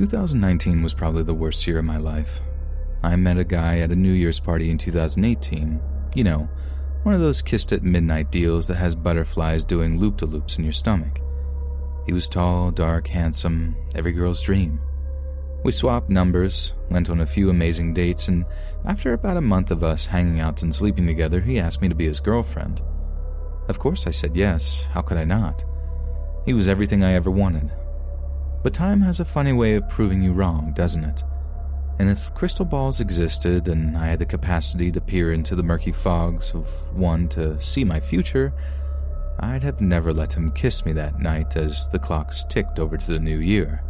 [0.00, 2.40] Two thousand nineteen was probably the worst year of my life.
[3.02, 5.78] I met a guy at a New Year's party in 2018.
[6.14, 6.48] You know,
[7.02, 10.64] one of those kissed at midnight deals that has butterflies doing loop de loops in
[10.64, 11.20] your stomach.
[12.06, 14.80] He was tall, dark, handsome, every girl's dream.
[15.64, 18.46] We swapped numbers, went on a few amazing dates, and
[18.86, 21.94] after about a month of us hanging out and sleeping together, he asked me to
[21.94, 22.80] be his girlfriend.
[23.68, 24.88] Of course, I said yes.
[24.92, 25.62] How could I not?
[26.46, 27.70] He was everything I ever wanted.
[28.62, 31.22] But time has a funny way of proving you wrong, doesn't it?
[31.98, 35.92] And if crystal balls existed and I had the capacity to peer into the murky
[35.92, 38.52] fogs of one to see my future,
[39.38, 43.06] I'd have never let him kiss me that night as the clocks ticked over to
[43.06, 43.82] the new year.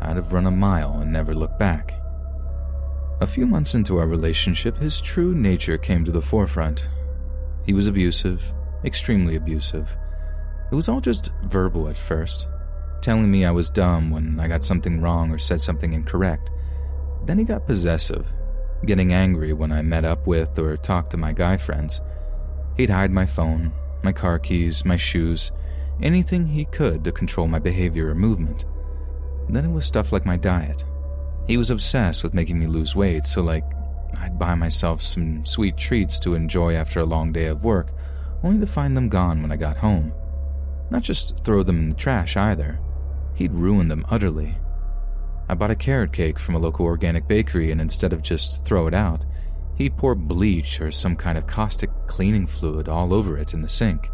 [0.00, 1.94] I'd have run a mile and never looked back.
[3.20, 6.88] A few months into our relationship, his true nature came to the forefront.
[7.64, 8.42] He was abusive,
[8.84, 9.96] extremely abusive.
[10.70, 12.48] It was all just verbal at first,
[13.02, 16.50] telling me I was dumb when I got something wrong or said something incorrect.
[17.24, 18.26] Then he got possessive,
[18.86, 22.00] getting angry when I met up with or talked to my guy friends.
[22.76, 25.52] He'd hide my phone, my car keys, my shoes,
[26.00, 28.64] anything he could to control my behavior or movement.
[29.48, 30.84] Then it was stuff like my diet.
[31.46, 33.64] He was obsessed with making me lose weight, so, like,
[34.18, 37.92] I'd buy myself some sweet treats to enjoy after a long day of work,
[38.42, 40.12] only to find them gone when I got home.
[40.90, 42.78] Not just throw them in the trash either,
[43.34, 44.56] he'd ruin them utterly.
[45.48, 48.86] I bought a carrot cake from a local organic bakery, and instead of just throw
[48.86, 49.24] it out,
[49.76, 53.68] he'd pour bleach or some kind of caustic cleaning fluid all over it in the
[53.68, 54.08] sink,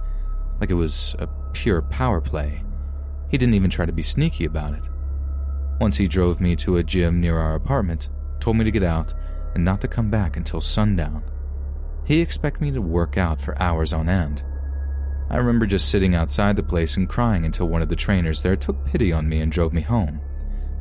[0.61, 2.63] like it was a pure power play.
[3.31, 4.85] He didn't even try to be sneaky about it.
[5.81, 8.09] Once he drove me to a gym near our apartment,
[8.41, 9.15] told me to get out,
[9.55, 11.23] and not to come back until sundown.
[12.05, 14.43] He expected me to work out for hours on end.
[15.31, 18.57] I remember just sitting outside the place and crying until one of the trainers there
[18.57, 20.21] took pity on me and drove me home.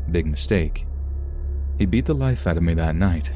[0.10, 0.86] Big mistake.
[1.78, 3.32] He beat the life out of me that night.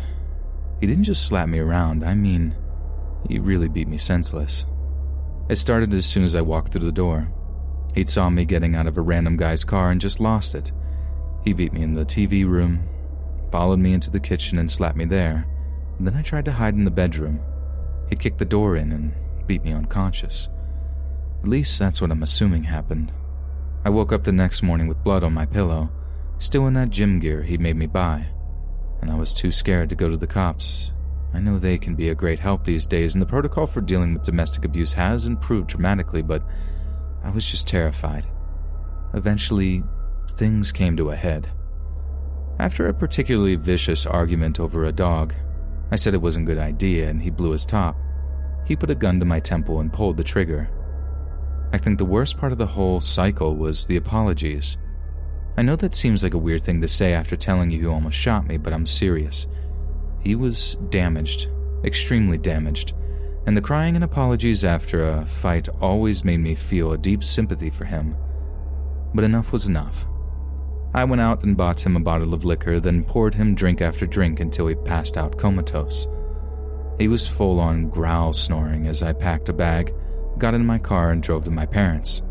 [0.79, 2.55] He didn't just slap me around, I mean,
[3.27, 4.65] he really beat me senseless.
[5.49, 7.31] It started as soon as I walked through the door.
[7.93, 10.71] He'd saw me getting out of a random guy's car and just lost it.
[11.43, 12.87] He beat me in the TV room,
[13.51, 15.45] followed me into the kitchen and slapped me there.
[15.97, 17.41] And then I tried to hide in the bedroom.
[18.09, 19.13] He kicked the door in and
[19.45, 20.47] beat me unconscious.
[21.41, 23.11] At least that's what I'm assuming happened.
[23.83, 25.89] I woke up the next morning with blood on my pillow,
[26.37, 28.27] still in that gym gear he'd made me buy,
[29.01, 30.91] and I was too scared to go to the cops.
[31.33, 34.13] I know they can be a great help these days, and the protocol for dealing
[34.13, 36.43] with domestic abuse has improved dramatically, but
[37.23, 38.27] I was just terrified.
[39.13, 39.83] Eventually,
[40.31, 41.49] things came to a head.
[42.59, 45.33] After a particularly vicious argument over a dog,
[45.89, 47.97] I said it wasn't a good idea and he blew his top.
[48.65, 50.69] He put a gun to my temple and pulled the trigger.
[51.73, 54.77] I think the worst part of the whole cycle was the apologies.
[55.57, 58.17] I know that seems like a weird thing to say after telling you he almost
[58.17, 59.47] shot me, but I'm serious.
[60.19, 61.47] He was damaged,
[61.83, 62.93] extremely damaged,
[63.45, 67.69] and the crying and apologies after a fight always made me feel a deep sympathy
[67.69, 68.15] for him.
[69.13, 70.05] But enough was enough.
[70.93, 74.05] I went out and bought him a bottle of liquor, then poured him drink after
[74.05, 76.07] drink until he passed out comatose.
[76.99, 79.93] He was full on growl snoring as I packed a bag,
[80.41, 82.23] got in my car, and drove to my parents'.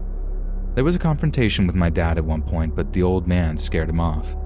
[0.75, 3.89] There was a confrontation with my dad at one point, but the old man scared
[3.89, 4.37] him off.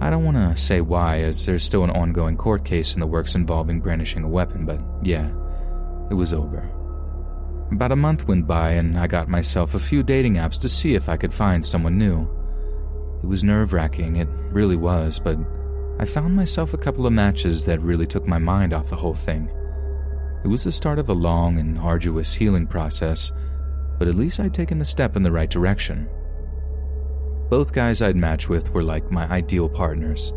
[0.00, 3.06] I don't want to say why, as there's still an ongoing court case in the
[3.06, 5.28] works involving brandishing a weapon, but yeah,
[6.10, 6.68] it was over.
[7.70, 10.94] About a month went by, and I got myself a few dating apps to see
[10.94, 12.22] if I could find someone new.
[13.22, 15.36] It was nerve wracking, it really was, but
[15.98, 19.14] I found myself a couple of matches that really took my mind off the whole
[19.14, 19.50] thing.
[20.44, 23.32] It was the start of a long and arduous healing process
[24.00, 26.08] but at least I'd taken the step in the right direction.
[27.50, 30.32] Both guys I'd matched with were like my ideal partners.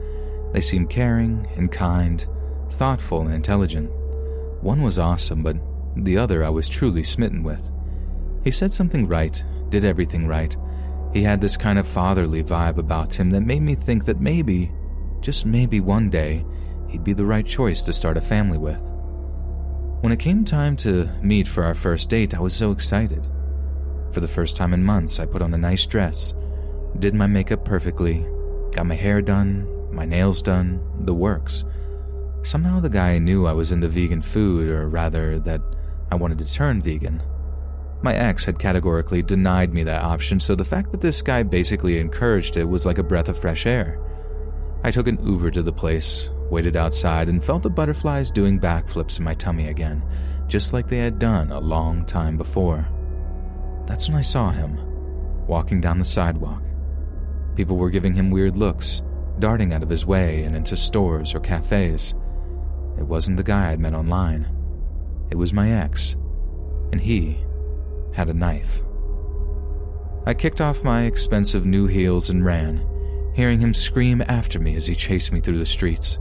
[0.51, 2.27] They seemed caring and kind,
[2.71, 3.89] thoughtful and intelligent.
[4.61, 5.55] One was awesome, but
[5.95, 7.71] the other I was truly smitten with.
[8.43, 10.53] He said something right, did everything right.
[11.13, 14.73] He had this kind of fatherly vibe about him that made me think that maybe,
[15.21, 16.45] just maybe one day,
[16.89, 18.92] he'd be the right choice to start a family with.
[20.03, 23.25] When it came time to meet for our first date, I was so excited.
[24.11, 26.33] For the first time in months, I put on a nice dress,
[26.99, 28.27] did my makeup perfectly,
[28.73, 29.65] got my hair done,
[29.95, 31.63] my nails done, the works.
[32.43, 35.61] Somehow the guy knew I was into vegan food, or rather, that
[36.11, 37.23] I wanted to turn vegan.
[38.01, 41.97] My ex had categorically denied me that option, so the fact that this guy basically
[41.97, 43.97] encouraged it was like a breath of fresh air.
[44.83, 49.17] I took an Uber to the place, waited outside, and felt the butterflies doing backflips
[49.17, 50.01] in my tummy again,
[50.47, 52.87] just like they had done a long time before.
[53.87, 54.79] That's when I saw him,
[55.47, 56.61] walking down the sidewalk.
[57.55, 59.01] People were giving him weird looks,
[59.39, 62.13] darting out of his way and into stores or cafes.
[62.97, 64.47] It wasn't the guy I'd met online.
[65.31, 66.15] It was my ex,
[66.91, 67.37] and he
[68.13, 68.81] had a knife.
[70.25, 72.85] I kicked off my expensive new heels and ran,
[73.35, 76.19] hearing him scream after me as he chased me through the streets.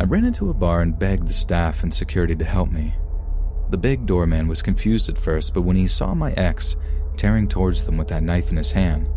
[0.00, 2.94] I ran into a bar and begged the staff and security to help me.
[3.68, 6.74] The big doorman was confused at first, but when he saw my ex
[7.18, 9.10] tearing towards them with that knife in his hand,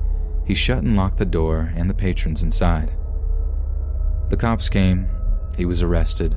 [0.45, 2.91] he shut and locked the door and the patrons inside.
[4.29, 5.07] The cops came,
[5.55, 6.35] he was arrested,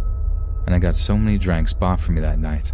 [0.64, 2.72] and I got so many drinks bought for me that night.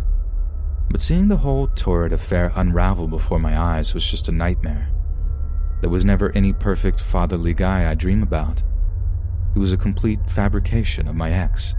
[0.91, 4.91] But seeing the whole torrid affair unravel before my eyes was just a nightmare.
[5.81, 8.63] There was never any perfect fatherly guy I dream about.
[9.55, 11.75] He was a complete fabrication of my ex.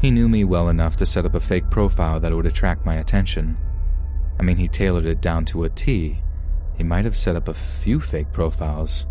[0.00, 2.96] He knew me well enough to set up a fake profile that would attract my
[2.96, 3.56] attention.
[4.38, 6.18] I mean, he tailored it down to a T.
[6.76, 9.06] He might have set up a few fake profiles,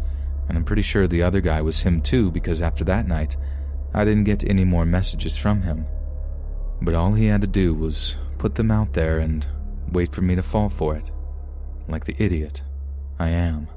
[0.48, 3.36] and I'm pretty sure the other guy was him too because after that night,
[3.94, 5.86] I didn't get any more messages from him.
[6.82, 9.48] But all he had to do was put them out there and
[9.92, 11.10] wait for me to fall for it,
[11.88, 12.62] like the idiot
[13.18, 13.68] I am.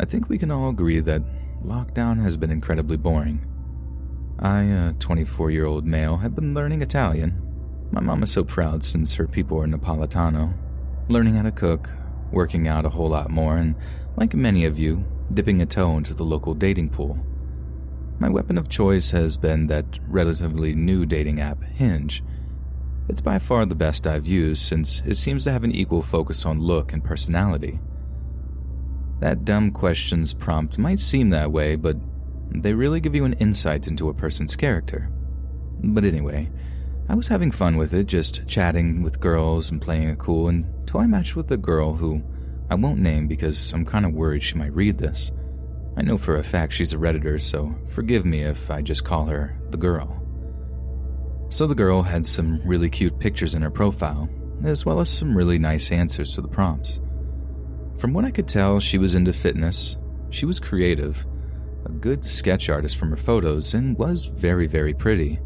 [0.00, 1.22] I think we can all agree that
[1.64, 3.44] lockdown has been incredibly boring.
[4.38, 7.42] I, a 24 year old male, have been learning Italian.
[7.90, 10.54] My mom is so proud since her people are Napolitano.
[11.08, 11.90] Learning how to cook,
[12.30, 13.74] working out a whole lot more, and,
[14.16, 15.04] like many of you,
[15.34, 17.18] dipping a toe into the local dating pool.
[18.20, 22.22] My weapon of choice has been that relatively new dating app, Hinge.
[23.08, 26.44] It's by far the best I've used since it seems to have an equal focus
[26.44, 27.80] on look and personality.
[29.20, 31.96] That dumb questions prompt might seem that way, but
[32.50, 35.10] they really give you an insight into a person's character.
[35.82, 36.50] But anyway,
[37.08, 41.00] I was having fun with it, just chatting with girls and playing it cool until
[41.00, 42.22] I matched with a girl who
[42.70, 45.32] I won't name because I'm kind of worried she might read this.
[45.96, 49.26] I know for a fact she's a Redditor, so forgive me if I just call
[49.26, 50.22] her the girl.
[51.50, 54.28] So the girl had some really cute pictures in her profile,
[54.64, 57.00] as well as some really nice answers to the prompts.
[57.98, 59.96] From what I could tell, she was into fitness,
[60.30, 61.26] she was creative,
[61.84, 65.40] a good sketch artist from her photos, and was very, very pretty.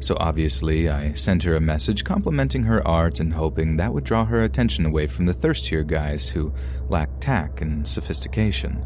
[0.00, 4.24] So obviously, I sent her a message complimenting her art and hoping that would draw
[4.24, 6.54] her attention away from the thirstier guys who
[6.88, 8.84] lack tact and sophistication.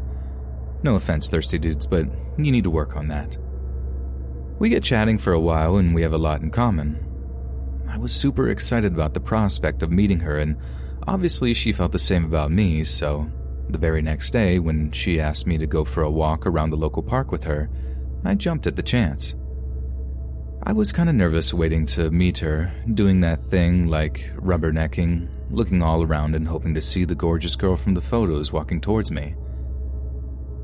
[0.81, 2.07] No offense, thirsty dudes, but
[2.39, 3.37] you need to work on that.
[4.57, 7.05] We get chatting for a while and we have a lot in common.
[7.87, 10.57] I was super excited about the prospect of meeting her, and
[11.07, 13.29] obviously she felt the same about me, so
[13.69, 16.77] the very next day, when she asked me to go for a walk around the
[16.77, 17.69] local park with her,
[18.25, 19.35] I jumped at the chance.
[20.65, 25.81] I was kind of nervous waiting to meet her, doing that thing like rubbernecking, looking
[25.81, 29.35] all around and hoping to see the gorgeous girl from the photos walking towards me.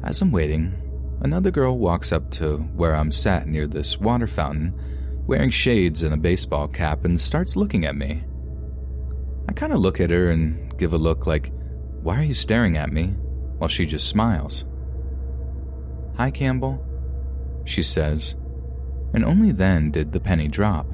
[0.04, 0.74] As I'm waiting,
[1.22, 4.74] another girl walks up to where I'm sat near this water fountain,
[5.28, 8.24] wearing shades and a baseball cap, and starts looking at me.
[9.48, 11.52] I kind of look at her and give a look like,
[12.02, 13.16] Why are you staring at me?
[13.58, 14.64] while she just smiles.
[16.16, 16.82] Hi, Campbell,
[17.66, 18.36] she says
[19.14, 20.88] and only then did the penny drop.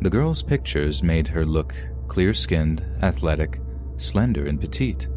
[0.00, 1.74] The girl's pictures made her look
[2.06, 3.60] clear skinned, athletic,
[3.96, 5.08] slender, and petite.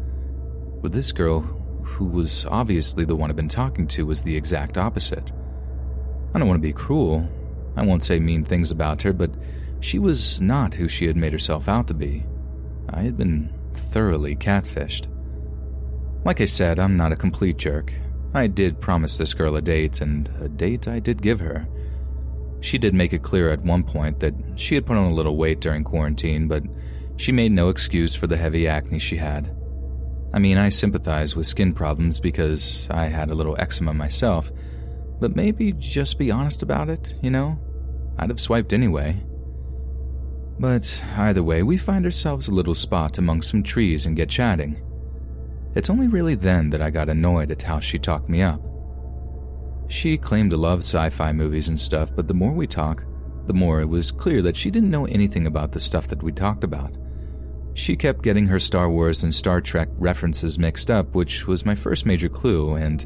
[0.82, 1.40] But this girl,
[1.82, 5.32] who was obviously the one I've been talking to, was the exact opposite.
[6.34, 7.28] I don't want to be cruel.
[7.76, 9.30] I won't say mean things about her, but
[9.82, 12.24] she was not who she had made herself out to be.
[12.88, 15.08] I had been thoroughly catfished.
[16.24, 17.92] Like I said, I'm not a complete jerk.
[18.32, 21.66] I did promise this girl a date, and a date I did give her.
[22.60, 25.36] She did make it clear at one point that she had put on a little
[25.36, 26.62] weight during quarantine, but
[27.16, 29.54] she made no excuse for the heavy acne she had.
[30.32, 34.52] I mean, I sympathize with skin problems because I had a little eczema myself,
[35.20, 37.58] But maybe just be honest about it, you know?
[38.18, 39.22] I'd have swiped anyway.
[40.62, 44.80] But either way, we find ourselves a little spot among some trees and get chatting.
[45.74, 48.62] It's only really then that I got annoyed at how she talked me up.
[49.88, 53.02] She claimed to love sci fi movies and stuff, but the more we talk,
[53.48, 56.30] the more it was clear that she didn't know anything about the stuff that we
[56.30, 56.96] talked about.
[57.74, 61.74] She kept getting her Star Wars and Star Trek references mixed up, which was my
[61.74, 63.04] first major clue, and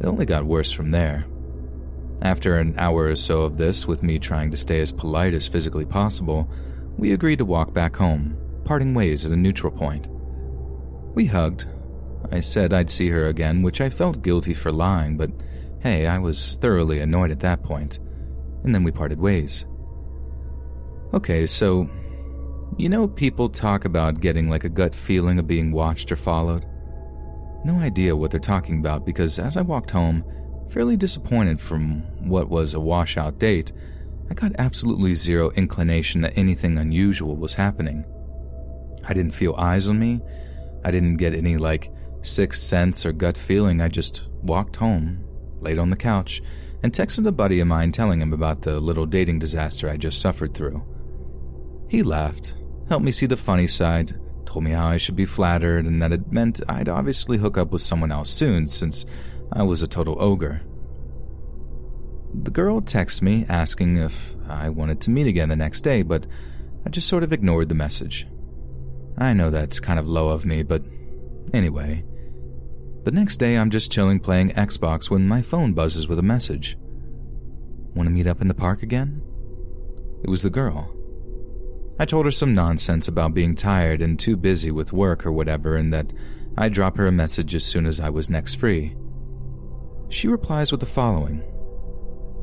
[0.00, 1.24] it only got worse from there.
[2.20, 5.48] After an hour or so of this, with me trying to stay as polite as
[5.48, 6.46] physically possible,
[7.00, 10.06] we agreed to walk back home, parting ways at a neutral point.
[11.14, 11.64] We hugged.
[12.30, 15.30] I said I'd see her again, which I felt guilty for lying, but
[15.80, 17.98] hey, I was thoroughly annoyed at that point.
[18.64, 19.64] And then we parted ways.
[21.14, 21.88] Okay, so,
[22.76, 26.66] you know, people talk about getting like a gut feeling of being watched or followed?
[27.64, 30.22] No idea what they're talking about because as I walked home,
[30.70, 33.72] fairly disappointed from what was a washout date,
[34.30, 38.04] I got absolutely zero inclination that anything unusual was happening.
[39.04, 40.20] I didn't feel eyes on me.
[40.84, 43.80] I didn't get any, like, sixth sense or gut feeling.
[43.80, 45.24] I just walked home,
[45.60, 46.42] laid on the couch,
[46.82, 50.20] and texted a buddy of mine telling him about the little dating disaster I just
[50.20, 50.82] suffered through.
[51.88, 52.56] He laughed,
[52.88, 56.12] helped me see the funny side, told me how I should be flattered and that
[56.12, 59.04] it meant I'd obviously hook up with someone else soon since
[59.52, 60.62] I was a total ogre.
[62.32, 66.26] The girl texts me asking if I wanted to meet again the next day, but
[66.86, 68.26] I just sort of ignored the message.
[69.18, 70.82] I know that's kind of low of me, but
[71.52, 72.04] anyway.
[73.04, 76.76] The next day, I'm just chilling playing Xbox when my phone buzzes with a message.
[77.94, 79.22] Want to meet up in the park again?
[80.22, 80.94] It was the girl.
[81.98, 85.76] I told her some nonsense about being tired and too busy with work or whatever,
[85.76, 86.12] and that
[86.56, 88.96] I'd drop her a message as soon as I was next free.
[90.08, 91.42] She replies with the following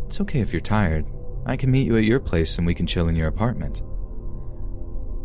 [0.08, 1.06] It's okay if you're tired.
[1.46, 3.82] I can meet you at your place and we can chill in your apartment.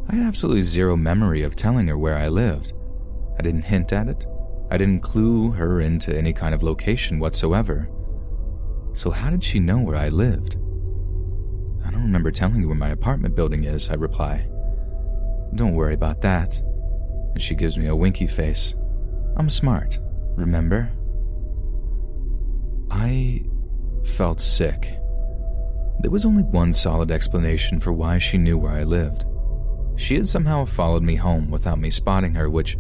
[0.08, 2.72] I had absolutely zero memory of telling her where I lived.
[3.38, 4.26] I didn't hint at it.
[4.72, 7.88] I didn't clue her into any kind of location whatsoever.
[8.94, 10.56] So, how did she know where I lived?
[11.84, 14.48] I don't remember telling you where my apartment building is, I reply.
[15.54, 16.60] Don't worry about that.
[17.34, 18.74] And she gives me a winky face.
[19.36, 19.98] I'm smart,
[20.36, 20.90] remember?
[22.90, 23.44] I
[24.04, 24.98] felt sick.
[26.00, 29.24] There was only one solid explanation for why she knew where I lived.
[29.96, 32.76] She had somehow followed me home without me spotting her, which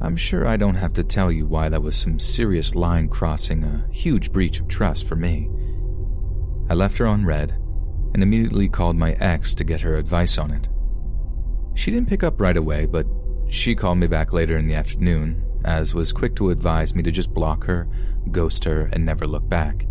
[0.00, 3.64] I'm sure I don't have to tell you why that was some serious line crossing,
[3.64, 5.48] a huge breach of trust for me.
[6.68, 7.52] I left her on read
[8.12, 10.68] and immediately called my ex to get her advice on it.
[11.74, 13.06] She didn't pick up right away, but
[13.48, 17.10] she called me back later in the afternoon, as was quick to advise me to
[17.10, 17.88] just block her,
[18.30, 19.86] ghost her, and never look back.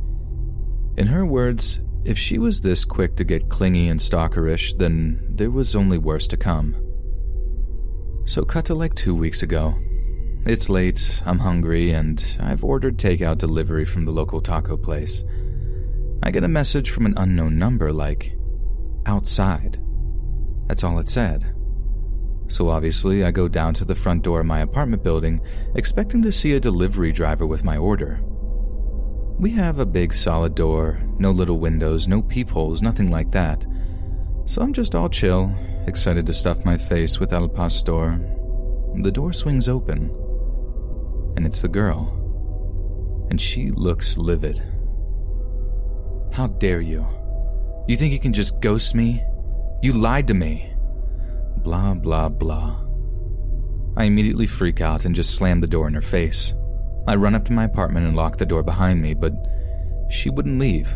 [0.97, 5.51] In her words, if she was this quick to get clingy and stalkerish, then there
[5.51, 6.75] was only worse to come.
[8.25, 9.75] So, cut to like two weeks ago.
[10.45, 15.23] It's late, I'm hungry, and I've ordered takeout delivery from the local taco place.
[16.23, 18.33] I get a message from an unknown number like,
[19.05, 19.81] outside.
[20.67, 21.53] That's all it said.
[22.47, 25.41] So obviously, I go down to the front door of my apartment building,
[25.75, 28.21] expecting to see a delivery driver with my order.
[29.37, 33.65] We have a big solid door, no little windows, no peepholes, nothing like that.
[34.45, 35.53] So I'm just all chill,
[35.87, 38.17] excited to stuff my face with El Pastor.
[39.01, 40.09] The door swings open,
[41.35, 43.27] and it's the girl.
[43.29, 44.63] And she looks livid.
[46.31, 47.05] How dare you?
[47.89, 49.21] You think you can just ghost me?
[49.81, 50.71] You lied to me.
[51.57, 52.85] Blah, blah, blah.
[53.97, 56.53] I immediately freak out and just slam the door in her face.
[57.07, 59.33] I run up to my apartment and lock the door behind me, but
[60.09, 60.95] she wouldn't leave.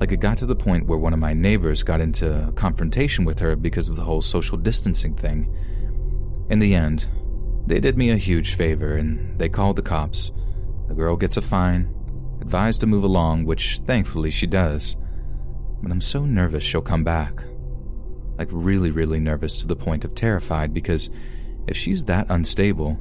[0.00, 3.24] Like it got to the point where one of my neighbors got into a confrontation
[3.24, 5.52] with her because of the whole social distancing thing.
[6.50, 7.06] In the end,
[7.66, 10.32] they did me a huge favor and they called the cops.
[10.88, 11.92] The girl gets a fine,
[12.40, 14.96] advised to move along, which thankfully she does.
[15.82, 17.42] But I'm so nervous she'll come back.
[18.38, 21.10] Like, really, really nervous to the point of terrified because
[21.66, 22.98] if she's that unstable,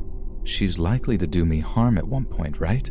[0.48, 2.89] she's likely to do me harm at one point, right?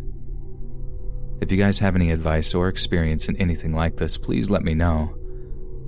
[1.40, 4.74] If you guys have any advice or experience in anything like this, please let me
[4.74, 5.14] know.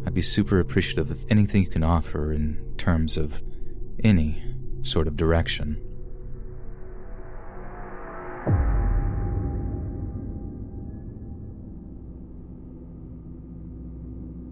[0.06, 3.42] I'd be super appreciative of anything you can offer in terms of
[4.02, 4.42] any
[4.82, 5.82] sort of direction.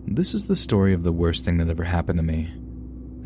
[0.06, 2.52] This is the story of the worst thing that ever happened to me.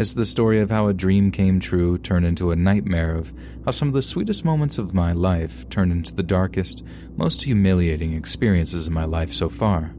[0.01, 3.35] It's the story of how a dream came true turned into a nightmare, of
[3.67, 6.83] how some of the sweetest moments of my life turned into the darkest,
[7.19, 9.95] most humiliating experiences of my life so far.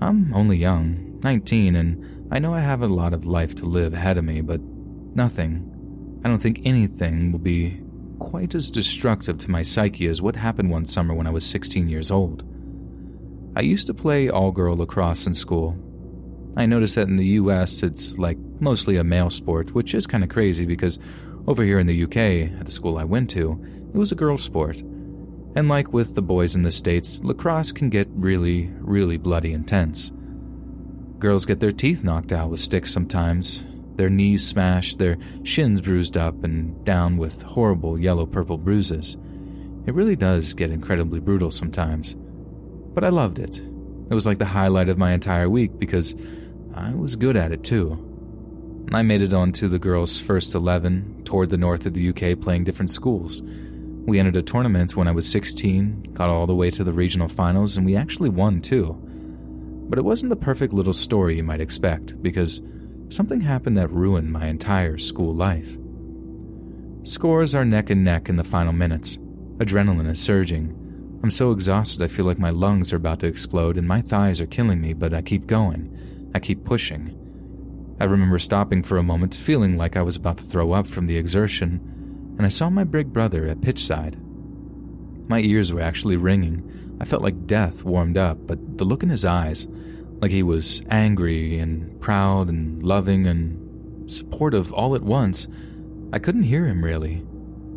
[0.00, 3.94] I'm only young, 19, and I know I have a lot of life to live
[3.94, 7.82] ahead of me, but nothing, I don't think anything will be
[8.20, 11.88] quite as destructive to my psyche as what happened one summer when I was 16
[11.88, 12.44] years old.
[13.56, 15.83] I used to play all girl lacrosse in school.
[16.56, 20.22] I noticed that in the US it's like mostly a male sport, which is kind
[20.22, 20.98] of crazy because
[21.46, 23.60] over here in the UK, at the school I went to,
[23.92, 24.80] it was a girl sport.
[25.56, 30.12] And like with the boys in the States, lacrosse can get really, really bloody intense.
[31.18, 33.64] Girls get their teeth knocked out with sticks sometimes,
[33.96, 39.16] their knees smashed, their shins bruised up and down with horrible yellow purple bruises.
[39.86, 42.16] It really does get incredibly brutal sometimes.
[42.94, 43.58] But I loved it.
[43.58, 46.16] It was like the highlight of my entire week because
[46.76, 48.10] I was good at it too.
[48.92, 52.64] I made it onto the girls' first 11, toured the north of the UK playing
[52.64, 53.42] different schools.
[53.42, 57.28] We entered a tournament when I was 16, got all the way to the regional
[57.28, 58.98] finals, and we actually won too.
[59.88, 62.60] But it wasn't the perfect little story you might expect, because
[63.08, 65.78] something happened that ruined my entire school life.
[67.04, 69.16] Scores are neck and neck in the final minutes.
[69.58, 70.80] Adrenaline is surging.
[71.22, 74.40] I'm so exhausted I feel like my lungs are about to explode and my thighs
[74.40, 75.96] are killing me, but I keep going.
[76.34, 77.16] I keep pushing.
[78.00, 81.06] I remember stopping for a moment, feeling like I was about to throw up from
[81.06, 81.80] the exertion,
[82.36, 84.18] and I saw my big brother at pitchside.
[85.28, 86.96] My ears were actually ringing.
[87.00, 89.68] I felt like death warmed up, but the look in his eyes,
[90.20, 95.46] like he was angry and proud and loving and supportive all at once,
[96.12, 97.24] I couldn't hear him really.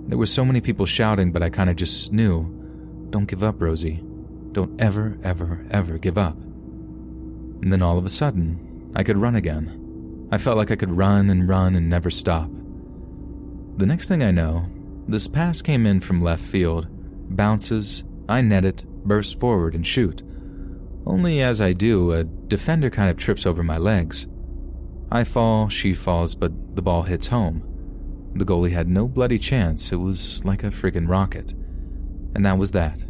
[0.08, 2.54] There were so many people shouting, but I kind of just knew
[3.10, 4.04] don't give up, Rosie.
[4.52, 6.38] Don't ever, ever, ever give up.
[7.62, 10.28] And then all of a sudden, I could run again.
[10.32, 12.50] I felt like I could run and run and never stop.
[13.78, 14.68] The next thing I know,
[15.08, 16.88] this pass came in from left field,
[17.36, 20.24] bounces, I net it, burst forward, and shoot.
[21.06, 24.28] Only as I do, a defender kind of trips over my legs.
[25.10, 27.63] I fall, she falls, but the ball hits home.
[28.36, 31.54] The goalie had no bloody chance, it was like a friggin' rocket.
[32.36, 33.04] And that was that.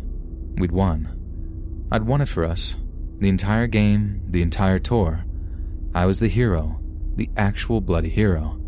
[0.58, 1.88] We'd won.
[1.92, 2.76] I'd won it for us.
[3.20, 5.26] The entire game, the entire tour.
[5.94, 6.80] I was the hero,
[7.16, 8.62] the actual bloody hero.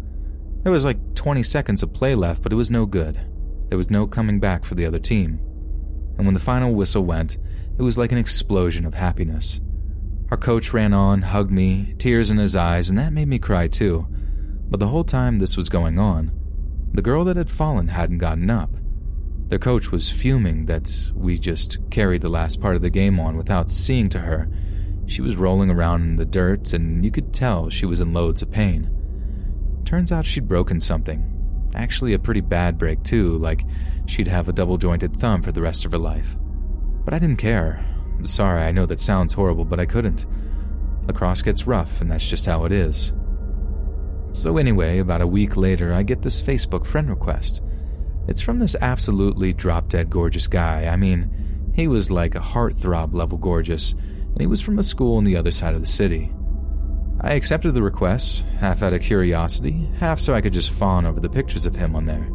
[0.64, 3.20] There was like 20 seconds of play left, but it was no good.
[3.70, 5.40] There was no coming back for the other team.
[6.18, 7.38] And when the final whistle went,
[7.78, 9.62] it was like an explosion of happiness.
[10.32, 13.68] Our coach ran on, hugged me, tears in his eyes, and that made me cry
[13.68, 14.08] too.
[14.70, 16.32] But the whole time this was going on,
[16.94, 18.72] the girl that had fallen hadn't gotten up.
[19.50, 23.36] Their coach was fuming that we just carried the last part of the game on
[23.36, 24.48] without seeing to her.
[25.08, 28.44] She was rolling around in the dirt, and you could tell she was in loads
[28.44, 28.90] of pain.
[29.86, 31.26] Turns out she'd broken something.
[31.74, 33.64] Actually, a pretty bad break, too, like
[34.06, 36.36] she'd have a double jointed thumb for the rest of her life.
[37.04, 37.84] But I didn't care.
[38.26, 40.28] Sorry, I know that sounds horrible, but I couldn't.
[41.08, 43.14] Lacrosse gets rough, and that's just how it is.
[44.34, 47.64] So, anyway, about a week later, I get this Facebook friend request.
[48.30, 50.86] It's from this absolutely drop dead gorgeous guy.
[50.86, 55.18] I mean, he was like a heartthrob level gorgeous, and he was from a school
[55.18, 56.32] on the other side of the city.
[57.22, 61.20] I accepted the request, half out of curiosity, half so I could just fawn over
[61.20, 62.28] the pictures of him on there.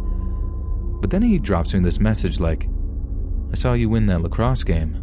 [1.01, 2.69] But then he drops me this message like,
[3.53, 5.01] I saw you win that lacrosse game.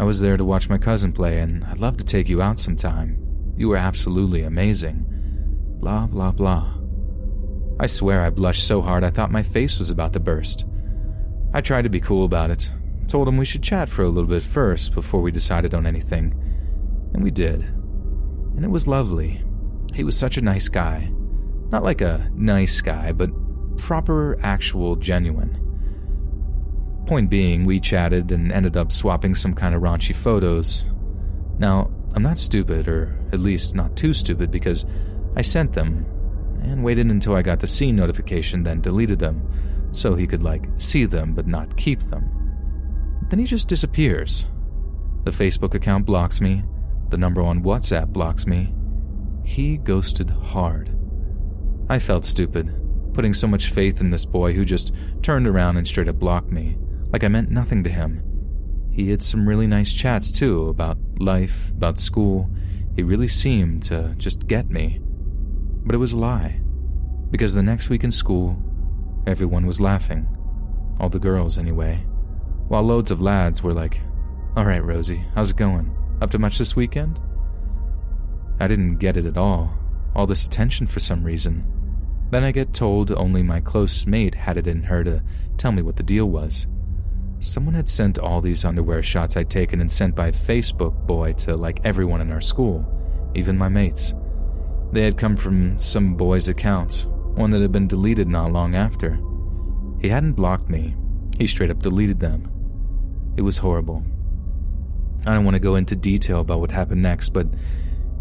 [0.00, 2.58] I was there to watch my cousin play, and I'd love to take you out
[2.58, 3.18] sometime.
[3.58, 5.04] You were absolutely amazing.
[5.80, 6.73] Blah, blah, blah.
[7.80, 10.64] I swear I blushed so hard I thought my face was about to burst.
[11.52, 12.70] I tried to be cool about it,
[13.08, 16.34] told him we should chat for a little bit first before we decided on anything.
[17.12, 17.62] And we did.
[17.62, 19.42] And it was lovely.
[19.94, 21.10] He was such a nice guy.
[21.70, 23.30] Not like a nice guy, but
[23.76, 25.60] proper, actual, genuine.
[27.06, 30.84] Point being, we chatted and ended up swapping some kind of raunchy photos.
[31.58, 34.86] Now, I'm not stupid, or at least not too stupid, because
[35.36, 36.06] I sent them
[36.64, 39.48] and waited until I got the seen notification, then deleted them,
[39.92, 42.28] so he could, like, see them but not keep them.
[43.28, 44.46] Then he just disappears.
[45.24, 46.64] The Facebook account blocks me,
[47.10, 48.74] the number on WhatsApp blocks me.
[49.44, 50.90] He ghosted hard.
[51.88, 52.74] I felt stupid,
[53.12, 56.50] putting so much faith in this boy who just turned around and straight up blocked
[56.50, 56.76] me,
[57.12, 58.22] like I meant nothing to him.
[58.90, 62.48] He had some really nice chats too about life, about school.
[62.96, 65.00] He really seemed to just get me.
[65.84, 66.60] But it was a lie.
[67.30, 68.56] Because the next week in school,
[69.26, 70.26] everyone was laughing.
[71.00, 72.04] All the girls, anyway.
[72.68, 74.00] While loads of lads were like,
[74.56, 75.94] Alright, Rosie, how's it going?
[76.22, 77.20] Up to much this weekend?
[78.60, 79.76] I didn't get it at all.
[80.14, 81.64] all this attention for some reason.
[82.30, 85.22] Then I get told only my close mate had it in her to
[85.56, 86.66] tell me what the deal was.
[87.40, 91.56] Someone had sent all these underwear shots I'd taken and sent by Facebook boy to
[91.56, 92.86] like everyone in our school,
[93.34, 94.14] even my mates.
[94.94, 99.18] They had come from some boy's account, one that had been deleted not long after.
[100.00, 100.94] He hadn't blocked me,
[101.36, 102.48] he straight up deleted them.
[103.36, 104.04] It was horrible.
[105.26, 107.48] I don't want to go into detail about what happened next, but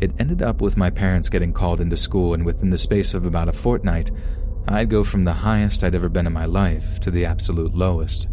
[0.02, 3.24] it ended up with my parents getting called into school, and within the space of
[3.24, 4.10] about a fortnight,
[4.68, 8.28] I'd go from the highest I'd ever been in my life to the absolute lowest.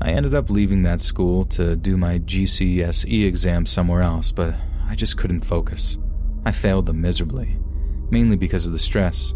[0.00, 4.52] I ended up leaving that school to do my GCSE exam somewhere else, but
[4.88, 5.96] I just couldn't focus.
[6.44, 7.58] I failed them miserably,
[8.10, 9.34] mainly because of the stress.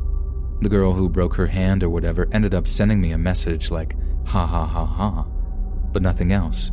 [0.60, 3.94] The girl who broke her hand or whatever ended up sending me a message like,
[4.26, 5.22] ha ha ha ha,
[5.92, 6.72] but nothing else.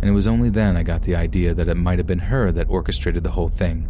[0.00, 2.52] And it was only then I got the idea that it might have been her
[2.52, 3.88] that orchestrated the whole thing.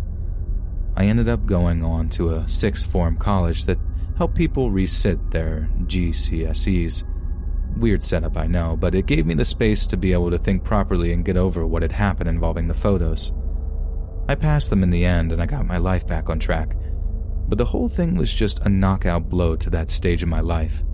[0.97, 3.79] I ended up going on to a sixth form college that
[4.17, 7.05] helped people resit their GCSEs.
[7.77, 10.65] Weird setup, I know, but it gave me the space to be able to think
[10.65, 13.33] properly and get over what had happened involving the photos.
[14.29, 16.77] I passed them in the end and I got my life back on track,
[17.49, 20.85] but the whole thing was just a knockout blow to that stage of my life.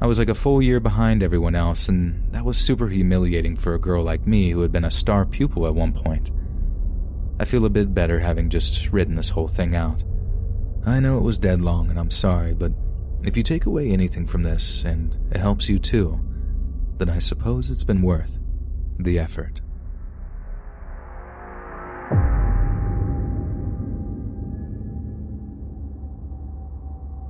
[0.00, 3.74] I was like a full year behind everyone else, and that was super humiliating for
[3.74, 6.30] a girl like me who had been a star pupil at one point.
[7.40, 10.04] I feel a bit better having just written this whole thing out.
[10.84, 12.72] I know it was dead long, and I'm sorry, but
[13.22, 16.20] if you take away anything from this, and it helps you too,
[16.98, 18.38] then I suppose it's been worth
[18.98, 19.62] the effort.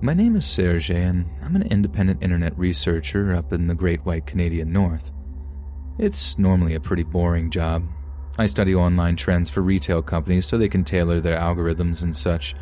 [0.07, 4.25] My name is Serge, and I'm an independent internet researcher up in the Great White
[4.25, 5.11] Canadian North.
[5.99, 7.83] It's normally a pretty boring job.
[8.38, 12.55] I study online trends for retail companies so they can tailor their algorithms and such.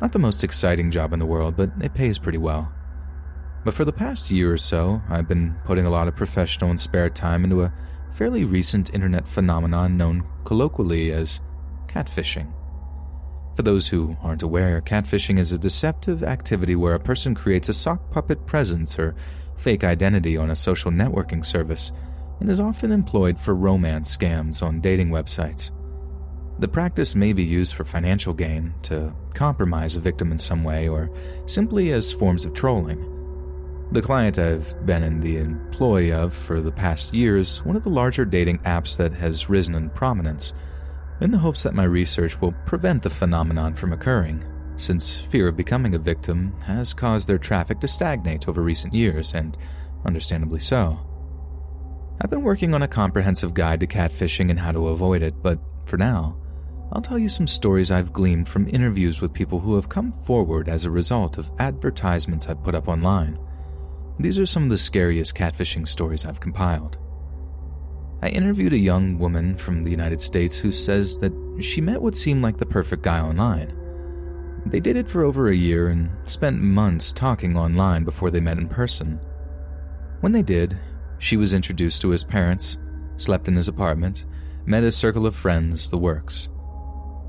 [0.00, 2.72] Not the most exciting job in the world, but it pays pretty well.
[3.66, 6.80] But for the past year or so, I've been putting a lot of professional and
[6.80, 7.72] spare time into a
[8.14, 11.40] fairly recent internet phenomenon known colloquially as
[11.86, 12.50] catfishing.
[13.58, 17.72] For those who aren't aware, catfishing is a deceptive activity where a person creates a
[17.72, 19.16] sock puppet presence or
[19.56, 21.90] fake identity on a social networking service
[22.38, 25.72] and is often employed for romance scams on dating websites.
[26.60, 30.86] The practice may be used for financial gain, to compromise a victim in some way,
[30.86, 31.10] or
[31.46, 33.04] simply as forms of trolling.
[33.90, 37.90] The client I've been in the employ of for the past years, one of the
[37.90, 40.54] larger dating apps that has risen in prominence,
[41.20, 44.44] in the hopes that my research will prevent the phenomenon from occurring,
[44.76, 49.34] since fear of becoming a victim has caused their traffic to stagnate over recent years,
[49.34, 49.58] and
[50.04, 50.98] understandably so.
[52.20, 55.58] I've been working on a comprehensive guide to catfishing and how to avoid it, but
[55.86, 56.36] for now,
[56.92, 60.68] I'll tell you some stories I've gleaned from interviews with people who have come forward
[60.68, 63.38] as a result of advertisements I've put up online.
[64.18, 66.98] These are some of the scariest catfishing stories I've compiled.
[68.20, 72.16] I interviewed a young woman from the United States who says that she met what
[72.16, 73.74] seemed like the perfect guy online.
[74.66, 78.68] They dated for over a year and spent months talking online before they met in
[78.68, 79.20] person.
[80.20, 80.76] When they did,
[81.18, 82.76] she was introduced to his parents,
[83.18, 84.24] slept in his apartment,
[84.66, 86.48] met a circle of friends, the works.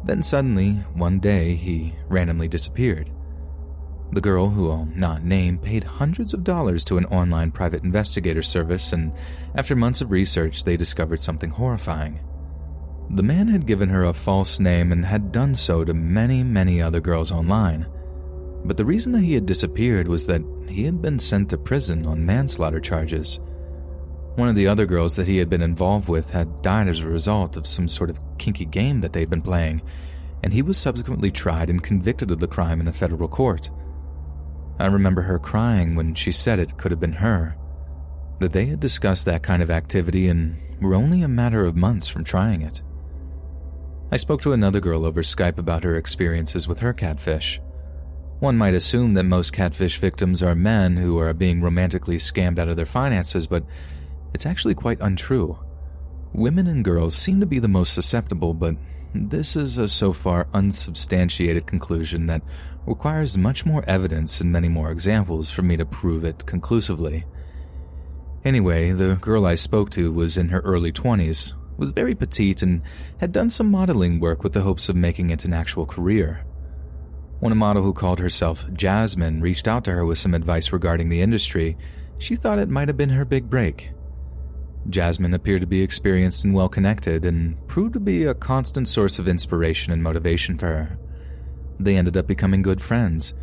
[0.04, 3.12] Then suddenly, one day, he randomly disappeared.
[4.12, 8.41] The girl, who I'll not name, paid hundreds of dollars to an online private investigator
[8.41, 9.12] service, and
[9.54, 12.19] after months of research, they discovered something horrifying.
[13.12, 16.82] The man had given her a false name and had done so to many, many
[16.82, 17.88] other girls online.
[18.65, 22.06] But the reason that he had disappeared was that he had been sent to prison
[22.06, 23.39] on manslaughter charges.
[24.36, 27.08] One of the other girls that he had been involved with had died as a
[27.08, 29.82] result of some sort of kinky game that they'd been playing,
[30.43, 33.69] and he was subsequently tried and convicted of the crime in a federal court.
[34.80, 37.56] I remember her crying when she said it could have been her.
[38.39, 42.08] That they had discussed that kind of activity and were only a matter of months
[42.08, 42.82] from trying it.
[44.12, 47.62] I spoke to another girl over Skype about her experiences with her catfish.
[48.39, 52.70] One might assume that most catfish victims are men who are being romantically scammed out
[52.70, 53.65] of their finances, but
[54.34, 55.60] it's actually quite untrue.
[56.32, 58.76] Women and girls seem to be the most susceptible, but
[59.13, 62.42] this is a so far unsubstantiated conclusion that
[62.89, 67.23] requires much more evidence and many more examples for me to prove it conclusively.
[68.43, 72.82] Anyway, the girl I spoke to was in her early 20s, was very petite, and
[73.19, 76.43] had done some modeling work with the hopes of making it an actual career.
[77.39, 81.10] When a model who called herself Jasmine reached out to her with some advice regarding
[81.10, 81.78] the industry,
[82.17, 83.91] she thought it might have been her big break.
[84.89, 89.19] Jasmine appeared to be experienced and well connected, and proved to be a constant source
[89.19, 90.99] of inspiration and motivation for her.
[91.80, 93.34] They ended up becoming good friends,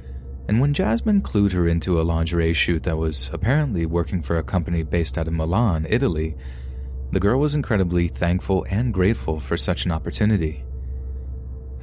[0.48, 4.44] and when Jasmine clued her into a lingerie shoot that was apparently working for a
[4.44, 6.36] company based out of Milan, Italy,
[7.12, 10.64] the girl was incredibly thankful and grateful for such an opportunity.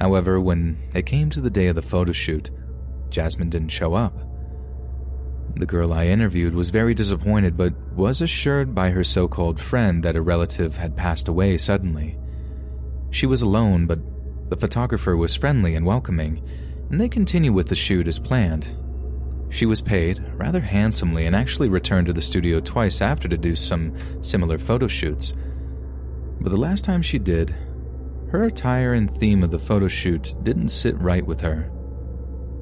[0.00, 2.50] However, when it came to the day of the photo shoot,
[3.10, 4.14] Jasmine didn't show up.
[5.56, 10.02] The girl I interviewed was very disappointed, but was assured by her so called friend
[10.02, 12.18] that a relative had passed away suddenly.
[13.10, 14.00] She was alone, but
[14.54, 16.40] the photographer was friendly and welcoming,
[16.88, 18.68] and they continued with the shoot as planned.
[19.50, 23.56] She was paid rather handsomely and actually returned to the studio twice after to do
[23.56, 25.34] some similar photo shoots.
[26.40, 27.52] But the last time she did,
[28.30, 31.72] her attire and theme of the photo shoot didn't sit right with her.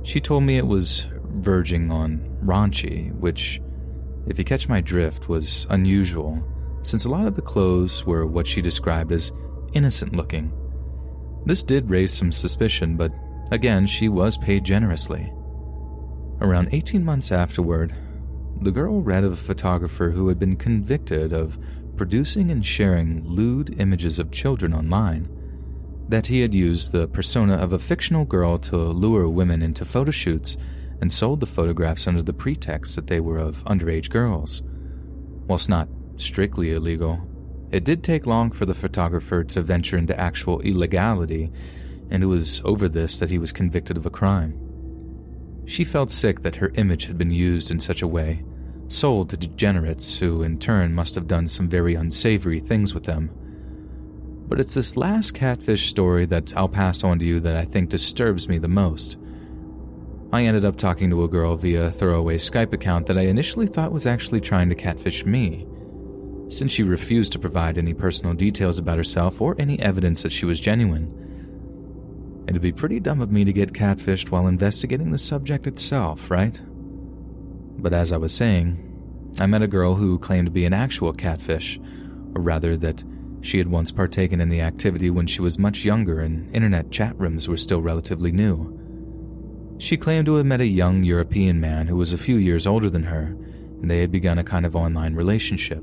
[0.02, 3.61] She told me it was verging on raunchy, which,
[4.26, 6.42] if you catch my drift, was unusual,
[6.85, 9.31] since a lot of the clothes were what she described as
[9.74, 10.55] innocent looking.
[11.44, 13.12] This did raise some suspicion, but
[13.50, 15.33] again, she was paid generously.
[16.40, 17.94] Around 18 months afterward,
[18.61, 21.59] the girl read of a photographer who had been convicted of
[21.96, 25.28] producing and sharing lewd images of children online,
[26.09, 30.11] that he had used the persona of a fictional girl to lure women into photo
[30.11, 30.57] shoots
[31.00, 34.62] and sold the photographs under the pretext that they were of underage girls.
[35.48, 37.20] Whilst not strictly illegal,
[37.72, 41.50] it did take long for the photographer to venture into actual illegality,
[42.11, 44.58] and it was over this that he was convicted of a crime.
[45.64, 48.44] She felt sick that her image had been used in such a way,
[48.88, 53.30] sold to degenerates who, in turn, must have done some very unsavory things with them.
[54.48, 57.88] But it's this last catfish story that I'll pass on to you that I think
[57.88, 59.16] disturbs me the most.
[60.30, 63.66] I ended up talking to a girl via a throwaway Skype account that I initially
[63.66, 65.66] thought was actually trying to catfish me.
[66.52, 70.44] Since she refused to provide any personal details about herself or any evidence that she
[70.44, 75.66] was genuine, it'd be pretty dumb of me to get catfished while investigating the subject
[75.66, 76.60] itself, right?
[77.78, 81.14] But as I was saying, I met a girl who claimed to be an actual
[81.14, 81.80] catfish,
[82.34, 83.02] or rather that
[83.40, 87.18] she had once partaken in the activity when she was much younger and internet chat
[87.18, 88.78] rooms were still relatively new.
[89.78, 92.90] She claimed to have met a young European man who was a few years older
[92.90, 93.34] than her,
[93.80, 95.82] and they had begun a kind of online relationship.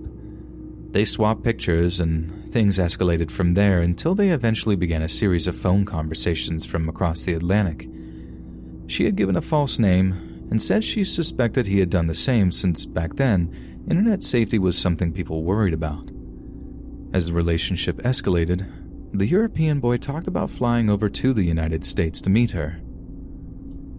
[0.92, 5.56] They swapped pictures, and things escalated from there until they eventually began a series of
[5.56, 7.88] phone conversations from across the Atlantic.
[8.88, 12.52] She had given a false name and said she suspected he had done the same
[12.52, 16.10] since back then, internet safety was something people worried about.
[17.14, 18.68] As the relationship escalated,
[19.14, 22.80] the European boy talked about flying over to the United States to meet her.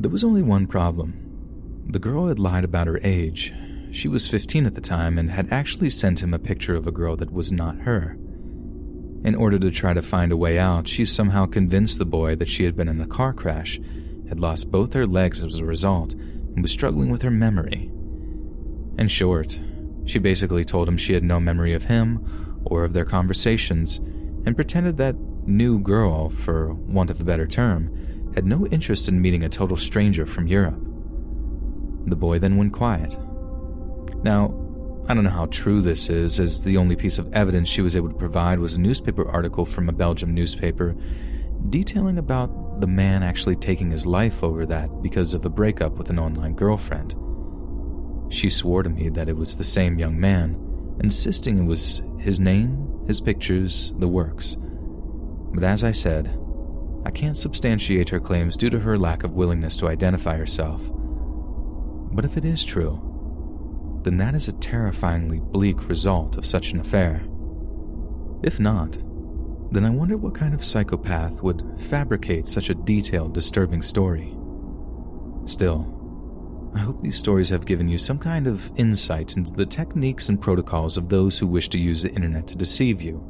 [0.01, 1.87] There was only one problem.
[1.89, 3.53] The girl had lied about her age.
[3.93, 6.93] She was 15 at the time and had actually sent him a picture of a
[6.93, 8.17] girl that was not her.
[9.25, 12.49] In order to try to find a way out, she somehow convinced the boy that
[12.49, 13.81] she had been in a car crash,
[14.29, 17.91] had lost both her legs as a result, and was struggling with her memory.
[18.97, 19.61] In short,
[20.07, 23.99] she basically told him she had no memory of him or of their conversations,
[24.47, 29.21] and pretended that new girl, for want of a better term, had no interest in
[29.21, 30.81] meeting a total stranger from Europe.
[32.07, 33.17] The boy then went quiet.
[34.23, 34.55] Now,
[35.09, 37.97] I don't know how true this is, as the only piece of evidence she was
[37.97, 40.95] able to provide was a newspaper article from a Belgium newspaper
[41.69, 46.11] detailing about the man actually taking his life over that because of a breakup with
[46.11, 47.15] an online girlfriend.
[48.33, 50.57] She swore to me that it was the same young man,
[51.03, 54.57] insisting it was his name, his pictures, the works.
[55.53, 56.39] But as I said,
[57.05, 60.81] I can't substantiate her claims due to her lack of willingness to identify herself.
[62.13, 63.10] But if it is true,
[64.03, 67.23] then that is a terrifyingly bleak result of such an affair.
[68.43, 68.99] If not,
[69.73, 74.37] then I wonder what kind of psychopath would fabricate such a detailed, disturbing story.
[75.45, 75.97] Still,
[76.75, 80.41] I hope these stories have given you some kind of insight into the techniques and
[80.41, 83.25] protocols of those who wish to use the internet to deceive you.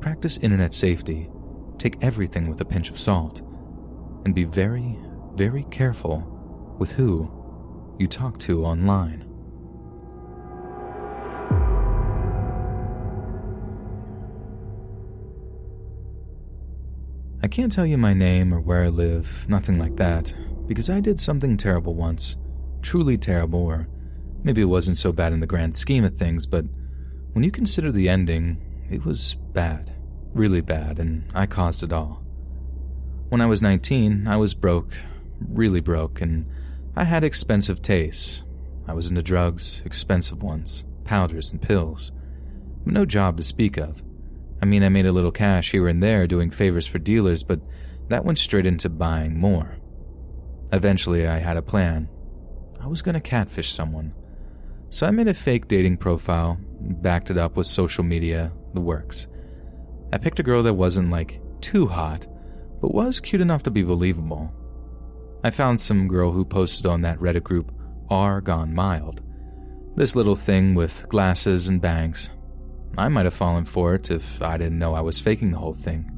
[0.00, 1.28] Practice internet safety
[1.78, 3.42] take everything with a pinch of salt,
[4.24, 4.98] and be very,
[5.34, 7.30] very careful with who
[7.98, 9.25] you talk to online.
[17.42, 20.34] I can't tell you my name or where I live, nothing like that,
[20.66, 22.36] because I did something terrible once.
[22.82, 23.88] Truly terrible, or
[24.42, 26.64] maybe it wasn't so bad in the grand scheme of things, but
[27.32, 28.58] when you consider the ending,
[28.90, 29.96] it was bad
[30.36, 32.22] really bad, and I caused it all.
[33.28, 34.92] When I was 19, I was broke,
[35.40, 36.46] really broke, and
[36.94, 38.42] I had expensive tastes.
[38.86, 42.12] I was into drugs, expensive ones, powders and pills.
[42.84, 44.02] But no job to speak of.
[44.62, 47.60] I mean, I made a little cash here and there doing favors for dealers, but
[48.08, 49.76] that went straight into buying more,
[50.72, 52.08] Eventually, I had a plan.
[52.80, 54.12] I was going to catfish someone.
[54.90, 59.26] So I made a fake dating profile, backed it up with social media, the works.
[60.12, 62.26] I picked a girl that wasn't like too hot,
[62.80, 64.52] but was cute enough to be believable.
[65.44, 67.72] I found some girl who posted on that Reddit group
[68.10, 69.22] R Gone Mild.
[69.96, 72.30] This little thing with glasses and bangs.
[72.98, 75.74] I might have fallen for it if I didn't know I was faking the whole
[75.74, 76.10] thing.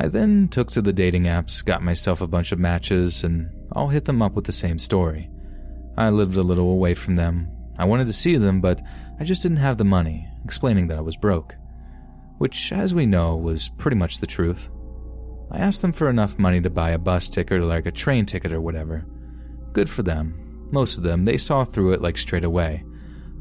[0.00, 3.88] I then took to the dating apps, got myself a bunch of matches, and all
[3.88, 5.30] hit them up with the same story.
[5.96, 7.48] I lived a little away from them.
[7.78, 8.80] I wanted to see them, but
[9.20, 11.54] I just didn't have the money, explaining that I was broke.
[12.38, 14.70] Which, as we know, was pretty much the truth.
[15.50, 18.24] I asked them for enough money to buy a bus ticket or like a train
[18.24, 19.04] ticket or whatever.
[19.74, 20.68] Good for them.
[20.72, 22.84] Most of them, they saw through it like straight away.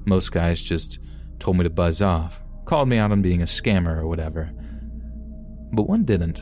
[0.06, 1.00] Most guys just
[1.42, 4.52] told me to buzz off, called me out on being a scammer or whatever.
[5.74, 6.42] But one didn't.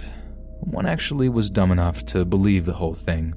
[0.60, 3.34] One actually was dumb enough to believe the whole thing.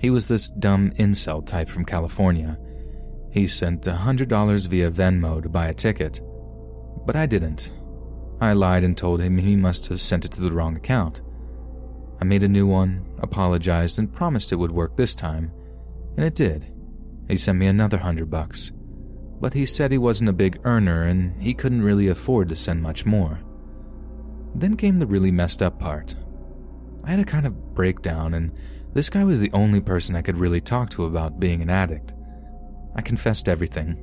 [0.00, 2.58] He was this dumb incel type from California.
[3.30, 6.20] He sent $100 via Venmo to buy a ticket.
[7.06, 7.72] But I didn't.
[8.40, 11.22] I lied and told him he must have sent it to the wrong account.
[12.20, 15.52] I made a new one, apologized, and promised it would work this time.
[16.16, 16.70] And it did.
[17.28, 18.72] He sent me another hundred bucks.
[19.42, 22.80] But he said he wasn't a big earner and he couldn't really afford to send
[22.80, 23.40] much more.
[24.54, 26.14] Then came the really messed up part.
[27.02, 28.52] I had a kind of breakdown, and
[28.94, 32.14] this guy was the only person I could really talk to about being an addict.
[32.94, 33.98] I confessed everything.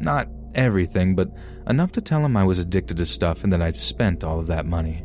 [0.00, 1.28] Not everything, but
[1.68, 4.46] enough to tell him I was addicted to stuff and that I'd spent all of
[4.46, 5.04] that money.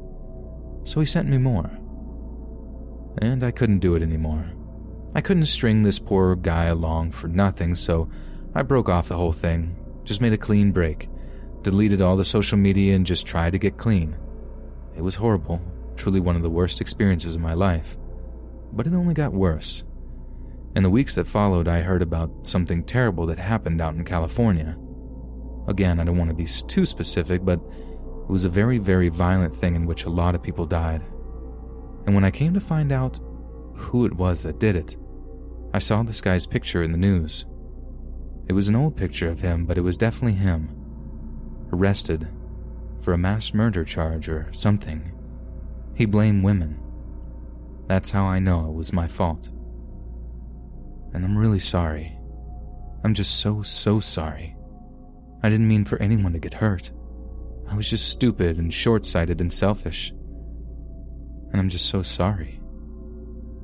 [0.86, 1.70] So he sent me more.
[3.22, 4.50] And I couldn't do it anymore.
[5.14, 8.10] I couldn't string this poor guy along for nothing, so
[8.58, 11.10] I broke off the whole thing, just made a clean break,
[11.62, 14.16] deleted all the social media, and just tried to get clean.
[14.96, 15.62] It was horrible,
[15.96, 17.96] truly one of the worst experiences of my life.
[18.74, 19.84] But it only got worse.
[20.76, 24.76] In the weeks that followed, I heard about something terrible that happened out in California.
[25.68, 29.56] Again, I don't want to be too specific, but it was a very, very violent
[29.56, 31.04] thing in which a lot of people died.
[32.08, 33.20] And when I came to find out
[33.76, 34.98] who it was that did it,
[35.76, 37.46] I saw this guy's picture in the news.
[38.48, 40.70] It was an old picture of him, but it was definitely him.
[41.74, 42.28] Arrested
[43.02, 45.12] for a mass murder charge or something.
[45.96, 46.80] He blamed women.
[47.88, 49.50] That's how I know it was my fault.
[51.14, 52.18] And I'm really sorry.
[53.04, 54.56] I'm just so, so sorry.
[55.44, 56.92] I didn't mean for anyone to get hurt.
[57.70, 60.12] I was just stupid and short sighted and selfish.
[61.52, 62.62] And I'm just so sorry.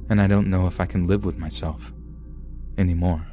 [0.09, 1.93] And I don't know if I can live with myself
[2.77, 3.32] anymore.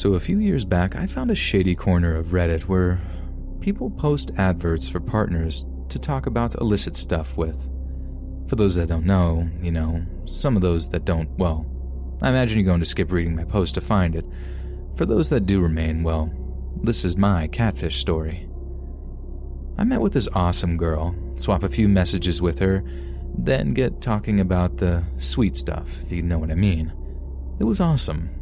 [0.00, 3.02] So a few years back, I found a shady corner of Reddit where
[3.60, 7.68] people post adverts for partners to talk about illicit stuff with.
[8.48, 11.66] For those that don't know, you know, some of those that don't, well,
[12.22, 14.24] I imagine you're going to skip reading my post to find it.
[14.96, 16.32] For those that do remain, well,
[16.82, 18.48] this is my catfish story.
[19.76, 22.82] I met with this awesome girl, swap a few messages with her,
[23.36, 26.90] then get talking about the sweet stuff, if you know what I mean.
[27.60, 28.39] It was awesome.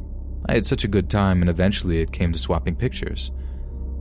[0.48, 3.30] I had such a good time, and eventually it came to swapping pictures.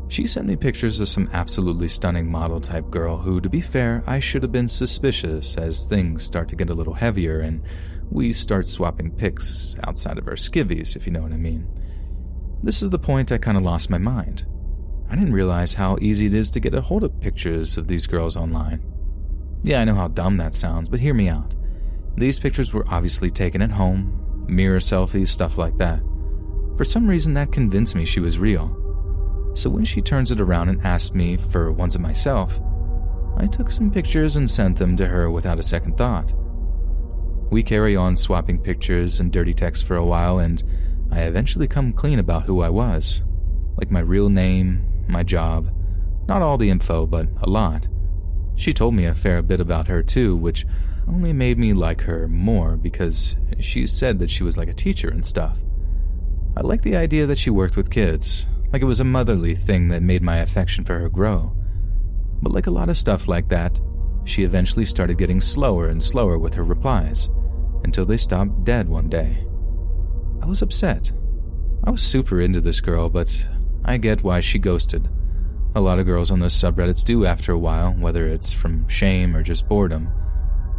[0.10, 4.04] She sent me pictures of some absolutely stunning model type girl who, to be fair,
[4.08, 7.62] I should have been suspicious as things start to get a little heavier and
[8.10, 11.68] we start swapping pics outside of our skivvies, if you know what I mean.
[12.64, 14.46] This is the point I kind of lost my mind.
[15.10, 18.08] I didn't realize how easy it is to get a hold of pictures of these
[18.08, 18.82] girls online.
[19.64, 21.54] Yeah, I know how dumb that sounds, but hear me out.
[22.16, 26.00] These pictures were obviously taken at home, mirror selfies, stuff like that.
[26.78, 28.72] For some reason, that convinced me she was real.
[29.56, 32.60] So when she turns it around and asks me for ones of myself,
[33.36, 36.34] I took some pictures and sent them to her without a second thought.
[37.50, 40.62] We carry on swapping pictures and dirty texts for a while, and
[41.12, 43.24] I eventually come clean about who I was.
[43.78, 45.72] Like my real name, my job,
[46.28, 47.88] not all the info, but a lot.
[48.56, 50.66] She told me a fair bit about her too, which
[51.08, 55.10] only made me like her more because she said that she was like a teacher
[55.10, 55.58] and stuff.
[56.58, 59.90] I liked the idea that she worked with kids, like it was a motherly thing
[59.90, 61.56] that made my affection for her grow.
[62.42, 63.80] But like a lot of stuff like that,
[64.26, 67.30] she eventually started getting slower and slower with her replies
[67.84, 69.46] until they stopped dead one day.
[70.42, 71.12] I was upset.
[71.84, 73.48] I was super into this girl, but
[73.86, 75.08] I get why she ghosted.
[75.76, 79.36] A lot of girls on those subreddits do after a while, whether it's from shame
[79.36, 80.08] or just boredom.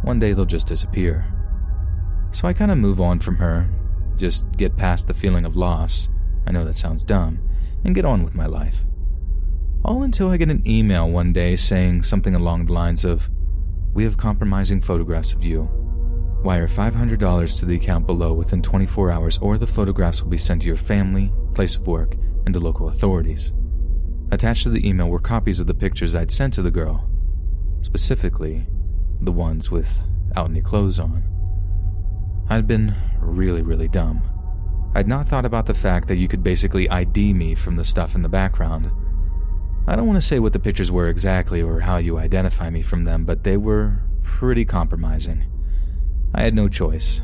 [0.01, 1.25] One day they'll just disappear.
[2.33, 3.69] So I kind of move on from her,
[4.19, 6.09] just get past the feeling of loss.
[6.45, 7.39] I know that sounds dumb,
[7.83, 8.85] and get on with my life.
[9.83, 13.29] All until I get an email one day saying something along the lines of,
[13.93, 15.69] We have compromising photographs of you.
[16.43, 20.61] Wire $500 to the account below within 24 hours, or the photographs will be sent
[20.61, 22.15] to your family, place of work,
[22.45, 23.51] and to local authorities.
[24.31, 27.09] Attached to the email were copies of the pictures I'd sent to the girl,
[27.81, 28.67] specifically
[29.21, 31.23] the ones without any clothes on.
[32.49, 32.95] I'd been
[33.29, 34.21] really, really dumb.
[34.95, 38.15] I'd not thought about the fact that you could basically ID me from the stuff
[38.15, 38.91] in the background.
[39.87, 42.81] I don't want to say what the pictures were exactly or how you identify me
[42.81, 45.45] from them, but they were pretty compromising.
[46.33, 47.21] I had no choice.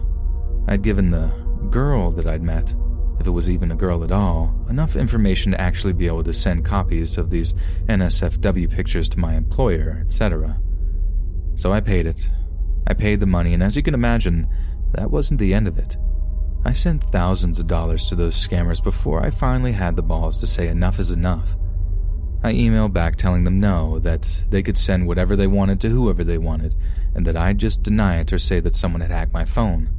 [0.68, 1.28] I'd given the
[1.70, 2.74] girl that I'd met,
[3.20, 6.34] if it was even a girl at all, enough information to actually be able to
[6.34, 7.54] send copies of these
[7.88, 10.60] NSFW pictures to my employer, etc.
[11.56, 12.30] So I paid it.
[12.88, 14.48] I paid the money, and as you can imagine,
[14.96, 15.98] that wasn't the end of it.
[16.66, 20.48] I sent thousands of dollars to those scammers before I finally had the balls to
[20.48, 21.56] say enough is enough.
[22.44, 26.24] I emailed back telling them no, that they could send whatever they wanted to whoever
[26.24, 26.76] they wanted,
[27.14, 29.90] and that I'd just deny it or say that someone had hacked my phone.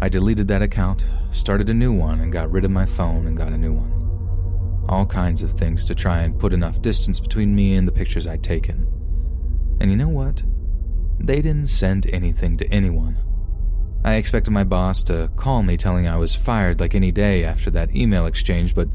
[0.00, 3.36] I deleted that account, started a new one, and got rid of my phone and
[3.36, 4.84] got a new one.
[4.88, 8.26] All kinds of things to try and put enough distance between me and the pictures
[8.26, 8.86] I'd taken.
[9.80, 10.42] And you know what?
[11.18, 13.18] They didn't send anything to anyone.
[14.06, 17.72] I expected my boss to call me telling I was fired like any day after
[17.72, 18.88] that email exchange, but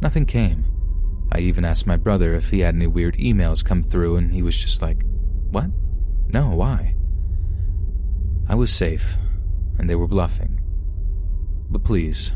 [0.00, 0.64] nothing came.
[1.32, 4.40] I even asked my brother if he had any weird emails come through, and he
[4.40, 5.02] was just like,
[5.50, 5.66] What?
[6.28, 6.94] No, why?
[8.48, 9.16] I was safe,
[9.80, 10.60] and they were bluffing.
[11.68, 12.30] But please,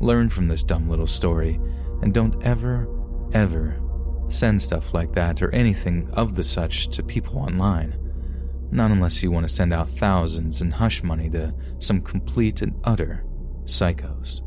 [0.00, 1.60] learn from this dumb little story,
[2.00, 2.88] and don't ever,
[3.34, 3.78] ever
[4.30, 8.07] send stuff like that or anything of the such to people online.
[8.70, 12.78] Not unless you want to send out thousands in hush money to some complete and
[12.84, 13.24] utter
[13.64, 14.42] psychos.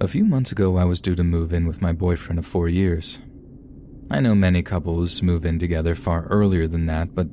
[0.00, 2.68] A few months ago, I was due to move in with my boyfriend of four
[2.68, 3.18] years.
[4.12, 7.26] I know many couples move in together far earlier than that, but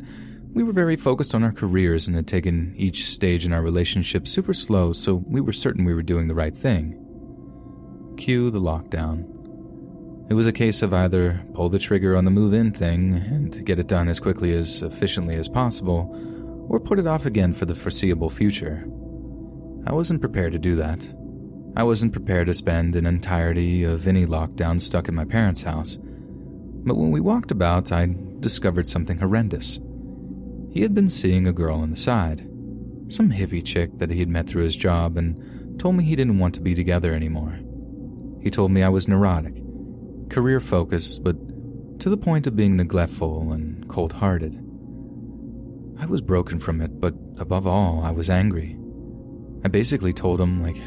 [0.51, 4.28] we were very focused on our careers and had taken each stage in our relationship
[4.28, 6.99] super slow, so we were certain we were doing the right thing.
[8.17, 9.34] Cue the lockdown.
[10.28, 13.63] It was a case of either pull the trigger on the move in thing and
[13.63, 17.65] get it done as quickly as efficiently as possible, or put it off again for
[17.65, 18.86] the foreseeable future.
[19.86, 21.07] I wasn't prepared to do that.
[21.78, 25.99] I wasn't prepared to spend an entirety of any lockdown stuck in my parents' house.
[26.01, 29.80] But when we walked about, I discovered something horrendous.
[30.71, 32.47] He had been seeing a girl on the side,
[33.09, 36.39] some hippie chick that he had met through his job, and told me he didn't
[36.39, 37.59] want to be together anymore.
[38.41, 39.61] He told me I was neurotic,
[40.30, 41.36] career focused, but
[41.99, 44.55] to the point of being neglectful and cold hearted.
[45.97, 48.78] I was broken from it, but above all, I was angry.
[49.63, 50.78] I basically told him, like,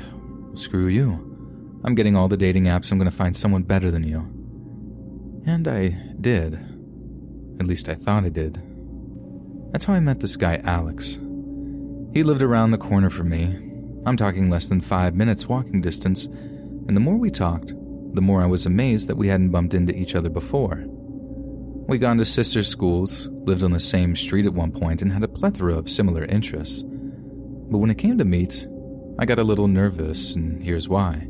[0.55, 1.80] Screw you.
[1.84, 2.91] I'm getting all the dating apps.
[2.91, 4.20] I'm to find someone better than you.
[5.47, 5.89] And I
[6.20, 6.59] did.
[7.61, 8.61] At least I thought I did.
[9.72, 11.14] That's how I met this guy, Alex.
[12.12, 13.57] He lived around the corner from me.
[14.07, 17.72] I'm talking less than five minutes walking distance, and the more we talked,
[18.12, 20.84] the more I was amazed that we hadn't bumped into each other before.
[21.88, 25.24] We'd gone to sister schools, lived on the same street at one point, and had
[25.24, 26.82] a plethora of similar interests.
[26.82, 28.66] But when it came to meet,
[29.18, 31.28] I got a little nervous, and here's why.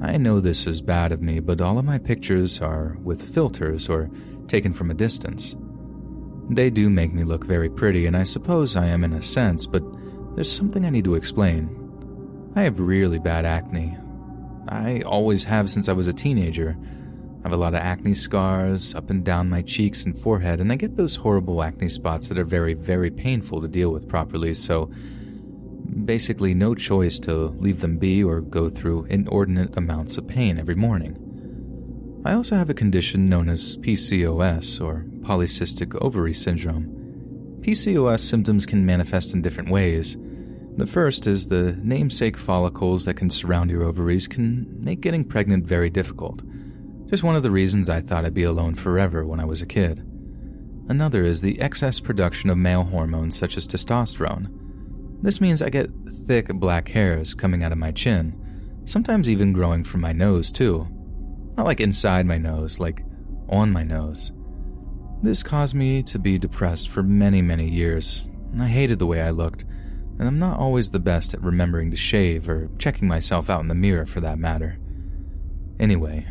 [0.00, 3.88] I know this is bad of me, but all of my pictures are with filters
[3.88, 4.10] or
[4.48, 5.56] taken from a distance.
[6.50, 9.66] They do make me look very pretty, and I suppose I am in a sense,
[9.66, 9.82] but
[10.34, 11.70] there's something I need to explain.
[12.56, 13.96] I have really bad acne.
[14.68, 16.76] I always have since I was a teenager.
[17.40, 20.72] I have a lot of acne scars up and down my cheeks and forehead, and
[20.72, 24.54] I get those horrible acne spots that are very, very painful to deal with properly,
[24.54, 24.90] so
[26.04, 30.74] basically no choice to leave them be or go through inordinate amounts of pain every
[30.74, 31.20] morning.
[32.24, 37.60] I also have a condition known as PCOS, or polycystic ovary syndrome.
[37.60, 40.16] PCOS symptoms can manifest in different ways.
[40.76, 45.66] The first is the namesake follicles that can surround your ovaries can make getting pregnant
[45.66, 46.42] very difficult.
[47.08, 49.66] Just one of the reasons I thought I'd be alone forever when I was a
[49.66, 50.04] kid.
[50.88, 54.48] Another is the excess production of male hormones such as testosterone.
[55.22, 55.90] This means I get
[56.26, 60.88] thick black hairs coming out of my chin, sometimes even growing from my nose, too.
[61.56, 63.04] Not like inside my nose, like
[63.48, 64.32] on my nose.
[65.22, 68.26] This caused me to be depressed for many, many years,
[68.60, 69.64] I hated the way I looked,
[70.18, 73.68] and I'm not always the best at remembering to shave or checking myself out in
[73.68, 74.78] the mirror for that matter.
[75.80, 76.26] Anyway,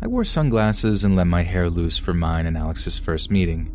[0.00, 3.74] I wore sunglasses and let my hair loose for mine and Alex's first meeting.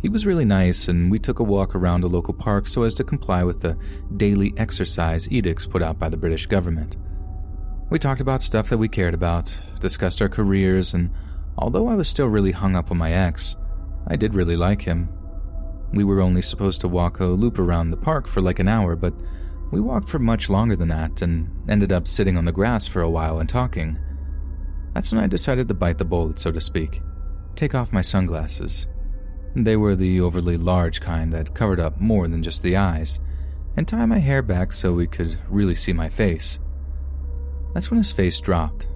[0.00, 2.94] He was really nice, and we took a walk around a local park so as
[2.94, 3.78] to comply with the
[4.16, 6.96] daily exercise edicts put out by the British government.
[7.88, 11.10] We talked about stuff that we cared about, discussed our careers, and
[11.56, 13.54] although I was still really hung up on my ex,
[14.08, 15.08] I did really like him.
[15.92, 18.96] We were only supposed to walk a loop around the park for like an hour,
[18.96, 19.12] but
[19.70, 23.02] we walked for much longer than that and ended up sitting on the grass for
[23.02, 23.98] a while and talking.
[24.94, 27.00] That's when I decided to bite the bullet, so to speak.
[27.56, 28.86] Take off my sunglasses.
[29.54, 33.20] They were the overly large kind that covered up more than just the eyes,
[33.76, 36.58] and tie my hair back so we could really see my face.
[37.74, 38.86] That's when his face dropped.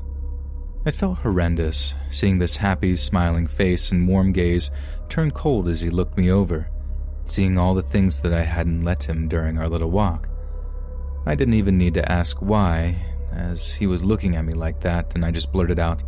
[0.86, 4.70] It felt horrendous, seeing this happy, smiling face and warm gaze
[5.08, 6.68] turn cold as he looked me over,
[7.30, 10.28] seeing all the things that I hadn't let him during our little walk.
[11.26, 15.14] I didn't even need to ask why, as he was looking at me like that,
[15.14, 16.02] and I just blurted out,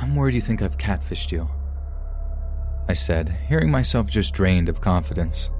[0.00, 1.48] I'm worried you think I've catfished you.
[2.88, 5.50] I said, hearing myself just drained of confidence.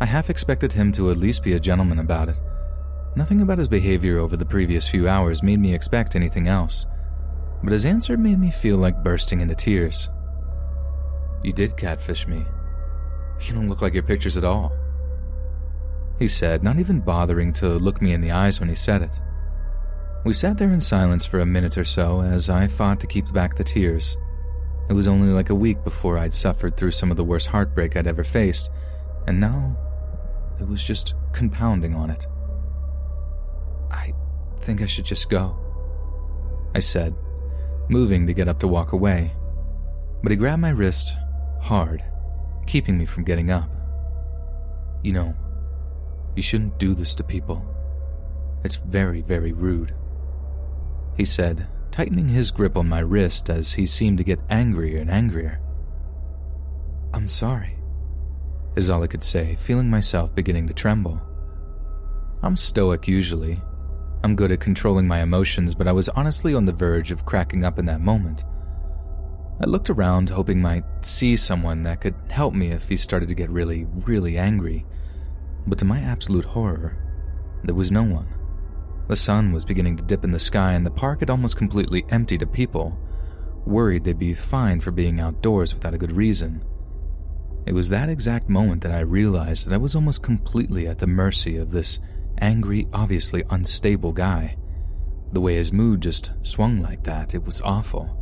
[0.00, 2.36] I half expected him to at least be a gentleman about it,
[3.18, 6.86] Nothing about his behavior over the previous few hours made me expect anything else,
[7.64, 10.08] but his answer made me feel like bursting into tears.
[11.42, 12.44] You did catfish me.
[13.40, 14.72] You don't look like your pictures at all.
[16.18, 19.20] He said, not even bothering to look me in the eyes when he said it.
[20.24, 23.32] We sat there in silence for a minute or so as I fought to keep
[23.32, 24.16] back the tears.
[24.90, 27.96] It was only like a week before I'd suffered through some of the worst heartbreak
[27.96, 28.70] I'd ever faced,
[29.26, 29.76] and now
[30.58, 32.26] it was just compounding on it.
[33.90, 34.12] I
[34.60, 35.56] think I should just go.
[36.74, 37.14] I said,
[37.88, 39.32] moving to get up to walk away.
[40.22, 41.12] But he grabbed my wrist
[41.60, 42.02] hard,
[42.68, 43.70] keeping me from getting up.
[45.02, 45.34] You know,
[46.36, 47.64] you shouldn't do this to people.
[48.62, 49.94] It's very, very rude.
[51.16, 55.10] He said, tightening his grip on my wrist as he seemed to get angrier and
[55.10, 55.60] angrier.
[57.14, 57.76] I'm sorry,
[58.76, 61.20] is all I could say, feeling myself beginning to tremble.
[62.42, 63.60] I'm stoic usually,
[64.22, 67.64] I'm good at controlling my emotions, but I was honestly on the verge of cracking
[67.64, 68.44] up in that moment.
[69.60, 73.34] I looked around, hoping might see someone that could help me if he started to
[73.34, 74.86] get really, really angry.
[75.66, 76.96] But to my absolute horror,
[77.64, 78.28] there was no one.
[79.08, 82.04] The sun was beginning to dip in the sky, and the park had almost completely
[82.10, 82.96] emptied of people,
[83.66, 86.64] worried they'd be fined for being outdoors without a good reason.
[87.66, 91.06] It was that exact moment that I realized that I was almost completely at the
[91.06, 91.98] mercy of this
[92.40, 94.56] angry, obviously unstable guy.
[95.32, 98.17] The way his mood just swung like that, it was awful.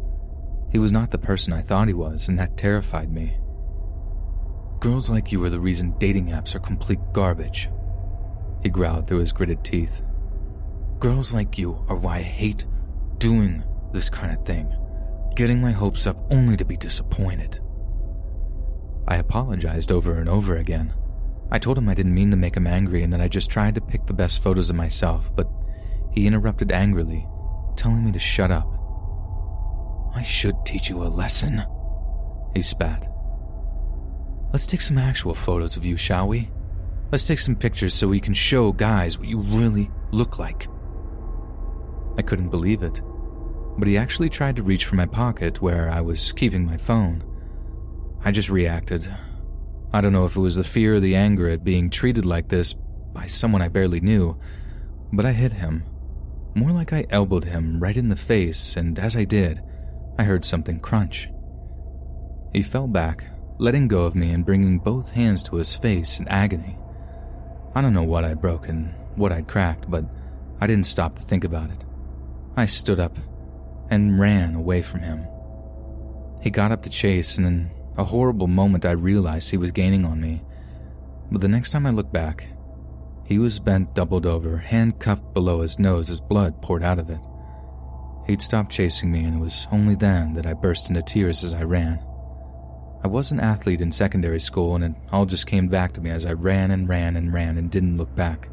[0.76, 3.38] He was not the person I thought he was, and that terrified me.
[4.78, 7.70] Girls like you are the reason dating apps are complete garbage.
[8.62, 10.02] He growled through his gritted teeth.
[10.98, 12.66] Girls like you are why I hate
[13.16, 13.64] doing
[13.94, 14.70] this kind of thing,
[15.34, 17.58] getting my hopes up only to be disappointed.
[19.08, 20.92] I apologized over and over again.
[21.50, 23.76] I told him I didn't mean to make him angry and that I just tried
[23.76, 25.48] to pick the best photos of myself, but
[26.12, 27.26] he interrupted angrily,
[27.76, 28.75] telling me to shut up.
[30.16, 31.62] I should teach you a lesson,
[32.54, 33.06] he spat.
[34.50, 36.50] Let's take some actual photos of you, shall we?
[37.12, 40.68] Let's take some pictures so we can show guys what you really look like.
[42.16, 43.02] I couldn't believe it,
[43.76, 47.22] but he actually tried to reach for my pocket where I was keeping my phone.
[48.24, 49.14] I just reacted,
[49.92, 52.48] I don't know if it was the fear or the anger at being treated like
[52.48, 54.40] this by someone I barely knew,
[55.12, 55.84] but I hit him.
[56.54, 59.60] More like I elbowed him right in the face, and as I did,
[60.18, 61.28] I heard something crunch.
[62.52, 63.24] He fell back,
[63.58, 66.78] letting go of me and bringing both hands to his face in agony.
[67.74, 70.04] I don't know what I'd broken, what I'd cracked, but
[70.60, 71.84] I didn't stop to think about it.
[72.56, 73.18] I stood up
[73.90, 75.26] and ran away from him.
[76.40, 80.04] He got up to chase, and in a horrible moment I realized he was gaining
[80.04, 80.42] on me.
[81.30, 82.46] But the next time I looked back,
[83.26, 87.18] He was bent doubled over, handcuffed below his nose as blood poured out of it.
[88.26, 91.54] He'd stopped chasing me, and it was only then that I burst into tears as
[91.54, 92.04] I ran.
[93.04, 96.10] I was an athlete in secondary school, and it all just came back to me
[96.10, 98.48] as I ran and ran and ran and didn't look back.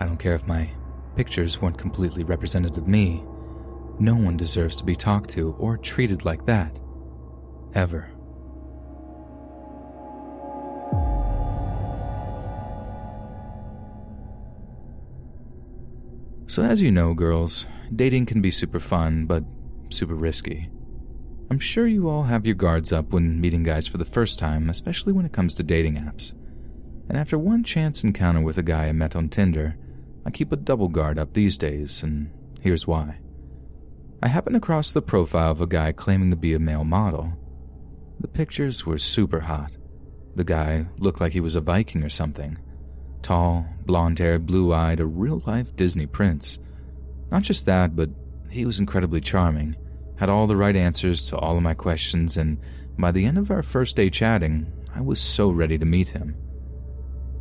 [0.00, 0.70] I don't care if my
[1.16, 3.22] pictures weren't completely representative of me.
[3.98, 6.78] No one deserves to be talked to or treated like that.
[7.74, 8.10] Ever.
[16.48, 19.44] So, as you know, girls, dating can be super fun, but
[19.90, 20.70] super risky.
[21.50, 24.70] I'm sure you all have your guards up when meeting guys for the first time,
[24.70, 26.32] especially when it comes to dating apps.
[27.06, 29.76] And after one chance encounter with a guy I met on Tinder,
[30.24, 32.30] I keep a double guard up these days, and
[32.60, 33.18] here's why.
[34.22, 37.34] I happened across the profile of a guy claiming to be a male model.
[38.20, 39.76] The pictures were super hot.
[40.34, 42.58] The guy looked like he was a Viking or something.
[43.22, 46.58] Tall, blonde haired, blue eyed, a real life Disney prince.
[47.30, 48.10] Not just that, but
[48.50, 49.76] he was incredibly charming,
[50.16, 52.58] had all the right answers to all of my questions, and
[52.98, 56.36] by the end of our first day chatting, I was so ready to meet him.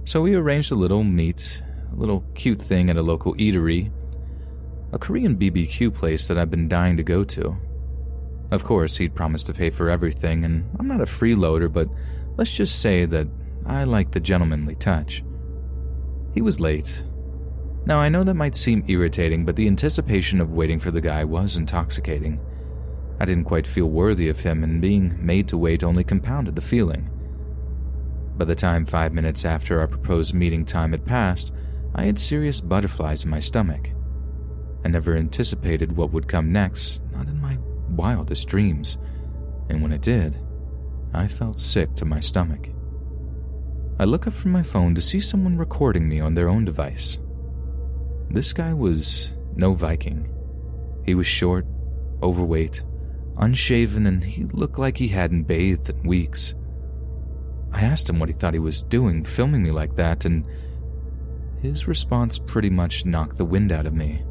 [0.05, 3.91] So we arranged a little meet, a little cute thing at a local eatery,
[4.91, 7.57] a Korean BBQ place that I've been dying to go to.
[8.51, 11.89] Of course, he'd promised to pay for everything, and I'm not a freeloader, but
[12.37, 13.27] let's just say that
[13.65, 15.23] I like the gentlemanly touch.
[16.37, 17.03] He was late.
[17.87, 21.23] Now, I know that might seem irritating, but the anticipation of waiting for the guy
[21.23, 22.39] was intoxicating.
[23.19, 26.61] I didn't quite feel worthy of him, and being made to wait only compounded the
[26.61, 27.09] feeling.
[28.37, 31.53] By the time five minutes after our proposed meeting time had passed,
[31.95, 33.89] I had serious butterflies in my stomach.
[34.85, 37.57] I never anticipated what would come next, not in my
[37.89, 38.99] wildest dreams,
[39.69, 40.37] and when it did,
[41.15, 42.69] I felt sick to my stomach.
[43.99, 47.17] I look up from my phone to see someone recording me on their own device.
[48.29, 50.31] This guy was no Viking.
[51.03, 51.65] He was short,
[52.21, 52.83] overweight,
[53.37, 56.53] unshaven, and he looked like he hadn't bathed in weeks.
[57.71, 60.45] I asked him what he thought he was doing filming me like that, and
[61.63, 64.23] his response pretty much knocked the wind out of me.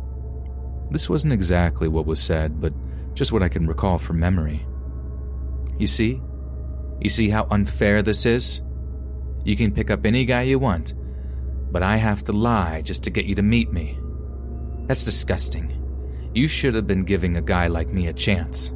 [0.92, 2.72] This wasn't exactly what was said, but
[3.14, 4.64] just what I can recall from memory.
[5.76, 6.20] You see?
[7.00, 8.60] You see how unfair this is?
[9.46, 10.94] You can pick up any guy you want,
[11.70, 13.96] but I have to lie just to get you to meet me.
[14.88, 15.72] That's disgusting.
[16.34, 18.72] You should have been giving a guy like me a chance.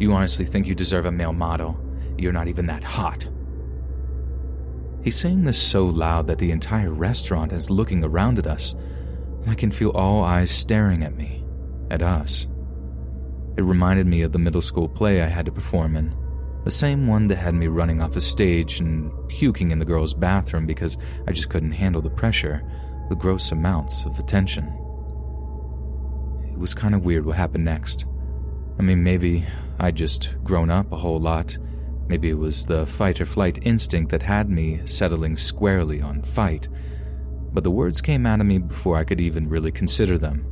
[0.00, 1.78] You honestly think you deserve a male model?
[2.18, 3.28] You're not even that hot.
[5.04, 8.74] He's saying this so loud that the entire restaurant is looking around at us,
[9.42, 11.44] and I can feel all eyes staring at me,
[11.92, 12.48] at us.
[13.56, 16.12] It reminded me of the middle school play I had to perform in,
[16.64, 20.14] the same one that had me running off the stage and puking in the girls'
[20.14, 20.96] bathroom because
[21.26, 22.62] I just couldn't handle the pressure,
[23.08, 24.66] the gross amounts of attention.
[26.52, 28.06] It was kind of weird what happened next.
[28.78, 29.46] I mean, maybe
[29.80, 31.58] I'd just grown up a whole lot.
[32.06, 36.68] Maybe it was the fight or flight instinct that had me settling squarely on fight.
[37.52, 40.46] But the words came out of me before I could even really consider them.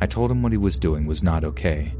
[0.00, 1.94] I told him what he was doing was not okay,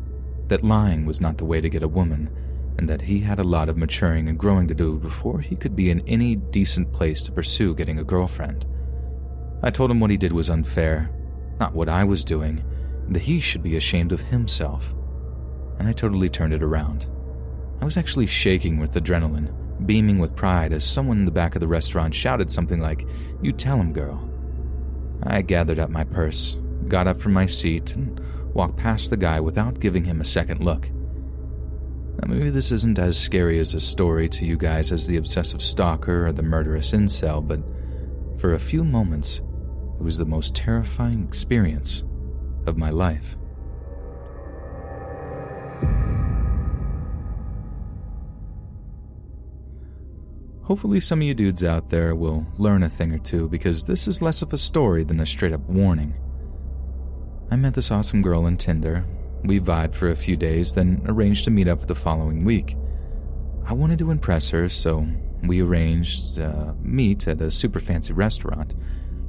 [0.47, 2.31] that lying was not the way to get a woman,
[2.79, 5.75] and that he had a lot of maturing and growing to do before he could
[5.75, 8.65] be in any decent place to pursue getting a girlfriend.
[9.63, 11.11] I told him what he did was unfair,
[11.59, 12.65] not what I was doing,
[13.09, 14.95] that he should be ashamed of himself.
[15.79, 17.09] And I totally turned it around.
[17.81, 19.53] I was actually shaking with adrenaline,
[19.85, 23.07] beaming with pride as someone in the back of the restaurant shouted something like,
[23.43, 24.29] You tell him, girl.
[25.25, 26.57] I gathered up my purse,
[26.87, 28.21] got up from my seat, and
[28.55, 30.89] walked past the guy without giving him a second look.
[32.21, 35.63] Now, maybe this isn't as scary as a story to you guys as the obsessive
[35.63, 37.61] stalker or the murderous incel, but
[38.41, 39.41] for a few moments,
[39.99, 42.03] it was the most terrifying experience
[42.67, 43.37] of my life.
[50.69, 54.07] Hopefully, some of you dudes out there will learn a thing or two because this
[54.07, 56.15] is less of a story than a straight up warning.
[57.51, 59.07] I met this awesome girl on Tinder.
[59.45, 62.77] We vibed for a few days, then arranged to meet up the following week.
[63.65, 65.07] I wanted to impress her, so
[65.43, 68.75] we arranged a meet at a super fancy restaurant.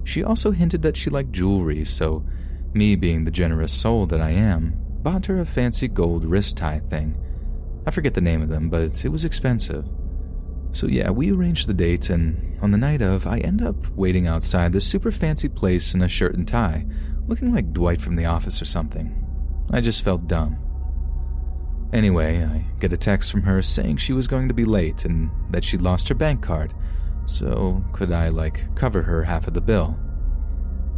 [0.03, 2.25] She also hinted that she liked jewelry, so
[2.73, 6.79] me being the generous soul that I am, bought her a fancy gold wrist tie
[6.79, 7.15] thing.
[7.85, 9.85] I forget the name of them, but it was expensive.
[10.71, 14.27] So yeah, we arranged the date, and on the night of, I end up waiting
[14.27, 16.85] outside this super fancy place in a shirt and tie,
[17.27, 19.25] looking like Dwight from The Office or something.
[19.71, 20.57] I just felt dumb.
[21.91, 25.29] Anyway, I get a text from her saying she was going to be late and
[25.49, 26.73] that she'd lost her bank card,
[27.25, 29.97] So, could I, like, cover her half of the bill?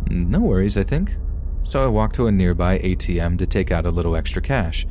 [0.10, 1.16] No worries, I think.
[1.64, 4.86] So I walk to a nearby ATM to take out a little extra cash,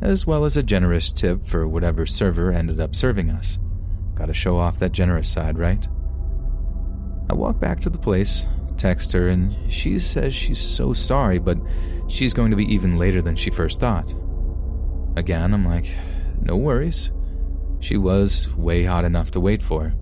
[0.00, 3.58] as well as a generous tip for whatever server ended up serving us.
[4.14, 5.86] Gotta show off that generous side, right?
[7.28, 8.46] I walk back to the place,
[8.76, 11.58] text her, and she says she's so sorry, but
[12.08, 14.14] she's going to be even later than she first thought.
[15.16, 15.90] Again, I'm like,
[16.40, 17.12] no worries.
[17.80, 19.94] She was way hot enough to wait for.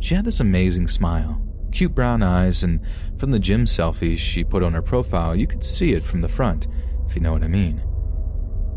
[0.00, 2.80] She had this amazing smile, cute brown eyes, and
[3.18, 6.28] from the gym selfies she put on her profile, you could see it from the
[6.28, 6.68] front,
[7.06, 7.82] if you know what I mean.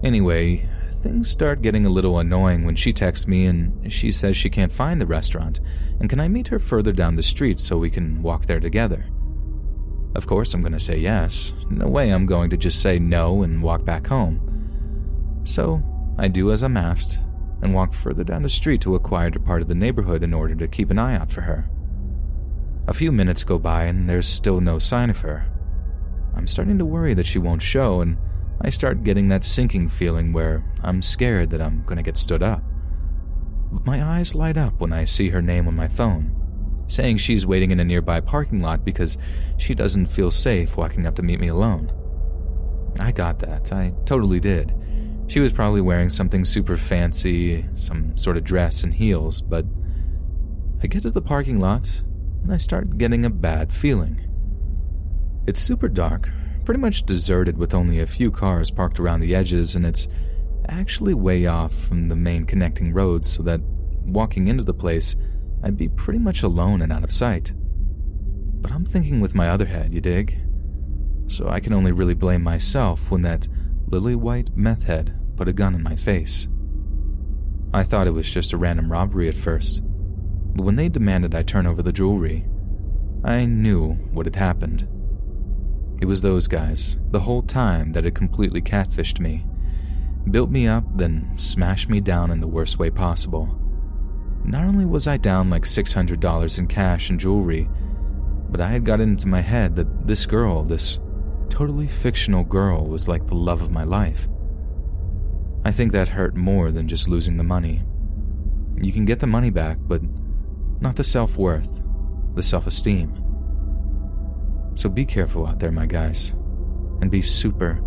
[0.03, 0.67] Anyway,
[1.03, 4.73] things start getting a little annoying when she texts me and she says she can't
[4.73, 5.59] find the restaurant,
[5.99, 9.05] and can I meet her further down the street so we can walk there together?
[10.15, 11.53] Of course, I'm going to say yes.
[11.69, 15.41] No way I'm going to just say no and walk back home.
[15.45, 15.81] So,
[16.17, 17.19] I do as I'm asked
[17.61, 20.55] and walk further down the street to a quieter part of the neighborhood in order
[20.55, 21.69] to keep an eye out for her.
[22.87, 25.45] A few minutes go by and there's still no sign of her.
[26.35, 28.17] I'm starting to worry that she won't show, and
[28.61, 32.41] I start getting that sinking feeling where I'm scared that I'm going to get stood
[32.41, 32.63] up.
[33.71, 36.35] But my eyes light up when I see her name on my phone,
[36.91, 39.17] saying she's waiting in a nearby parking lot because
[39.57, 41.91] she doesn't feel safe walking up to meet me alone.
[42.99, 44.73] I got that, I totally did.
[45.27, 49.65] She was probably wearing something super fancy, some sort of dress and heels, but
[50.83, 51.89] I get to the parking lot
[52.43, 54.27] and I start getting a bad feeling.
[55.47, 56.29] It's super dark,
[56.65, 60.09] pretty much deserted with only a few cars parked around the edges, and it's
[60.67, 63.61] actually way off from the main connecting roads so that
[64.05, 65.15] walking into the place,
[65.63, 67.53] I'd be pretty much alone and out of sight.
[68.61, 70.37] But I'm thinking with my other head, you dig?
[71.27, 73.47] So I can only really blame myself when that
[73.87, 76.47] lily white meth head put a gun in my face.
[77.73, 79.81] I thought it was just a random robbery at first,
[80.55, 82.45] but when they demanded I turn over the jewelry,
[83.23, 84.87] I knew what had happened.
[86.01, 89.45] It was those guys, the whole time, that had completely catfished me.
[90.29, 93.60] Built me up, then smashed me down in the worst way possible.
[94.43, 97.69] Not only was I down like $600 in cash and jewelry,
[98.49, 100.99] but I had got into my head that this girl, this
[101.49, 104.27] totally fictional girl, was like the love of my life.
[105.63, 107.83] I think that hurt more than just losing the money.
[108.81, 110.01] You can get the money back, but
[110.81, 111.79] not the self worth,
[112.35, 113.15] the self esteem.
[114.75, 116.33] So be careful out there, my guys,
[117.01, 117.79] and be super,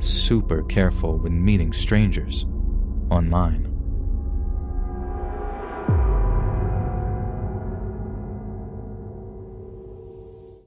[0.00, 2.44] super careful when meeting strangers
[3.10, 3.73] online.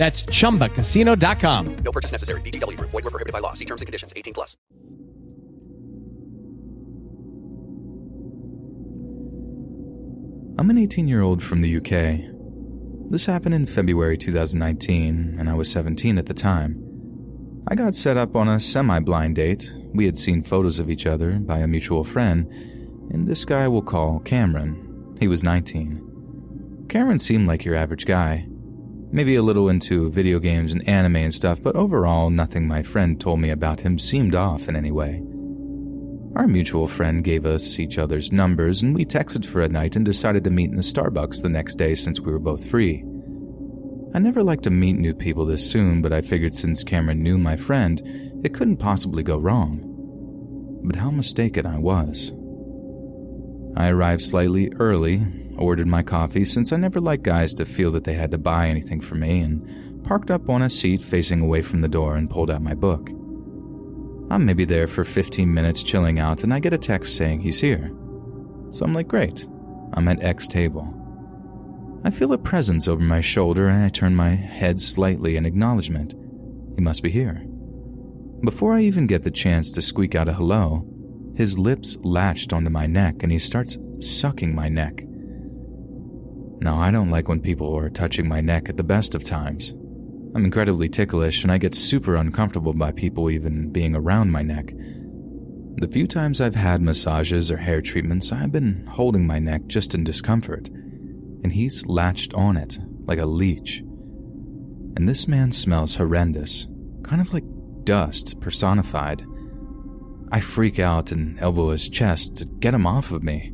[0.00, 1.76] That's chumbacasino.com.
[1.84, 2.40] No purchase necessary.
[2.40, 2.90] VGW Group.
[2.90, 3.52] Void were prohibited by law.
[3.52, 4.14] See terms and conditions.
[4.16, 4.56] 18 plus.
[10.58, 13.10] I'm an 18 year old from the UK.
[13.10, 16.82] This happened in February 2019, and I was 17 at the time.
[17.68, 19.70] I got set up on a semi blind date.
[19.92, 22.50] We had seen photos of each other by a mutual friend,
[23.12, 25.16] and this guy we'll call Cameron.
[25.20, 26.86] He was 19.
[26.88, 28.46] Cameron seemed like your average guy.
[29.12, 33.20] Maybe a little into video games and anime and stuff, but overall, nothing my friend
[33.20, 35.22] told me about him seemed off in any way.
[36.36, 40.04] Our mutual friend gave us each other's numbers, and we texted for a night and
[40.04, 43.04] decided to meet in the Starbucks the next day since we were both free.
[44.14, 47.36] I never like to meet new people this soon, but I figured since Cameron knew
[47.36, 48.00] my friend,
[48.44, 49.80] it couldn't possibly go wrong.
[50.84, 52.32] But how mistaken I was.
[53.76, 55.18] I arrived slightly early,
[55.60, 58.68] ordered my coffee since I never liked guys to feel that they had to buy
[58.68, 62.30] anything for me, and parked up on a seat facing away from the door and
[62.30, 63.10] pulled out my book.
[64.30, 67.60] I'm maybe there for 15 minutes chilling out, and I get a text saying he's
[67.60, 67.92] here.
[68.70, 69.46] So I'm like, great,
[69.94, 70.96] I'm at X table.
[72.02, 76.14] I feel a presence over my shoulder and I turn my head slightly in acknowledgement.
[76.74, 77.44] He must be here.
[78.42, 80.86] Before I even get the chance to squeak out a hello,
[81.34, 85.02] his lips latched onto my neck and he starts sucking my neck.
[86.60, 89.72] Now, I don't like when people are touching my neck at the best of times.
[90.34, 94.72] I'm incredibly ticklish and I get super uncomfortable by people even being around my neck.
[95.76, 99.94] The few times I've had massages or hair treatments, I've been holding my neck just
[99.94, 103.78] in discomfort, and he's latched on it like a leech.
[103.78, 106.66] And this man smells horrendous,
[107.02, 107.44] kind of like
[107.84, 109.24] dust personified.
[110.30, 113.52] I freak out and elbow his chest to get him off of me.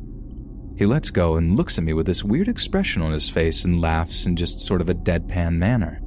[0.77, 3.81] He lets go and looks at me with this weird expression on his face and
[3.81, 5.99] laughs in just sort of a deadpan manner.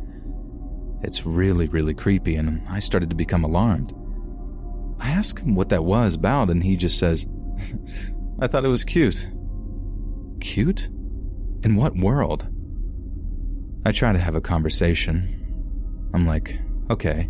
[1.02, 3.92] It's really, really creepy, and I started to become alarmed.
[5.00, 7.26] I ask him what that was about, and he just says,
[8.40, 9.26] I thought it was cute.
[10.40, 10.88] Cute?
[11.62, 12.46] In what world?
[13.84, 15.36] I try to have a conversation.
[16.14, 16.58] I'm like,
[16.90, 17.28] okay,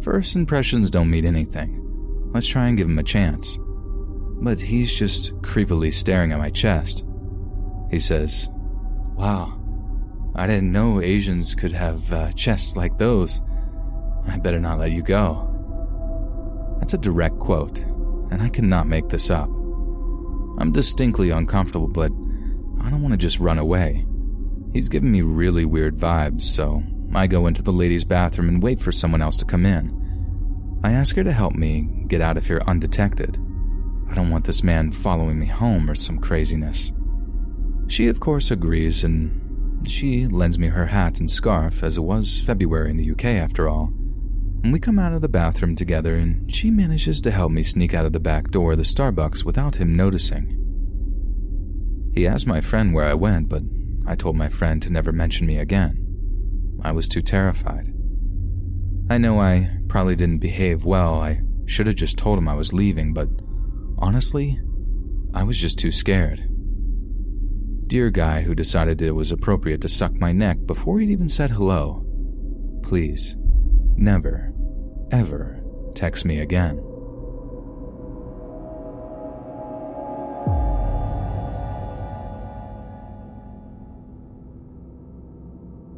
[0.00, 1.84] first impressions don't mean anything.
[2.32, 3.58] Let's try and give him a chance.
[4.40, 7.04] But he's just creepily staring at my chest.
[7.90, 8.48] He says,
[9.16, 9.58] Wow,
[10.34, 13.40] I didn't know Asians could have uh, chests like those.
[14.26, 15.44] I better not let you go.
[16.78, 17.80] That's a direct quote,
[18.30, 19.48] and I cannot make this up.
[20.58, 22.12] I'm distinctly uncomfortable, but
[22.80, 24.06] I don't want to just run away.
[24.72, 26.82] He's giving me really weird vibes, so
[27.14, 30.80] I go into the ladies' bathroom and wait for someone else to come in.
[30.84, 33.38] I ask her to help me get out of here undetected.
[34.08, 36.92] I don't want this man following me home or some craziness.
[37.88, 42.40] She, of course, agrees, and she lends me her hat and scarf, as it was
[42.40, 43.92] February in the UK after all.
[44.62, 47.94] And we come out of the bathroom together, and she manages to help me sneak
[47.94, 50.54] out of the back door of the Starbucks without him noticing.
[52.14, 53.62] He asked my friend where I went, but
[54.06, 56.04] I told my friend to never mention me again.
[56.82, 57.92] I was too terrified.
[59.10, 61.14] I know I probably didn't behave well.
[61.14, 63.28] I should have just told him I was leaving, but
[63.98, 64.60] honestly,
[65.34, 66.48] I was just too scared.
[67.86, 71.50] Dear guy who decided it was appropriate to suck my neck before he'd even said
[71.50, 72.04] hello,
[72.82, 73.36] please
[73.96, 74.52] never,
[75.10, 75.62] ever
[75.94, 76.78] text me again.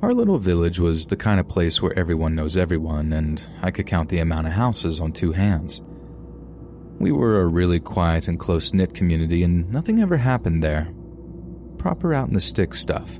[0.02, 3.86] Our little village was the kind of place where everyone knows everyone, and I could
[3.86, 5.82] count the amount of houses on two hands.
[7.00, 10.92] We were a really quiet and close knit community, and nothing ever happened there.
[11.78, 13.18] Proper out in the sticks stuff.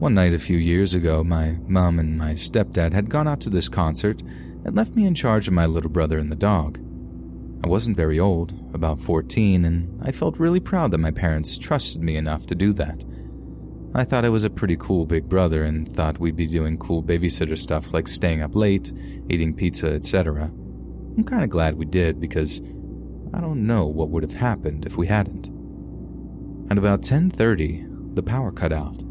[0.00, 3.50] One night a few years ago, my mom and my stepdad had gone out to
[3.50, 4.22] this concert
[4.64, 6.80] and left me in charge of my little brother and the dog.
[7.64, 12.02] I wasn't very old, about 14, and I felt really proud that my parents trusted
[12.02, 13.04] me enough to do that.
[13.94, 17.04] I thought I was a pretty cool big brother and thought we'd be doing cool
[17.04, 18.92] babysitter stuff like staying up late,
[19.30, 20.50] eating pizza, etc.
[21.16, 22.60] I'm kind of glad we did because
[23.34, 25.50] I don't know what would have happened if we hadn't.
[26.70, 29.02] At about 10:30, the power cut out.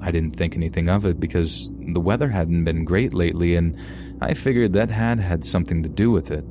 [0.00, 3.76] I didn't think anything of it because the weather hadn't been great lately, and
[4.20, 6.44] I figured that had had something to do with it.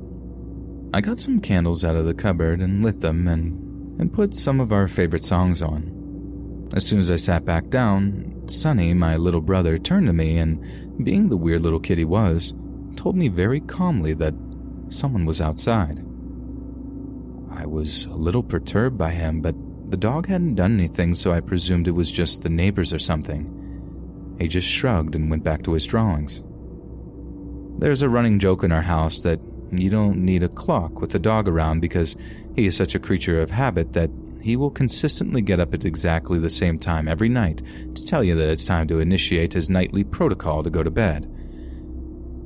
[0.94, 4.60] I got some candles out of the cupboard and lit them and, and put some
[4.60, 6.68] of our favorite songs on.
[6.74, 11.04] As soon as I sat back down, Sonny, my little brother, turned to me and,
[11.04, 12.54] being the weird little kid he was,
[12.96, 14.34] told me very calmly that
[14.90, 15.98] someone was outside.
[17.50, 19.54] I was a little perturbed by him, but
[19.90, 24.36] the dog hadn't done anything, so I presumed it was just the neighbors or something.
[24.38, 26.42] He just shrugged and went back to his drawings.
[27.78, 29.40] There's a running joke in our house that
[29.70, 32.16] you don't need a clock with the dog around because
[32.54, 36.38] he is such a creature of habit that he will consistently get up at exactly
[36.38, 37.62] the same time every night
[37.94, 41.30] to tell you that it's time to initiate his nightly protocol to go to bed.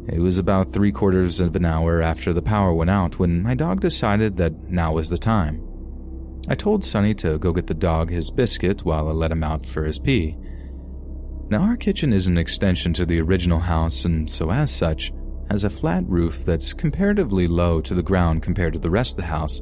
[0.08, 3.54] It was about three quarters of an hour after the power went out when my
[3.54, 5.62] dog decided that now was the time.
[6.48, 9.66] I told Sonny to go get the dog his biscuit while I let him out
[9.66, 10.36] for his pee.
[11.48, 15.12] Now, our kitchen is an extension to the original house, and so as such,
[15.50, 19.16] has a flat roof that's comparatively low to the ground compared to the rest of
[19.18, 19.60] the house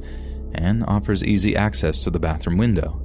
[0.55, 3.01] and offers easy access to the bathroom window.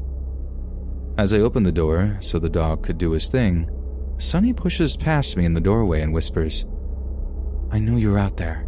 [1.18, 3.70] As I open the door so the dog could do his thing,
[4.18, 6.66] Sonny pushes past me in the doorway and whispers,
[7.72, 8.68] I knew you were out there.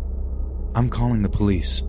[0.76, 1.82] I'm calling the police.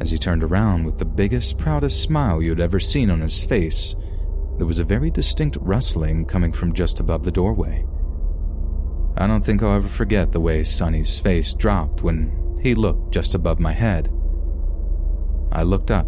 [0.00, 3.44] As he turned around with the biggest, proudest smile you had ever seen on his
[3.44, 3.94] face,
[4.56, 7.84] there was a very distinct rustling coming from just above the doorway.
[9.18, 13.34] I don't think I'll ever forget the way Sonny's face dropped when he looked just
[13.34, 14.10] above my head.
[15.52, 16.06] I looked up.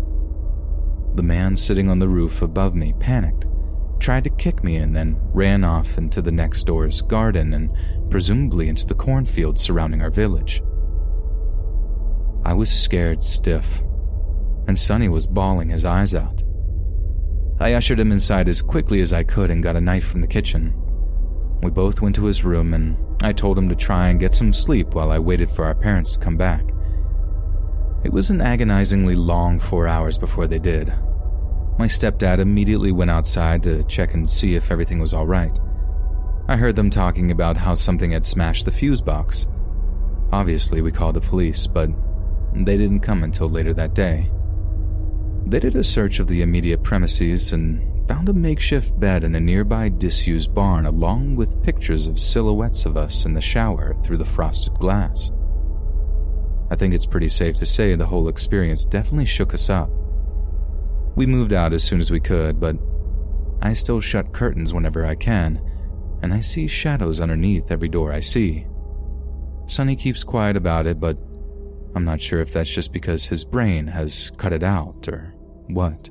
[1.16, 3.44] The man sitting on the roof above me panicked
[4.02, 7.70] tried to kick me and then ran off into the next door's garden and
[8.10, 10.62] presumably into the cornfields surrounding our village.
[12.44, 13.80] I was scared stiff,
[14.66, 16.42] and Sonny was bawling his eyes out.
[17.60, 20.26] I ushered him inside as quickly as I could and got a knife from the
[20.26, 20.74] kitchen.
[21.62, 24.52] We both went to his room, and I told him to try and get some
[24.52, 26.64] sleep while I waited for our parents to come back.
[28.02, 30.92] It was an agonizingly long four hours before they did.
[31.78, 35.58] My stepdad immediately went outside to check and see if everything was all right.
[36.48, 39.46] I heard them talking about how something had smashed the fuse box.
[40.32, 41.90] Obviously, we called the police, but
[42.54, 44.30] they didn't come until later that day.
[45.46, 49.40] They did a search of the immediate premises and found a makeshift bed in a
[49.40, 54.24] nearby disused barn, along with pictures of silhouettes of us in the shower through the
[54.24, 55.30] frosted glass.
[56.70, 59.90] I think it's pretty safe to say the whole experience definitely shook us up.
[61.14, 62.76] We moved out as soon as we could, but
[63.60, 65.60] I still shut curtains whenever I can,
[66.22, 68.66] and I see shadows underneath every door I see.
[69.66, 71.18] Sonny keeps quiet about it, but
[71.94, 75.34] I'm not sure if that's just because his brain has cut it out or
[75.68, 76.08] what.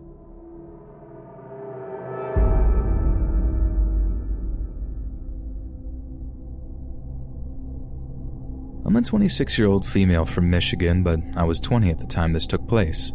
[8.86, 12.34] I'm a 26 year old female from Michigan, but I was 20 at the time
[12.34, 13.12] this took place.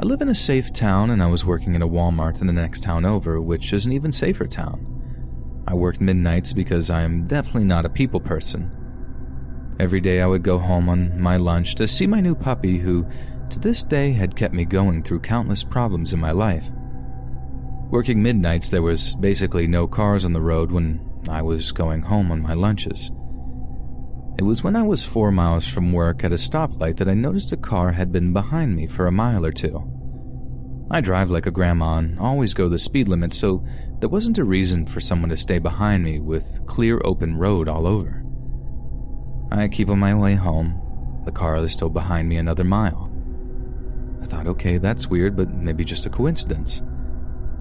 [0.00, 2.52] I live in a safe town and I was working at a Walmart in the
[2.52, 4.86] next town over, which is an even safer town.
[5.66, 8.70] I worked midnights because I am definitely not a people person.
[9.80, 13.06] Every day I would go home on my lunch to see my new puppy, who
[13.50, 16.70] to this day had kept me going through countless problems in my life.
[17.90, 22.30] Working midnights, there was basically no cars on the road when I was going home
[22.30, 23.10] on my lunches.
[24.38, 27.50] It was when I was four miles from work at a stoplight that I noticed
[27.50, 29.82] a car had been behind me for a mile or two.
[30.92, 33.66] I drive like a grandma and always go the speed limit, so
[33.98, 37.84] there wasn't a reason for someone to stay behind me with clear open road all
[37.84, 38.24] over.
[39.50, 41.22] I keep on my way home.
[41.24, 43.10] The car is still behind me another mile.
[44.22, 46.80] I thought, okay, that's weird, but maybe just a coincidence.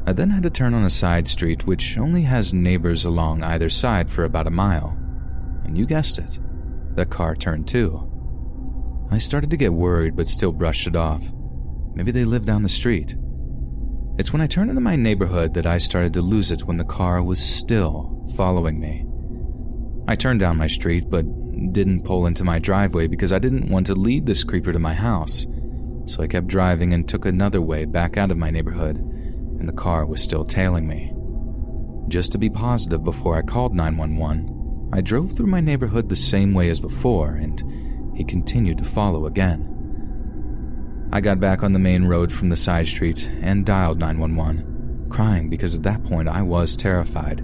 [0.06, 3.68] I then had to turn on a side street which only has neighbors along either
[3.68, 4.96] side for about a mile.
[5.66, 6.38] And you guessed it
[6.98, 8.12] the car turned too.
[9.10, 11.24] I started to get worried but still brushed it off.
[11.94, 13.16] Maybe they live down the street.
[14.18, 16.84] It's when I turned into my neighborhood that I started to lose it when the
[16.84, 19.06] car was still following me.
[20.08, 21.26] I turned down my street but
[21.72, 24.96] didn't pull into my driveway because I didn't want to lead this creeper to my
[24.96, 25.46] house.
[26.06, 29.74] So I kept driving and took another way back out of my neighborhood, and the
[29.74, 31.14] car was still tailing me.
[32.08, 34.57] Just to be positive before I called 911,
[34.94, 39.26] I drove through my neighborhood the same way as before, and he continued to follow
[39.26, 39.74] again.
[41.12, 45.50] I got back on the main road from the side street and dialed 911, crying
[45.50, 47.40] because at that point I was terrified,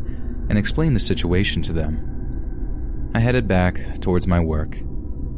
[0.50, 3.12] and explained the situation to them.
[3.16, 4.80] I headed back towards my work.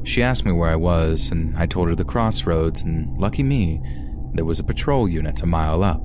[0.04, 3.82] She asked me where I was, and I told her the crossroads, and lucky me,
[4.34, 6.02] there was a patrol unit a mile up.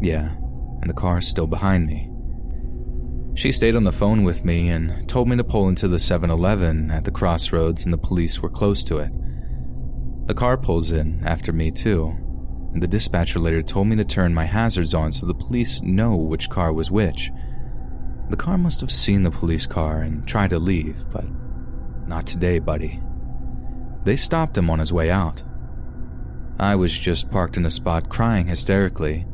[0.00, 0.34] Yeah,
[0.80, 2.10] and the car's still behind me.
[3.36, 6.30] She stayed on the phone with me and told me to pull into the 7
[6.30, 9.12] Eleven at the crossroads, and the police were close to it.
[10.26, 12.16] The car pulls in after me, too,
[12.72, 16.16] and the dispatcher later told me to turn my hazards on so the police know
[16.16, 17.30] which car was which.
[18.30, 21.26] The car must have seen the police car and tried to leave, but
[22.06, 23.02] not today, buddy.
[24.04, 25.42] They stopped him on his way out.
[26.58, 29.26] I was just parked in a spot crying hysterically.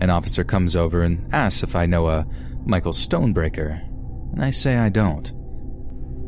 [0.00, 2.24] An officer comes over and asks if I know a
[2.64, 3.82] Michael Stonebreaker,
[4.32, 5.32] and I say I don't.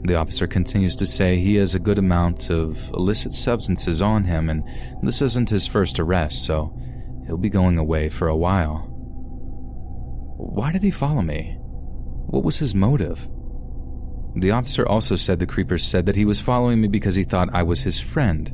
[0.07, 4.51] The officer continues to say he has a good amount of illicit substances on him,
[4.51, 4.62] and
[5.03, 6.76] this isn't his first arrest, so
[7.26, 8.87] he'll be going away for a while.
[10.37, 11.57] Why did he follow me?
[11.59, 13.28] What was his motive?
[14.37, 17.55] The officer also said the creeper said that he was following me because he thought
[17.55, 18.53] I was his friend.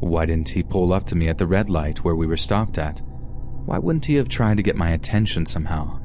[0.00, 2.78] Why didn't he pull up to me at the red light where we were stopped
[2.78, 3.02] at?
[3.66, 5.99] Why wouldn't he have tried to get my attention somehow?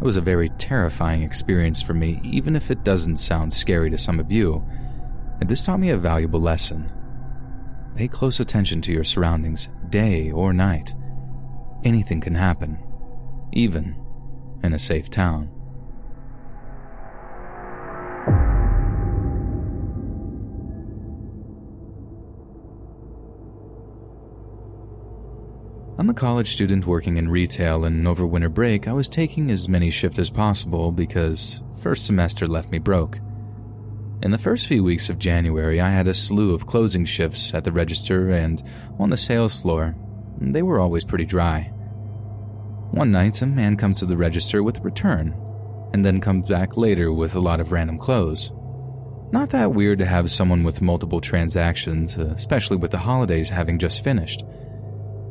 [0.00, 3.98] It was a very terrifying experience for me, even if it doesn't sound scary to
[3.98, 4.64] some of you.
[5.40, 6.92] And this taught me a valuable lesson.
[7.96, 10.94] Pay close attention to your surroundings, day or night.
[11.84, 12.78] Anything can happen,
[13.52, 13.96] even
[14.62, 15.50] in a safe town.
[26.00, 29.68] I'm a college student working in retail, and over winter break, I was taking as
[29.68, 33.18] many shifts as possible because first semester left me broke.
[34.22, 37.64] In the first few weeks of January, I had a slew of closing shifts at
[37.64, 38.62] the register and
[39.00, 39.96] on the sales floor.
[40.40, 41.72] They were always pretty dry.
[42.92, 45.34] One night, a man comes to the register with a return,
[45.92, 48.52] and then comes back later with a lot of random clothes.
[49.32, 54.04] Not that weird to have someone with multiple transactions, especially with the holidays having just
[54.04, 54.44] finished.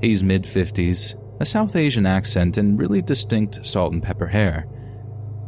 [0.01, 4.67] He's mid 50s, a South Asian accent, and really distinct salt and pepper hair.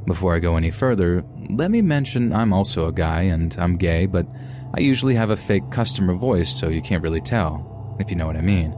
[0.06, 4.06] Before I go any further, let me mention I'm also a guy and I'm gay,
[4.08, 4.26] but
[4.74, 8.28] I usually have a fake customer voice, so you can't really tell, if you know
[8.28, 8.76] what I mean.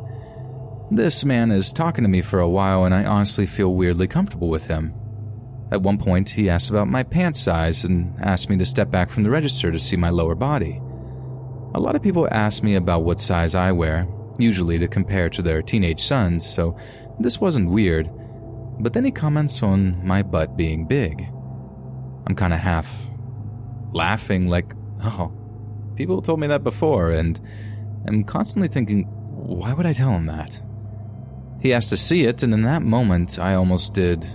[0.91, 4.49] This man is talking to me for a while, and I honestly feel weirdly comfortable
[4.49, 4.93] with him.
[5.71, 9.09] At one point, he asked about my pant size and asked me to step back
[9.09, 10.81] from the register to see my lower body.
[11.73, 14.05] A lot of people ask me about what size I wear,
[14.41, 16.77] usually to compare to their teenage sons, so
[17.19, 18.09] this wasn't weird.
[18.79, 21.27] But then he comments on my butt being big.
[22.27, 22.89] I'm kind of half
[23.93, 24.73] laughing, like,
[25.03, 25.31] oh,
[25.95, 27.39] people told me that before, and
[28.07, 30.61] I'm constantly thinking, why would I tell him that?
[31.61, 34.25] He asked to see it, and in that moment, I almost did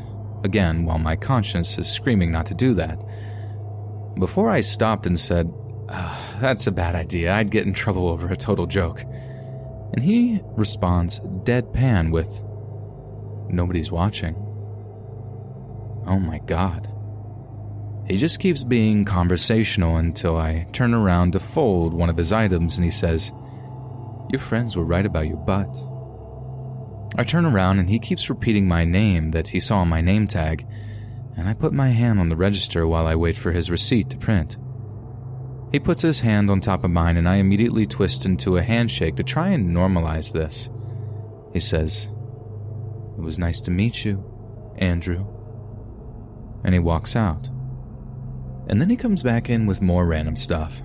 [0.45, 3.03] again while my conscience is screaming not to do that.
[4.19, 5.53] Before I stopped and said,
[5.89, 9.05] oh, That's a bad idea, I'd get in trouble over a total joke.
[9.97, 12.42] And he responds deadpan with,
[13.49, 14.34] Nobody's watching.
[16.07, 16.92] Oh my god.
[18.07, 22.76] He just keeps being conversational until I turn around to fold one of his items
[22.76, 23.32] and he says,
[24.30, 25.74] Your friends were right about your butt.
[27.18, 30.26] I turn around and he keeps repeating my name that he saw on my name
[30.26, 30.66] tag,
[31.36, 34.18] and I put my hand on the register while I wait for his receipt to
[34.18, 34.57] print.
[35.73, 39.17] He puts his hand on top of mine, and I immediately twist into a handshake
[39.17, 40.71] to try and normalize this.
[41.53, 42.09] He says,
[43.19, 44.25] It was nice to meet you,
[44.79, 45.27] Andrew.
[46.64, 47.49] And he walks out.
[48.69, 50.83] And then he comes back in with more random stuff.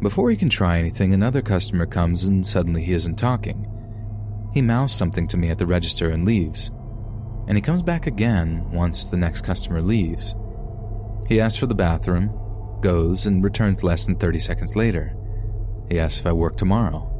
[0.00, 3.70] Before he can try anything, another customer comes and suddenly he isn't talking.
[4.52, 6.70] He mouths something to me at the register and leaves.
[7.48, 10.34] And he comes back again once the next customer leaves.
[11.28, 12.38] He asks for the bathroom,
[12.80, 15.14] goes, and returns less than 30 seconds later.
[15.90, 17.12] He asks if I work tomorrow.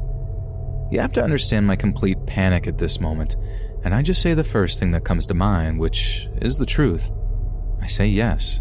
[0.90, 3.36] You have to understand my complete panic at this moment,
[3.84, 7.11] and I just say the first thing that comes to mind, which is the truth.
[7.80, 8.61] I say yes.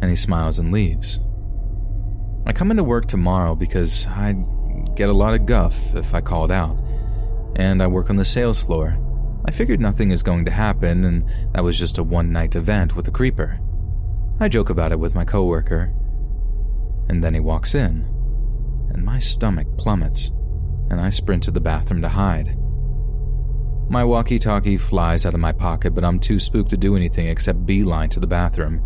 [0.00, 1.20] And he smiles and leaves.
[2.44, 4.44] I come into work tomorrow because I'd
[4.96, 6.80] get a lot of guff if I called out
[7.56, 8.96] and I work on the sales floor.
[9.44, 12.94] I figured nothing is going to happen, and that was just a one night event
[12.96, 13.58] with a creeper.
[14.40, 15.92] I joke about it with my coworker,
[17.12, 18.08] and then he walks in,
[18.94, 20.30] and my stomach plummets,
[20.88, 22.56] and I sprint to the bathroom to hide.
[23.90, 27.26] My walkie talkie flies out of my pocket, but I'm too spooked to do anything
[27.26, 28.82] except beeline to the bathroom.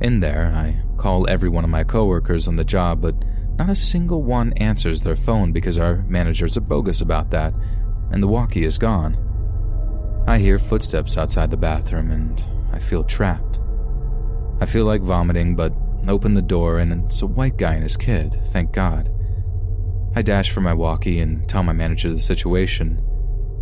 [0.00, 3.16] In there, I call every one of my coworkers on the job, but
[3.58, 7.54] not a single one answers their phone because our managers are bogus about that,
[8.12, 9.14] and the walkie is gone.
[10.26, 12.42] I hear footsteps outside the bathroom and
[12.72, 13.60] I feel trapped.
[14.62, 15.74] I feel like vomiting, but
[16.10, 19.10] open the door and it's a white guy and his kid, thank God.
[20.14, 23.00] I dash for my walkie and tell my manager the situation.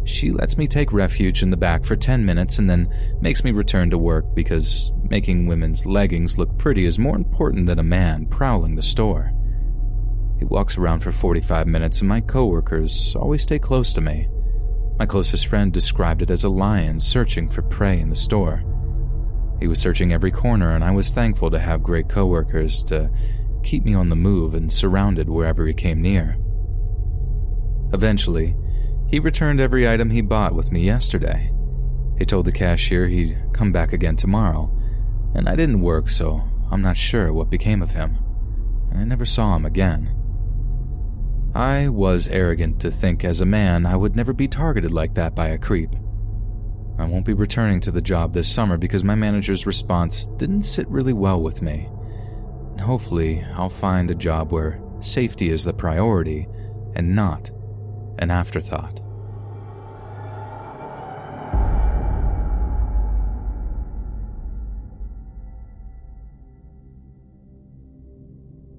[0.04, 3.52] She lets me take refuge in the back for 10 minutes and then makes me
[3.52, 8.26] return to work because making women's leggings look pretty is more important than a man
[8.26, 9.32] prowling the store.
[10.38, 14.28] He walks around for 45 minutes and my coworkers always stay close to me.
[14.98, 18.64] My closest friend described it as a lion searching for prey in the store.
[19.60, 23.10] He was searching every corner, and I was thankful to have great coworkers to
[23.62, 26.36] keep me on the move and surrounded wherever he came near.
[27.92, 28.56] Eventually,
[29.08, 31.52] he returned every item he bought with me yesterday.
[32.18, 34.70] He told the cashier he'd come back again tomorrow,
[35.34, 38.18] and I didn't work, so I'm not sure what became of him.
[38.90, 40.16] And I never saw him again.
[41.54, 45.34] I was arrogant to think as a man I would never be targeted like that
[45.34, 45.90] by a creep.
[47.00, 50.88] I won't be returning to the job this summer because my manager's response didn't sit
[50.88, 51.88] really well with me.
[52.72, 56.46] And hopefully, I'll find a job where safety is the priority
[56.94, 57.50] and not
[58.18, 59.00] an afterthought.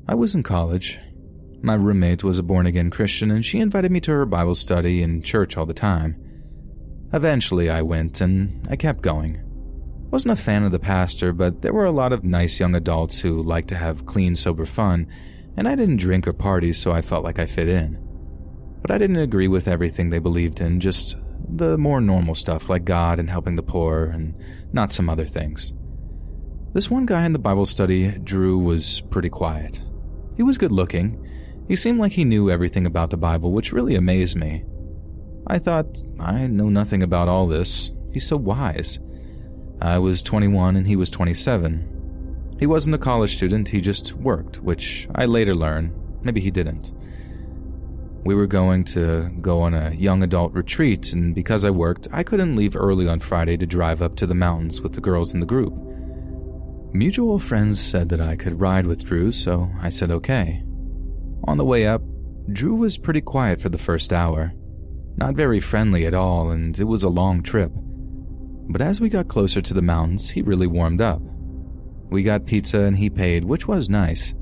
[0.08, 1.00] I was in college
[1.64, 5.04] my roommate was a born again Christian, and she invited me to her Bible study
[5.04, 6.16] and church all the time.
[7.14, 9.42] Eventually, I went, and I kept going.
[10.12, 13.20] Wasn't a fan of the pastor, but there were a lot of nice young adults
[13.20, 15.08] who liked to have clean, sober fun,
[15.58, 17.98] and I didn't drink or party, so I felt like I fit in.
[18.82, 21.16] But I didn't agree with everything they believed in, just
[21.48, 24.34] the more normal stuff like God and helping the poor, and
[24.74, 25.74] not some other things.
[26.74, 29.82] This one guy in the Bible study, Drew, was pretty quiet.
[30.38, 31.28] He was good looking,
[31.68, 34.66] he seemed like he knew everything about the Bible, which really amazed me.
[35.48, 39.00] I thought, I know nothing about all this, He's so wise.
[39.82, 42.58] I was 21 and he was 27.
[42.60, 45.94] He wasn't a college student, he just worked, which I later learned
[46.24, 46.92] maybe he didn't.
[48.24, 52.22] We were going to go on a young adult retreat, and because I worked, I
[52.22, 55.40] couldn't leave early on Friday to drive up to the mountains with the girls in
[55.40, 55.74] the group.
[56.94, 60.62] Mutual friends said that I could ride with Drew, so I said okay.
[61.46, 62.04] On the way up,
[62.52, 64.54] Drew was pretty quiet for the first hour.
[65.18, 67.72] Not very friendly at all, and it was a long trip.
[68.70, 71.22] But as we got closer to the mountains, he really warmed up.
[72.10, 74.34] We got pizza and he paid, which was nice.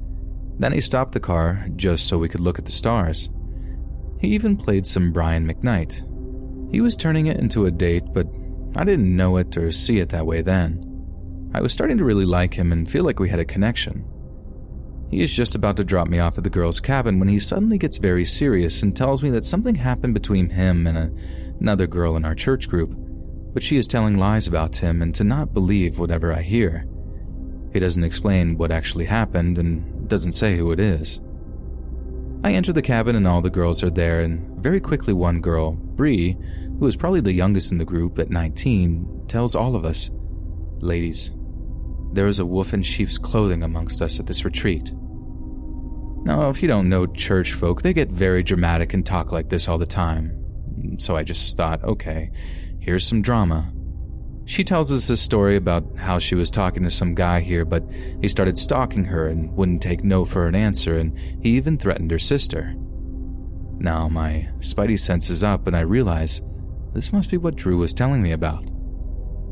[0.58, 3.30] Then he stopped the car just so we could look at the stars.
[4.20, 6.04] He even played some Brian McKnight.
[6.72, 8.28] He was turning it into a date, but
[8.76, 10.86] I didn't know it or see it that way then.
[11.54, 14.06] I was starting to really like him and feel like we had a connection.
[15.10, 17.78] He is just about to drop me off at the girl's cabin when he suddenly
[17.78, 21.12] gets very serious and tells me that something happened between him and a,
[21.60, 22.94] another girl in our church group,
[23.54, 26.88] but she is telling lies about him and to not believe whatever I hear.
[27.74, 31.22] He doesn't explain what actually happened and doesn't say who it is.
[32.44, 35.72] I enter the cabin and all the girls are there, and very quickly one girl,
[35.72, 36.38] Bree,
[36.80, 40.10] who is probably the youngest in the group at 19, tells all of us,
[40.80, 41.32] Ladies,
[42.12, 44.92] there is a wolf in sheep's clothing amongst us at this retreat.
[46.24, 49.68] Now, if you don't know church folk, they get very dramatic and talk like this
[49.68, 50.98] all the time.
[51.00, 52.32] So I just thought, okay,
[52.80, 53.72] here's some drama.
[54.46, 57.84] She tells us a story about how she was talking to some guy here, but
[58.20, 62.10] he started stalking her and wouldn't take no for an answer, and he even threatened
[62.12, 62.74] her sister.
[63.78, 66.42] Now my spidey sense is up, and I realize
[66.94, 68.66] this must be what Drew was telling me about.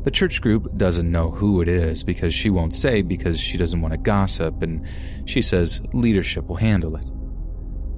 [0.08, 3.82] The church group doesn't know who it is because she won't say because she doesn't
[3.82, 4.88] want to gossip, and
[5.26, 7.04] she says leadership will handle it.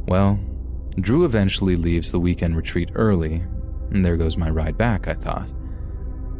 [0.09, 0.37] Well,
[0.99, 3.45] Drew eventually leaves the weekend retreat early,
[3.93, 5.53] and there goes my ride back, I thought.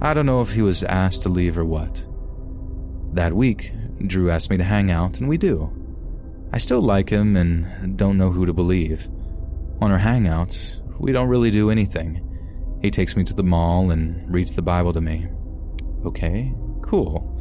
[0.01, 2.05] I don't know if he was asked to leave or what.
[3.14, 3.72] That week,
[4.05, 5.70] Drew asked me to hang out, and we do.
[6.52, 9.09] I still like him and don't know who to believe.
[9.80, 12.26] On our hangouts, we don't really do anything.
[12.82, 15.28] He takes me to the mall and reads the Bible to me.
[16.05, 16.52] Okay,
[16.82, 17.40] cool.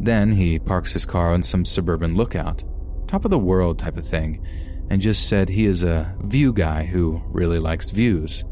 [0.00, 2.62] Then he parks his car on some suburban lookout,
[3.06, 4.44] top of the world type of thing,
[4.90, 8.44] and just said he is a view guy who really likes views.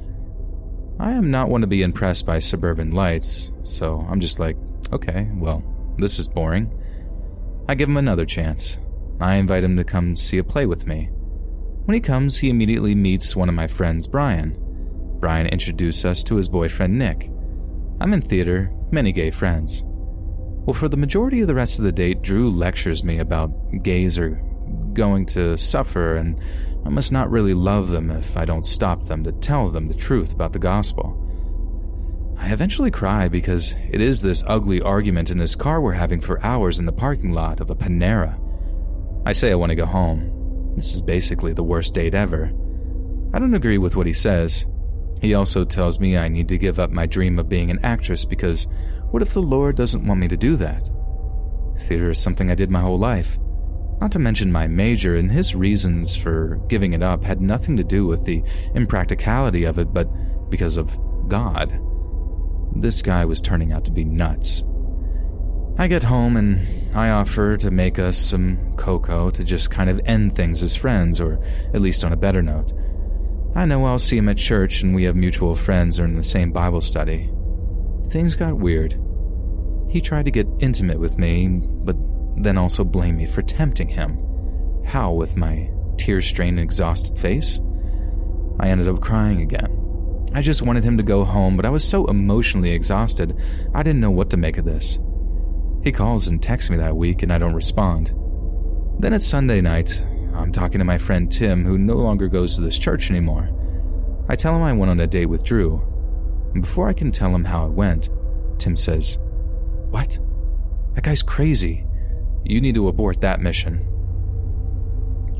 [0.98, 4.56] I am not one to be impressed by suburban lights, so I'm just like,
[4.93, 5.62] okay, well,
[5.98, 6.73] this is boring.
[7.69, 8.78] I give him another chance.
[9.20, 11.11] I invite him to come see a play with me.
[11.85, 14.56] When he comes, he immediately meets one of my friends, Brian.
[15.20, 17.31] Brian introduced us to his boyfriend, Nick.
[18.00, 19.82] I'm in theater, many gay friends.
[19.84, 23.50] Well, for the majority of the rest of the date, Drew lectures me about
[23.82, 24.42] gays are
[24.92, 26.40] going to suffer and
[26.86, 29.94] I must not really love them if I don't stop them to tell them the
[29.94, 31.20] truth about the gospel.
[32.38, 36.44] I eventually cry because it is this ugly argument in this car we're having for
[36.44, 38.38] hours in the parking lot of a Panera.
[39.24, 40.74] I say I want to go home.
[40.76, 42.52] This is basically the worst date ever.
[43.32, 44.66] I don't agree with what he says.
[45.20, 48.24] He also tells me I need to give up my dream of being an actress
[48.24, 48.66] because
[49.11, 50.89] what if the Lord doesn't want me to do that?
[51.78, 53.39] Theater is something I did my whole life.
[54.01, 57.85] Not to mention my major, and his reasons for giving it up had nothing to
[57.85, 58.43] do with the
[58.74, 60.09] impracticality of it, but
[60.51, 60.97] because of
[61.28, 61.81] God.
[62.77, 64.65] This guy was turning out to be nuts.
[65.77, 66.61] I get home and
[66.95, 71.20] I offer to make us some cocoa to just kind of end things as friends,
[71.20, 72.73] or at least on a better note.
[73.56, 76.24] I know I'll see him at church and we have mutual friends or in the
[76.24, 77.31] same Bible study.
[78.09, 78.98] Things got weird.
[79.89, 81.97] He tried to get intimate with me, but
[82.36, 84.18] then also blamed me for tempting him.
[84.85, 87.60] How, with my tear strained exhausted face?
[88.59, 89.81] I ended up crying again.
[90.35, 93.36] I just wanted him to go home, but I was so emotionally exhausted,
[93.72, 94.98] I didn't know what to make of this.
[95.85, 98.12] He calls and texts me that week, and I don't respond.
[98.98, 100.05] Then it's Sunday night.
[100.35, 103.51] I'm talking to my friend Tim, who no longer goes to this church anymore.
[104.28, 105.82] I tell him I went on a date with Drew.
[106.52, 108.09] And before I can tell him how it went,
[108.59, 109.19] Tim says,
[109.90, 110.19] What?
[110.94, 111.85] That guy's crazy.
[112.44, 113.89] You need to abort that mission.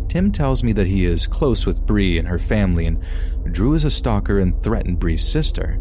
[0.09, 3.03] Tim tells me that he is close with Bree and her family, and
[3.51, 5.81] Drew is a stalker and threatened Bree's sister.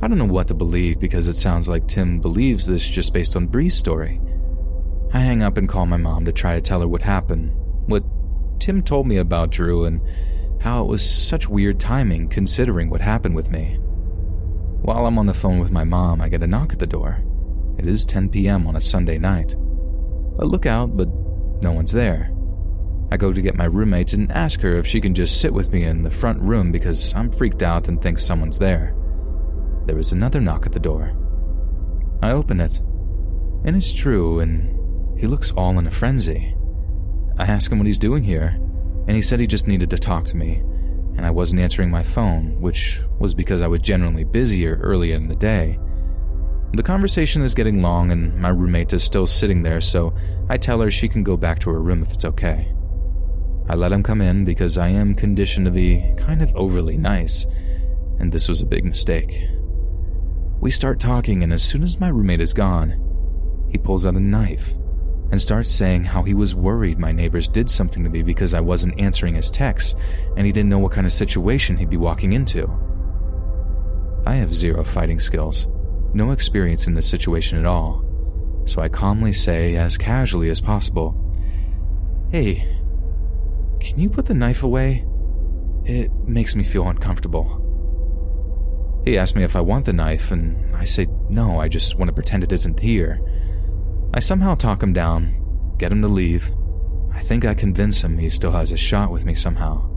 [0.00, 3.36] I don't know what to believe because it sounds like Tim believes this just based
[3.36, 4.20] on Bree's story.
[5.12, 7.52] I hang up and call my mom to try to tell her what happened,
[7.86, 8.02] what
[8.62, 10.00] Tim told me about Drew, and
[10.60, 13.74] how it was such weird timing considering what happened with me.
[14.82, 17.24] While I'm on the phone with my mom, I get a knock at the door.
[17.76, 18.68] It is 10 p.m.
[18.68, 19.56] on a Sunday night.
[20.38, 21.08] I look out, but
[21.60, 22.30] no one's there.
[23.10, 25.72] I go to get my roommate and ask her if she can just sit with
[25.72, 28.94] me in the front room because I'm freaked out and think someone's there.
[29.86, 31.16] there is another knock at the door.
[32.22, 32.78] I open it,
[33.64, 36.54] and it's Drew, and he looks all in a frenzy.
[37.38, 38.58] I ask him what he's doing here,
[39.06, 40.62] and he said he just needed to talk to me,
[41.16, 45.28] and I wasn't answering my phone, which was because I was generally busier earlier in
[45.28, 45.78] the day.
[46.74, 50.14] The conversation is getting long, and my roommate is still sitting there, so
[50.48, 52.72] I tell her she can go back to her room if it's okay.
[53.68, 57.46] I let him come in because I am conditioned to be kind of overly nice,
[58.18, 59.42] and this was a big mistake.
[60.60, 64.20] We start talking, and as soon as my roommate is gone, he pulls out a
[64.20, 64.74] knife
[65.32, 68.60] and starts saying how he was worried my neighbors did something to me because I
[68.60, 69.96] wasn't answering his texts
[70.36, 72.70] and he didn't know what kind of situation he'd be walking into.
[74.26, 75.66] I have zero fighting skills,
[76.12, 78.04] no experience in this situation at all,
[78.66, 81.18] so I calmly say, as casually as possible,
[82.30, 82.78] Hey,
[83.80, 85.04] can you put the knife away?
[85.84, 87.58] It makes me feel uncomfortable.
[89.04, 92.08] He asks me if I want the knife, and I say no, I just want
[92.08, 93.20] to pretend it isn't here.
[94.14, 96.50] I somehow talk him down, get him to leave.
[97.14, 99.88] I think I convince him he still has a shot with me somehow.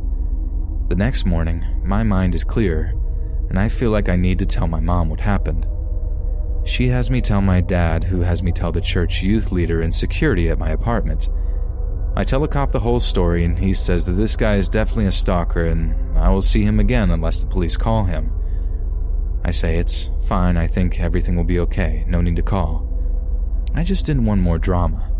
[0.88, 2.94] The next morning, my mind is clear,
[3.50, 5.68] and I feel like I need to tell my mom what happened.
[6.64, 9.94] She has me tell my dad, who has me tell the church youth leader and
[9.94, 11.28] security at my apartment.
[12.16, 15.08] I tell the cop the whole story, and he says that this guy is definitely
[15.08, 18.32] a stalker, and I will see him again unless the police call him.
[19.44, 22.95] I say it's fine, I think everything will be okay, no need to call.
[23.76, 25.12] I just didn't want more drama.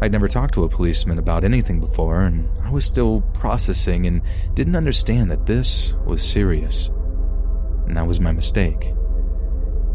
[0.00, 4.22] I'd never talked to a policeman about anything before, and I was still processing and
[4.54, 6.88] didn't understand that this was serious.
[7.86, 8.94] And that was my mistake.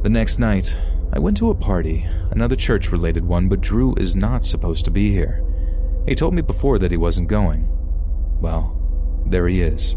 [0.04, 0.78] The next night,
[1.14, 4.92] I went to a party, another church related one, but Drew is not supposed to
[4.92, 5.44] be here.
[6.06, 7.66] He told me before that he wasn't going.
[8.42, 9.94] Well, there he is.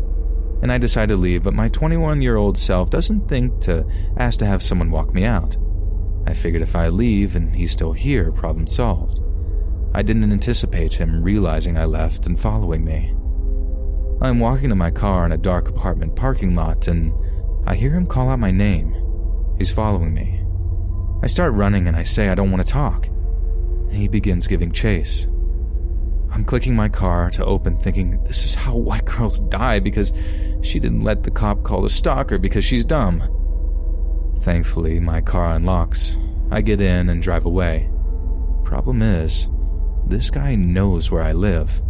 [0.63, 3.85] And I decided to leave, but my 21 year old self doesn't think to
[4.17, 5.57] ask to have someone walk me out.
[6.29, 9.23] I figured if I leave and he's still here, problem solved.
[9.95, 13.15] I didn't anticipate him realizing I left and following me.
[14.21, 17.15] I'm walking to my car in a dark apartment parking lot and
[17.67, 18.95] I hear him call out my name.
[19.57, 20.45] He's following me.
[21.23, 23.09] I start running and I say I don't want to talk.
[23.91, 25.27] He begins giving chase.
[26.31, 30.13] I'm clicking my car to open, thinking this is how white girls die because
[30.61, 33.23] she didn't let the cop call the stalker because she's dumb.
[34.43, 36.17] Thankfully, my car unlocks.
[36.51, 37.91] I get in and drive away.
[38.65, 39.49] Problem is,
[40.07, 41.83] this guy knows where I live.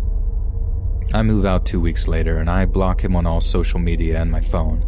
[1.12, 4.30] I move out two weeks later and I block him on all social media and
[4.30, 4.84] my phone.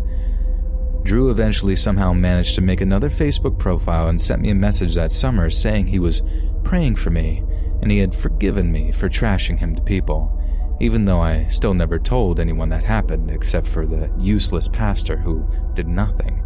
[1.05, 5.12] Drew eventually somehow managed to make another Facebook profile and sent me a message that
[5.12, 6.23] summer saying he was
[6.65, 7.45] praying for me
[7.81, 10.37] and he had forgiven me for trashing him to people,
[10.81, 15.49] even though I still never told anyone that happened except for the useless pastor who
[15.74, 16.45] did nothing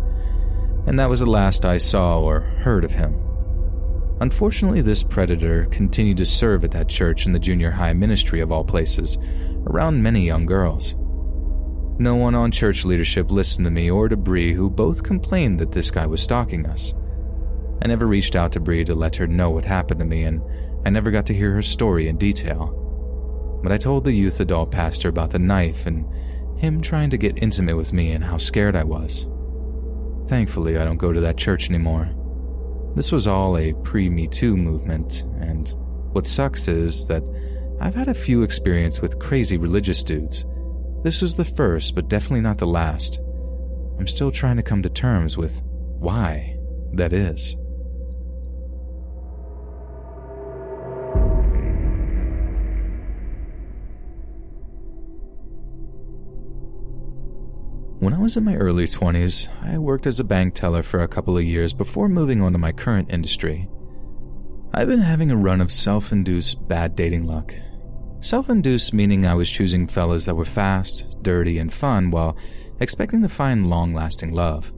[0.86, 3.20] and that was the last I saw or heard of him.
[4.20, 8.52] Unfortunately, this predator continued to serve at that church in the junior high ministry of
[8.52, 9.18] all places,
[9.66, 10.94] around many young girls.
[11.98, 15.72] No one on church leadership listened to me or to Bree, who both complained that
[15.72, 16.94] this guy was stalking us.
[17.82, 20.42] I never reached out to Bree to let her know what happened to me, and
[20.86, 23.60] I never got to hear her story in detail.
[23.62, 26.04] But I told the youth adult pastor about the knife and
[26.58, 29.26] him trying to get intimate with me and how scared I was.
[30.28, 32.10] Thankfully, I don't go to that church anymore.
[32.96, 35.72] This was all a pre Me Too movement, and
[36.12, 37.22] what sucks is that
[37.80, 40.46] I've had a few experience with crazy religious dudes.
[41.02, 43.20] This was the first, but definitely not the last.
[43.98, 45.60] I'm still trying to come to terms with
[45.98, 46.56] why
[46.92, 47.56] that is.
[58.04, 61.08] When I was in my early 20s, I worked as a bank teller for a
[61.08, 63.66] couple of years before moving on to my current industry.
[64.74, 67.54] I've been having a run of self induced bad dating luck.
[68.20, 72.36] Self induced meaning I was choosing fellas that were fast, dirty, and fun while
[72.78, 74.70] expecting to find long lasting love.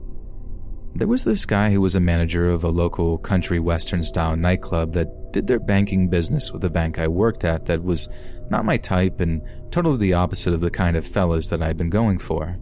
[0.95, 4.93] There was this guy who was a manager of a local country western style nightclub
[4.93, 8.07] that did their banking business with the bank I worked at that was
[8.49, 11.89] not my type and totally the opposite of the kind of fellas that I'd been
[11.89, 12.57] going for.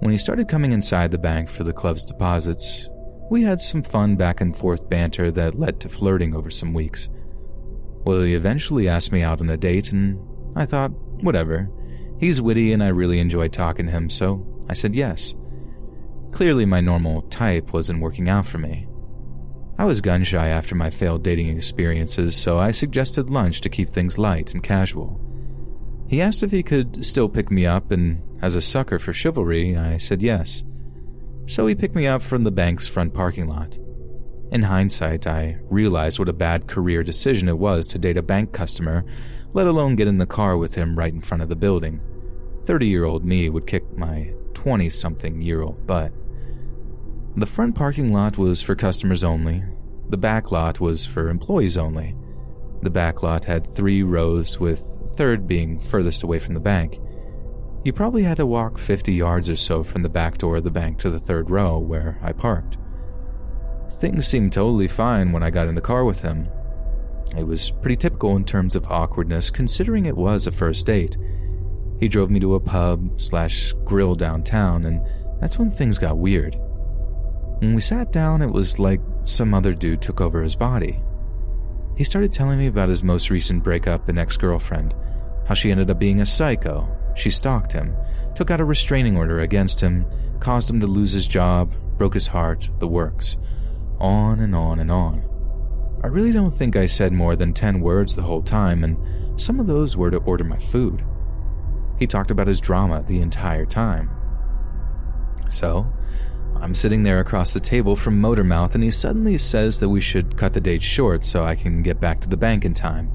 [0.00, 2.88] When he started coming inside the bank for the club's deposits,
[3.30, 7.08] we had some fun back and forth banter that led to flirting over some weeks.
[8.04, 10.18] Well, he eventually asked me out on a date, and
[10.56, 10.92] I thought,
[11.22, 11.68] whatever.
[12.18, 15.34] He's witty and I really enjoy talking to him, so I said yes.
[16.32, 18.86] Clearly, my normal type wasn't working out for me.
[19.78, 23.90] I was gun shy after my failed dating experiences, so I suggested lunch to keep
[23.90, 25.20] things light and casual.
[26.08, 29.76] He asked if he could still pick me up, and as a sucker for chivalry,
[29.76, 30.64] I said yes.
[31.46, 33.78] So he picked me up from the bank's front parking lot.
[34.50, 38.52] In hindsight, I realized what a bad career decision it was to date a bank
[38.52, 39.04] customer,
[39.52, 42.00] let alone get in the car with him right in front of the building.
[42.64, 46.12] 30 year old me would kick my 20 something year old butt.
[47.36, 49.62] The front parking lot was for customers only,
[50.08, 52.16] the back lot was for employees only.
[52.82, 54.80] The back lot had three rows, with
[55.16, 57.00] third being furthest away from the bank.
[57.84, 60.70] You probably had to walk 50 yards or so from the back door of the
[60.70, 62.76] bank to the third row where I parked.
[63.94, 66.48] Things seemed totally fine when I got in the car with him.
[67.36, 71.16] It was pretty typical in terms of awkwardness, considering it was a first date.
[71.98, 75.04] He drove me to a pub slash grill downtown, and
[75.40, 76.56] that's when things got weird.
[77.58, 81.02] When we sat down, it was like some other dude took over his body.
[81.98, 84.94] He started telling me about his most recent breakup and ex girlfriend,
[85.46, 86.88] how she ended up being a psycho.
[87.16, 87.96] She stalked him,
[88.36, 90.06] took out a restraining order against him,
[90.38, 93.36] caused him to lose his job, broke his heart, the works.
[93.98, 95.24] On and on and on.
[96.04, 98.96] I really don't think I said more than 10 words the whole time, and
[99.40, 101.04] some of those were to order my food.
[101.98, 104.08] He talked about his drama the entire time.
[105.50, 105.92] So,
[106.60, 110.36] I'm sitting there across the table from Motormouth, and he suddenly says that we should
[110.36, 113.10] cut the date short so I can get back to the bank in time.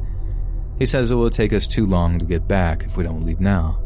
[0.80, 3.40] He says it will take us too long to get back if we don't leave
[3.40, 3.80] now.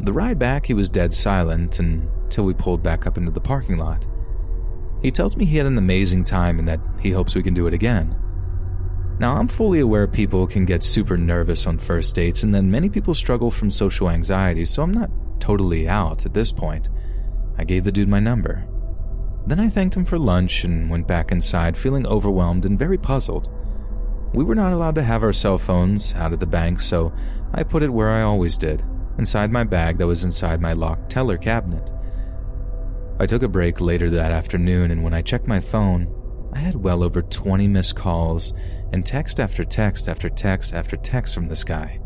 [0.00, 3.78] The ride back, he was dead silent until we pulled back up into the parking
[3.78, 4.06] lot.
[5.02, 7.66] He tells me he had an amazing time and that he hopes we can do
[7.66, 8.16] it again.
[9.18, 12.90] Now, I'm fully aware people can get super nervous on first dates, and then many
[12.90, 15.10] people struggle from social anxiety, so I'm not
[15.40, 16.90] totally out at this point.
[17.58, 18.66] I gave the dude my number.
[19.46, 23.50] Then I thanked him for lunch and went back inside feeling overwhelmed and very puzzled.
[24.34, 27.12] We were not allowed to have our cell phones out at the bank, so
[27.54, 28.82] I put it where I always did,
[29.18, 31.92] inside my bag that was inside my locked teller cabinet.
[33.18, 36.12] I took a break later that afternoon, and when I checked my phone,
[36.52, 38.52] I had well over 20 missed calls
[38.92, 42.00] and text after text after text after text from this guy.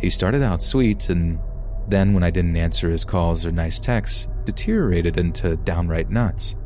[0.00, 1.38] He started out sweet, and
[1.88, 6.56] then when I didn't answer his calls or nice texts, deteriorated into downright nuts.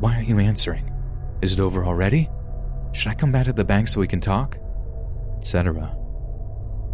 [0.00, 0.92] Why aren't you answering?
[1.40, 2.28] Is it over already?
[2.90, 4.58] Should I come back to the bank so we can talk?
[5.38, 5.96] Etc.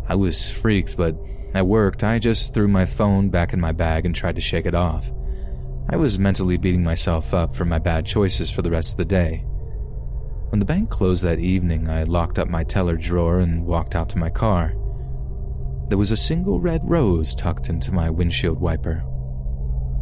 [0.06, 1.16] I was freaked, but
[1.54, 4.66] at work, I just threw my phone back in my bag and tried to shake
[4.66, 5.10] it off.
[5.88, 9.06] I was mentally beating myself up for my bad choices for the rest of the
[9.06, 9.46] day.
[10.50, 14.10] When the bank closed that evening, I locked up my teller drawer and walked out
[14.10, 14.74] to my car.
[15.88, 19.02] There was a single red rose tucked into my windshield wiper.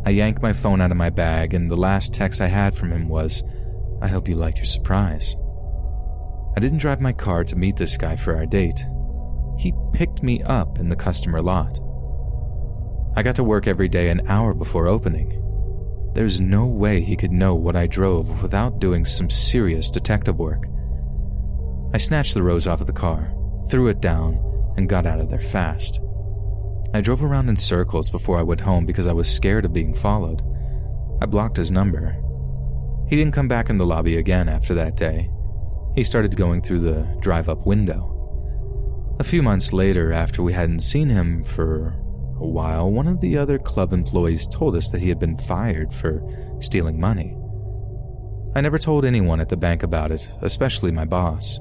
[0.06, 2.92] I yanked my phone out of my bag, and the last text I had from
[2.92, 3.42] him was,
[4.00, 5.34] I hope you like your surprise.
[6.56, 8.84] I didn't drive my car to meet this guy for our date.
[9.58, 11.80] He picked me up in the customer lot.
[13.16, 15.42] I got to work every day an hour before opening.
[16.14, 20.66] There's no way he could know what I drove without doing some serious detective work.
[21.92, 23.34] I snatched the rose off of the car,
[23.70, 24.40] threw it down,
[24.76, 25.98] and got out of there fast.
[26.96, 29.92] I drove around in circles before I went home because I was scared of being
[29.92, 30.40] followed.
[31.20, 32.16] I blocked his number.
[33.10, 35.30] He didn't come back in the lobby again after that day.
[35.94, 39.14] He started going through the drive up window.
[39.20, 41.88] A few months later, after we hadn't seen him for
[42.40, 45.92] a while, one of the other club employees told us that he had been fired
[45.92, 46.22] for
[46.60, 47.36] stealing money.
[48.54, 51.60] I never told anyone at the bank about it, especially my boss.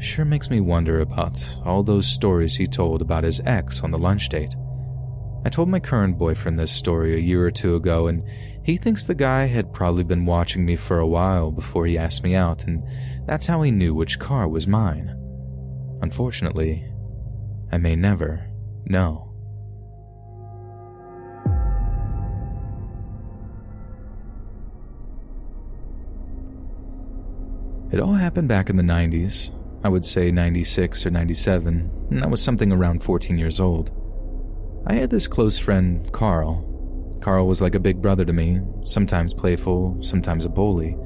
[0.00, 3.98] Sure makes me wonder about all those stories he told about his ex on the
[3.98, 4.54] lunch date.
[5.44, 8.22] I told my current boyfriend this story a year or two ago, and
[8.62, 12.22] he thinks the guy had probably been watching me for a while before he asked
[12.22, 12.82] me out, and
[13.26, 15.14] that's how he knew which car was mine.
[16.00, 16.84] Unfortunately,
[17.72, 18.48] I may never
[18.84, 19.24] know.
[27.90, 29.50] It all happened back in the 90s,
[29.84, 33.92] I would say 96 or 97, and I was something around 14 years old.
[34.86, 36.64] I had this close friend, Carl.
[37.20, 40.96] Carl was like a big brother to me, sometimes playful, sometimes a bully.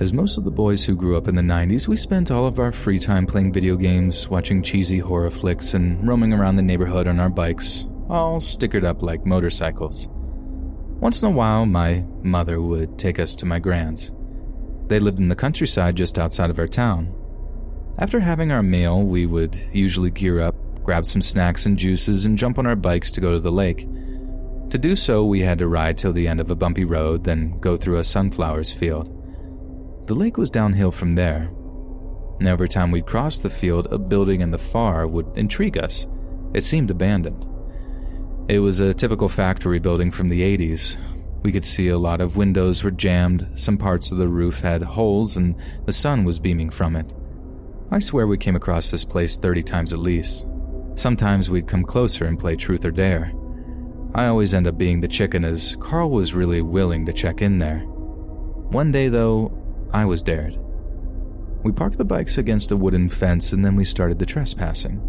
[0.00, 2.60] As most of the boys who grew up in the 90s, we spent all of
[2.60, 7.08] our free time playing video games, watching cheesy horror flicks, and roaming around the neighborhood
[7.08, 10.08] on our bikes, all stickered up like motorcycles.
[11.00, 14.12] Once in a while, my mother would take us to my grand's.
[14.86, 17.12] They lived in the countryside just outside of our town,
[17.98, 20.54] after having our meal, we would usually gear up,
[20.84, 23.88] grab some snacks and juices, and jump on our bikes to go to the lake.
[24.70, 27.58] To do so, we had to ride till the end of a bumpy road, then
[27.58, 29.14] go through a sunflowers field.
[30.06, 31.50] The lake was downhill from there.
[32.38, 36.06] And every time we'd cross the field, a building in the far would intrigue us.
[36.54, 37.46] It seemed abandoned.
[38.48, 40.96] It was a typical factory building from the 80s.
[41.42, 44.82] We could see a lot of windows were jammed, some parts of the roof had
[44.82, 47.12] holes, and the sun was beaming from it.
[47.90, 50.46] I swear we came across this place 30 times at least.
[50.96, 53.32] Sometimes we'd come closer and play truth or dare.
[54.14, 57.58] I always end up being the chicken as Carl was really willing to check in
[57.58, 57.80] there.
[57.80, 59.52] One day, though,
[59.92, 60.58] I was dared.
[61.62, 65.00] We parked the bikes against a wooden fence and then we started the trespassing.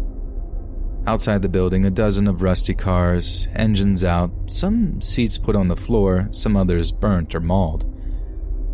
[1.06, 5.76] Outside the building, a dozen of rusty cars, engines out, some seats put on the
[5.76, 7.84] floor, some others burnt or mauled.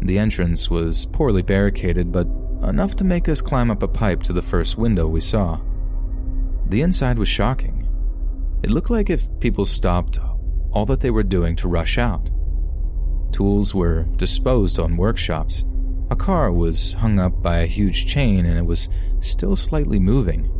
[0.01, 2.27] The entrance was poorly barricaded, but
[2.62, 5.61] enough to make us climb up a pipe to the first window we saw.
[6.69, 7.89] The inside was shocking.
[8.62, 10.19] It looked like if people stopped
[10.73, 12.31] all that they were doing to rush out.
[13.33, 15.65] Tools were disposed on workshops.
[16.11, 18.89] A car was hung up by a huge chain and it was
[19.20, 20.51] still slightly moving.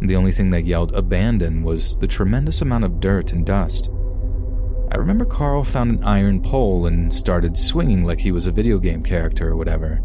[0.00, 3.90] The only thing that yelled abandon was the tremendous amount of dirt and dust.
[4.90, 8.78] I remember Carl found an iron pole and started swinging like he was a video
[8.78, 10.00] game character or whatever.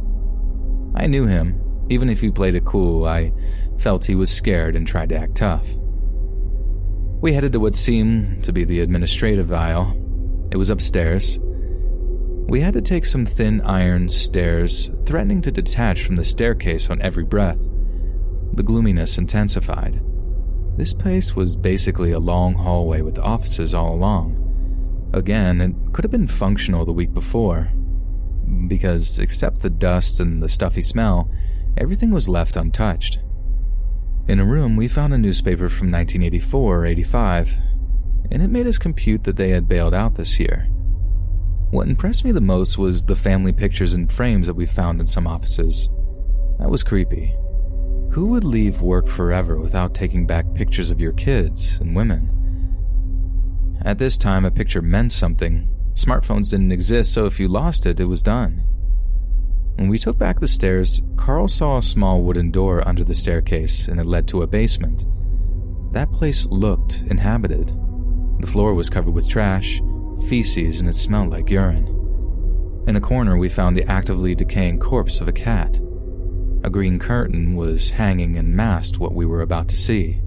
[0.95, 1.61] I knew him.
[1.89, 3.33] Even if he played it cool, I
[3.79, 5.65] felt he was scared and tried to act tough.
[7.21, 9.95] We headed to what seemed to be the administrative aisle.
[10.51, 11.39] It was upstairs.
[11.41, 17.01] We had to take some thin iron stairs, threatening to detach from the staircase on
[17.01, 17.59] every breath.
[18.53, 20.01] The gloominess intensified.
[20.77, 25.09] This place was basically a long hallway with offices all along.
[25.13, 27.69] Again, it could have been functional the week before,
[28.67, 31.29] because except the dust and the stuffy smell,
[31.77, 33.19] everything was left untouched.
[34.27, 37.57] In a room, we found a newspaper from 1984 or 85,
[38.31, 40.67] and it made us compute that they had bailed out this year.
[41.71, 45.07] What impressed me the most was the family pictures and frames that we found in
[45.07, 45.89] some offices.
[46.59, 47.35] That was creepy.
[48.11, 52.35] Who would leave work forever without taking back pictures of your kids and women?
[53.83, 55.69] At this time, a picture meant something.
[55.95, 58.63] Smartphones didn't exist, so if you lost it, it was done.
[59.75, 63.87] When we took back the stairs, Carl saw a small wooden door under the staircase,
[63.87, 65.05] and it led to a basement.
[65.93, 67.69] That place looked inhabited.
[68.39, 69.81] The floor was covered with trash,
[70.27, 71.87] feces, and it smelled like urine.
[72.87, 75.79] In a corner, we found the actively decaying corpse of a cat.
[76.63, 80.21] A green curtain was hanging and masked what we were about to see.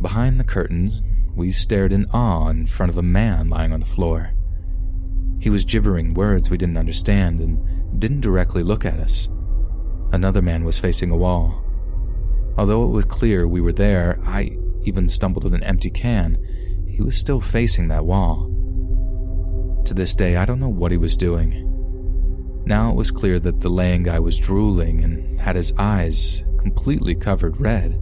[0.00, 1.02] Behind the curtains,
[1.36, 4.32] we stared in awe in front of a man lying on the floor.
[5.40, 9.28] He was gibbering words we didn't understand and didn't directly look at us.
[10.12, 11.64] Another man was facing a wall.
[12.58, 16.36] Although it was clear we were there, I even stumbled on an empty can.
[16.86, 18.48] He was still facing that wall.
[19.86, 21.66] To this day, I don't know what he was doing.
[22.66, 27.14] Now it was clear that the laying guy was drooling and had his eyes completely
[27.14, 27.98] covered red.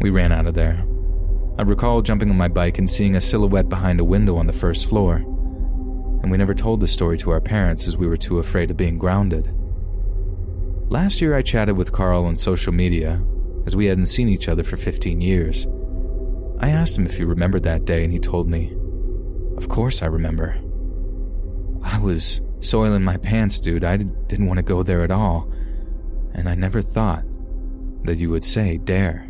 [0.00, 0.82] We ran out of there.
[1.58, 4.52] I recall jumping on my bike and seeing a silhouette behind a window on the
[4.54, 5.24] first floor.
[6.22, 8.76] And we never told the story to our parents as we were too afraid of
[8.76, 9.52] being grounded.
[10.88, 13.20] Last year, I chatted with Carl on social media,
[13.66, 15.66] as we hadn't seen each other for 15 years.
[16.60, 18.74] I asked him if he remembered that day, and he told me,
[19.56, 20.58] Of course I remember.
[21.82, 23.84] I was soiling my pants, dude.
[23.84, 25.50] I didn't want to go there at all.
[26.34, 27.24] And I never thought
[28.04, 29.28] that you would say dare.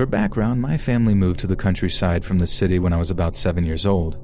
[0.00, 3.34] For background, my family moved to the countryside from the city when I was about
[3.34, 4.16] seven years old,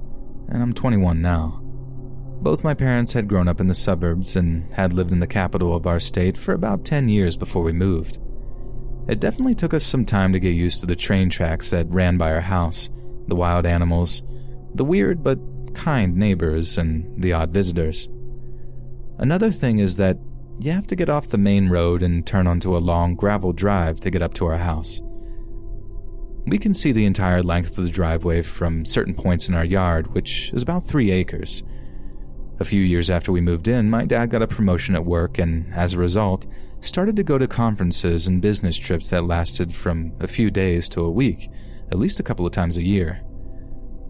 [0.49, 1.61] and I'm 21 now.
[2.41, 5.77] Both my parents had grown up in the suburbs and had lived in the capital
[5.77, 8.17] of our state for about 10 years before we moved.
[9.07, 12.17] It definitely took us some time to get used to the train tracks that ran
[12.17, 12.89] by our house,
[13.29, 14.23] the wild animals,
[14.75, 15.39] the weird but
[15.75, 18.09] kind neighbors, and the odd visitors.
[19.19, 20.17] Another thing is that
[20.59, 24.01] you have to get off the main road and turn onto a long gravel drive
[24.01, 25.03] to get up to our house.
[26.47, 30.15] We can see the entire length of the driveway from certain points in our yard,
[30.15, 31.65] which is about three acres.
[32.61, 35.75] A few years after we moved in, my dad got a promotion at work, and
[35.75, 36.47] as a result,
[36.81, 41.01] started to go to conferences and business trips that lasted from a few days to
[41.01, 41.51] a week,
[41.91, 43.23] at least a couple of times a year.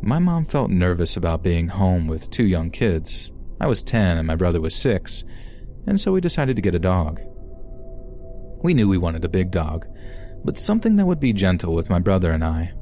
[0.03, 3.33] My mom felt nervous about being home with two young kids.
[3.61, 5.25] I was 10 and my brother was 6,
[5.87, 7.21] and so we decided to get a dog.
[8.63, 9.87] We knew we wanted a big dog,
[10.47, 12.73] but something that would be gentle with my brother and I.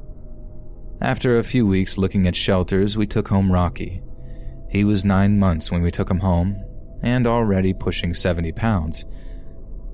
[1.01, 4.03] After a few weeks looking at shelters, we took home Rocky.
[4.69, 6.63] He was nine months when we took him home,
[7.01, 9.05] and already pushing 70 pounds.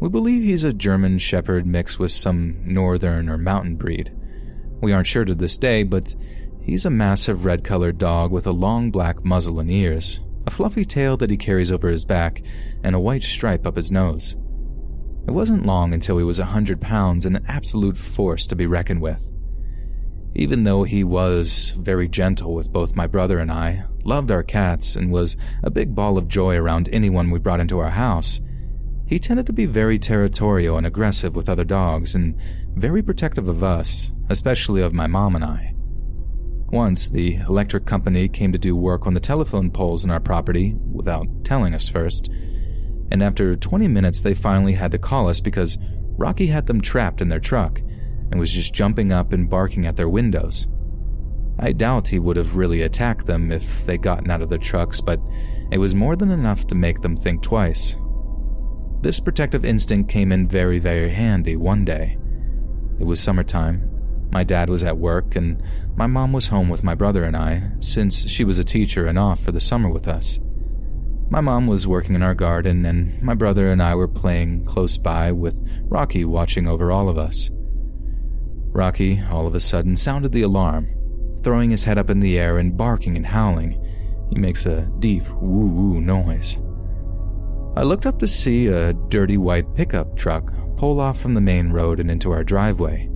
[0.01, 4.11] We believe he's a German Shepherd mixed with some northern or mountain breed.
[4.81, 6.13] We aren't sure to this day, but
[6.61, 10.83] he's a massive red colored dog with a long black muzzle and ears, a fluffy
[10.83, 12.41] tail that he carries over his back,
[12.83, 14.35] and a white stripe up his nose.
[15.31, 18.65] It wasn't long until he was a hundred pounds and an absolute force to be
[18.65, 19.31] reckoned with.
[20.35, 24.97] Even though he was very gentle with both my brother and I, loved our cats,
[24.97, 28.41] and was a big ball of joy around anyone we brought into our house,
[29.07, 32.35] he tended to be very territorial and aggressive with other dogs and
[32.75, 35.73] very protective of us, especially of my mom and I.
[36.73, 40.75] Once, the electric company came to do work on the telephone poles in our property
[40.91, 42.29] without telling us first,
[43.11, 45.77] and after 20 minutes, they finally had to call us because
[46.17, 47.79] Rocky had them trapped in their truck
[48.31, 50.67] and was just jumping up and barking at their windows.
[51.59, 55.01] I doubt he would have really attacked them if they'd gotten out of their trucks,
[55.01, 55.19] but
[55.71, 57.95] it was more than enough to make them think twice.
[59.01, 62.17] This protective instinct came in very, very handy one day.
[62.99, 63.89] It was summertime.
[64.31, 65.61] My dad was at work, and
[65.95, 69.19] my mom was home with my brother and I, since she was a teacher and
[69.19, 70.39] off for the summer with us.
[71.31, 74.97] My mom was working in our garden, and my brother and I were playing close
[74.97, 77.49] by with Rocky watching over all of us.
[78.73, 80.89] Rocky, all of a sudden, sounded the alarm,
[81.41, 83.81] throwing his head up in the air and barking and howling.
[84.29, 86.57] He makes a deep woo woo noise.
[87.77, 91.69] I looked up to see a dirty white pickup truck pull off from the main
[91.69, 93.09] road and into our driveway.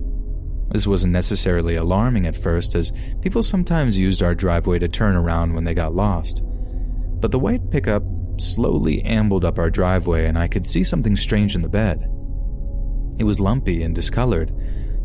[0.70, 5.52] This wasn't necessarily alarming at first, as people sometimes used our driveway to turn around
[5.52, 6.42] when they got lost.
[7.20, 8.02] But the white pickup
[8.38, 12.02] slowly ambled up our driveway, and I could see something strange in the bed.
[13.18, 14.52] It was lumpy and discolored,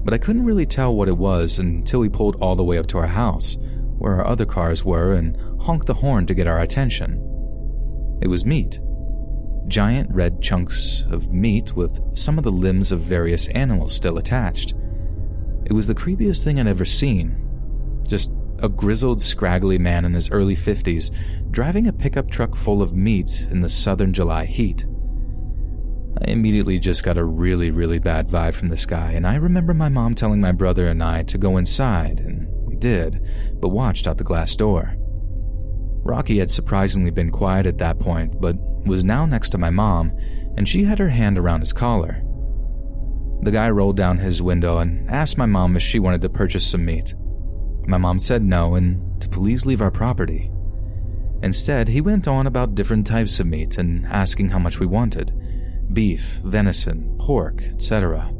[0.04, 2.88] but I couldn't really tell what it was until we pulled all the way up
[2.88, 3.58] to our house,
[3.98, 7.14] where our other cars were, and honked the horn to get our attention.
[8.22, 8.80] It was meat.
[9.68, 14.74] Giant red chunks of meat with some of the limbs of various animals still attached.
[15.66, 17.38] It was the creepiest thing I'd ever seen.
[18.08, 21.12] Just a grizzled, scraggly man in his early 50s
[21.52, 24.86] driving a pickup truck full of meat in the southern July heat.
[26.22, 29.74] I immediately just got a really, really bad vibe from this guy, and I remember
[29.74, 33.22] my mom telling my brother and I to go inside, and we did,
[33.60, 34.96] but watched out the glass door.
[36.04, 38.56] Rocky had surprisingly been quiet at that point, but
[38.86, 40.12] was now next to my mom,
[40.58, 42.22] and she had her hand around his collar.
[43.42, 46.66] The guy rolled down his window and asked my mom if she wanted to purchase
[46.66, 47.16] some meat.
[47.88, 50.52] My mom said no and to please leave our property.
[51.44, 55.34] Instead, he went on about different types of meat and asking how much we wanted
[55.94, 58.32] beef, venison, pork, etc.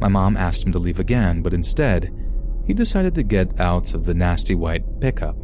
[0.00, 2.12] My mom asked him to leave again, but instead,
[2.66, 5.36] he decided to get out of the nasty white pickup.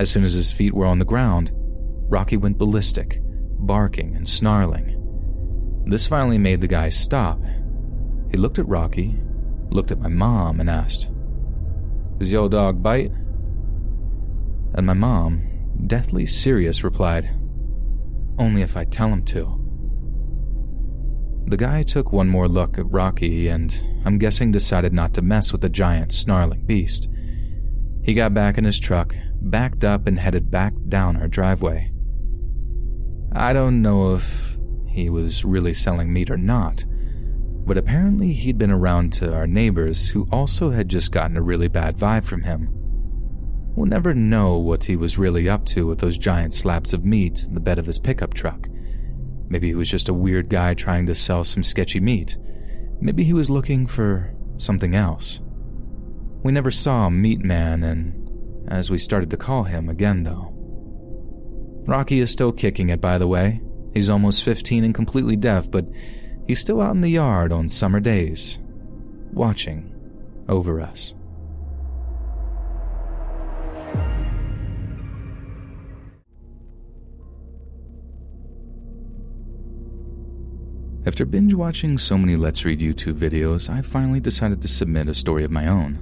[0.00, 5.84] As soon as his feet were on the ground, Rocky went ballistic, barking and snarling.
[5.86, 7.40] This finally made the guy stop.
[8.30, 9.16] He looked at Rocky,
[9.70, 11.08] looked at my mom, and asked,
[12.18, 13.10] Does your dog bite?
[14.74, 15.42] And my mom,
[15.86, 17.30] deathly serious, replied,
[18.38, 19.60] Only if I tell him to.
[21.46, 25.52] The guy took one more look at Rocky and, I'm guessing, decided not to mess
[25.52, 27.08] with the giant, snarling beast.
[28.02, 31.90] He got back in his truck, backed up, and headed back down our driveway.
[33.32, 36.84] I don't know if he was really selling meat or not,
[37.66, 41.68] but apparently he'd been around to our neighbors who also had just gotten a really
[41.68, 42.68] bad vibe from him.
[43.74, 47.44] We'll never know what he was really up to with those giant slabs of meat
[47.44, 48.68] in the bed of his pickup truck.
[49.48, 52.36] Maybe he was just a weird guy trying to sell some sketchy meat.
[53.00, 55.40] Maybe he was looking for something else.
[56.42, 60.50] We never saw Meat Man, and as we started to call him again, though.
[61.86, 63.60] Rocky is still kicking it, by the way.
[63.92, 65.86] He's almost 15 and completely deaf, but
[66.46, 68.58] he's still out in the yard on summer days,
[69.32, 69.94] watching
[70.48, 71.14] over us.
[81.06, 85.14] After binge watching so many Let's Read YouTube videos, I finally decided to submit a
[85.14, 85.98] story of my own.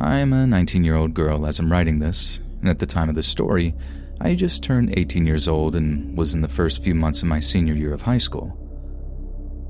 [0.00, 3.08] I am a 19 year old girl as I'm writing this, and at the time
[3.08, 3.76] of the story,
[4.20, 7.38] I just turned 18 years old and was in the first few months of my
[7.38, 8.63] senior year of high school.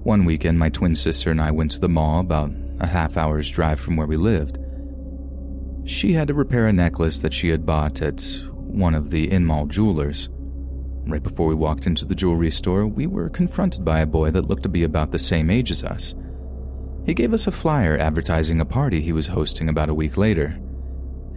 [0.05, 3.49] One weekend, my twin sister and I went to the mall about a half hour's
[3.49, 4.59] drive from where we lived.
[5.87, 8.23] She had to repair a necklace that she had bought at
[8.53, 10.29] one of the in mall jewelers.
[11.07, 14.47] Right before we walked into the jewelry store, we were confronted by a boy that
[14.47, 16.15] looked to be about the same age as us.
[17.07, 20.59] He gave us a flyer advertising a party he was hosting about a week later.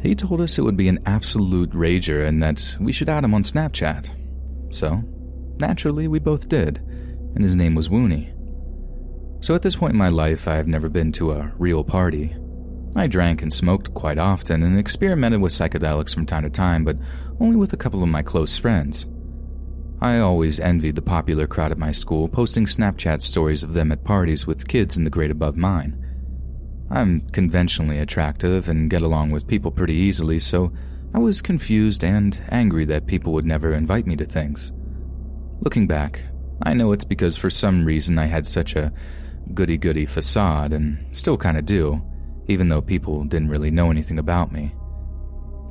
[0.02, 3.34] He told us it would be an absolute rager and that we should add him
[3.34, 4.10] on Snapchat.
[4.72, 5.02] So,
[5.58, 6.80] naturally, we both did,
[7.34, 8.34] and his name was Woony.
[9.48, 12.36] So at this point in my life, I have never been to a real party.
[12.98, 16.98] I drank and smoked quite often and experimented with psychedelics from time to time, but
[17.40, 19.06] only with a couple of my close friends.
[20.02, 24.04] I always envied the popular crowd at my school, posting Snapchat stories of them at
[24.04, 25.96] parties with kids in the grade above mine.
[26.92, 30.74] I'm conventionally attractive and get along with people pretty easily, so
[31.14, 34.74] I was confused and angry that people would never invite me to things.
[35.62, 36.24] Looking back,
[36.64, 38.92] I know it's because for some reason I had such a
[39.54, 42.02] goody goody facade and still kinda do,
[42.48, 44.74] even though people didn't really know anything about me.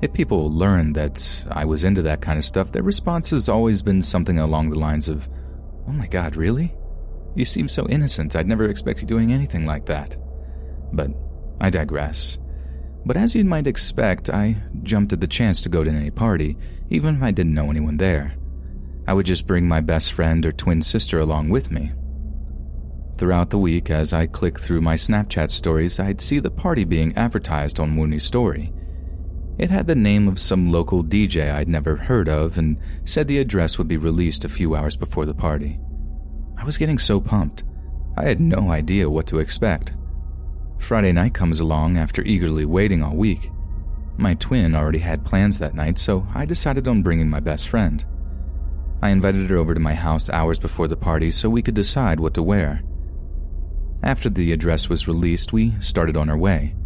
[0.03, 3.81] If people learned that I was into that kind of stuff, their response has always
[3.83, 5.29] been something along the lines of,
[5.89, 6.75] Oh my god, really?
[7.35, 10.17] You seem so innocent, I'd never expect you doing anything like that.
[10.93, 11.11] But
[11.61, 12.39] I digress.
[13.07, 16.57] But as you might expect, I jumped at the chance to go to any party,
[16.91, 18.35] even if I didn't know anyone there.
[19.07, 21.93] I would just bring my best friend or twin sister along with me.
[23.19, 27.17] Throughout the week, as I clicked through my Snapchat stories, I'd see the party being
[27.17, 28.75] advertised on Mooney's story.
[29.59, 32.77] It had the name of some local DJ I'd never heard of and
[33.07, 35.81] said the address would be released a few hours before the party.
[36.59, 37.65] I was getting so pumped.
[38.19, 39.93] I had no idea what to expect.
[40.79, 43.51] Friday night comes along after eagerly waiting all week.
[44.19, 48.05] My twin already had plans that night, so I decided on bringing my best friend.
[49.01, 52.21] I invited her over to my house hours before the party so we could decide
[52.21, 52.83] what to wear.
[54.07, 56.77] After the address was released, we started on our way.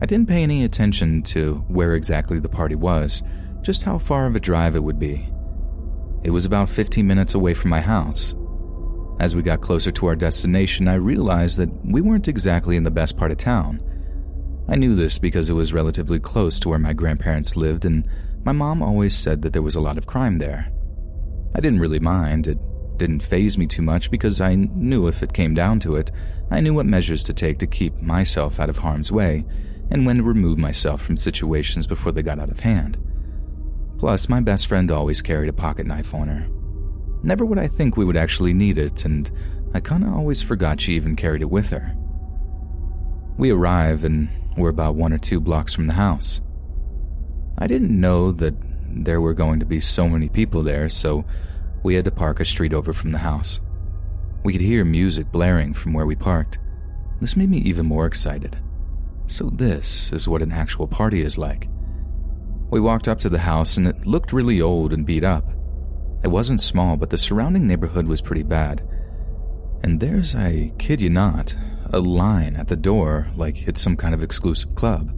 [0.00, 3.20] I didn't pay any attention to where exactly the party was,
[3.62, 5.28] just how far of a drive it would be.
[6.22, 8.36] It was about 15 minutes away from my house.
[9.18, 12.92] As we got closer to our destination, I realized that we weren't exactly in the
[12.92, 13.82] best part of town.
[14.68, 18.08] I knew this because it was relatively close to where my grandparents lived, and
[18.44, 20.70] my mom always said that there was a lot of crime there.
[21.56, 22.46] I didn't really mind.
[22.46, 22.58] It
[22.98, 26.10] didn't faze me too much because I knew if it came down to it,
[26.50, 29.44] I knew what measures to take to keep myself out of harm's way
[29.90, 32.98] and when to remove myself from situations before they got out of hand.
[33.98, 36.46] Plus, my best friend always carried a pocket knife on her.
[37.22, 39.30] Never would I think we would actually need it, and
[39.74, 41.96] I kinda always forgot she even carried it with her.
[43.38, 46.40] We arrive and we're about one or two blocks from the house.
[47.58, 48.54] I didn't know that
[48.88, 51.24] there were going to be so many people there, so
[51.82, 53.60] we had to park a street over from the house.
[54.46, 56.60] We could hear music blaring from where we parked.
[57.20, 58.56] This made me even more excited.
[59.26, 61.68] So, this is what an actual party is like.
[62.70, 65.48] We walked up to the house and it looked really old and beat up.
[66.22, 68.86] It wasn't small, but the surrounding neighborhood was pretty bad.
[69.82, 71.52] And there's, I kid you not,
[71.92, 75.10] a line at the door like it's some kind of exclusive club.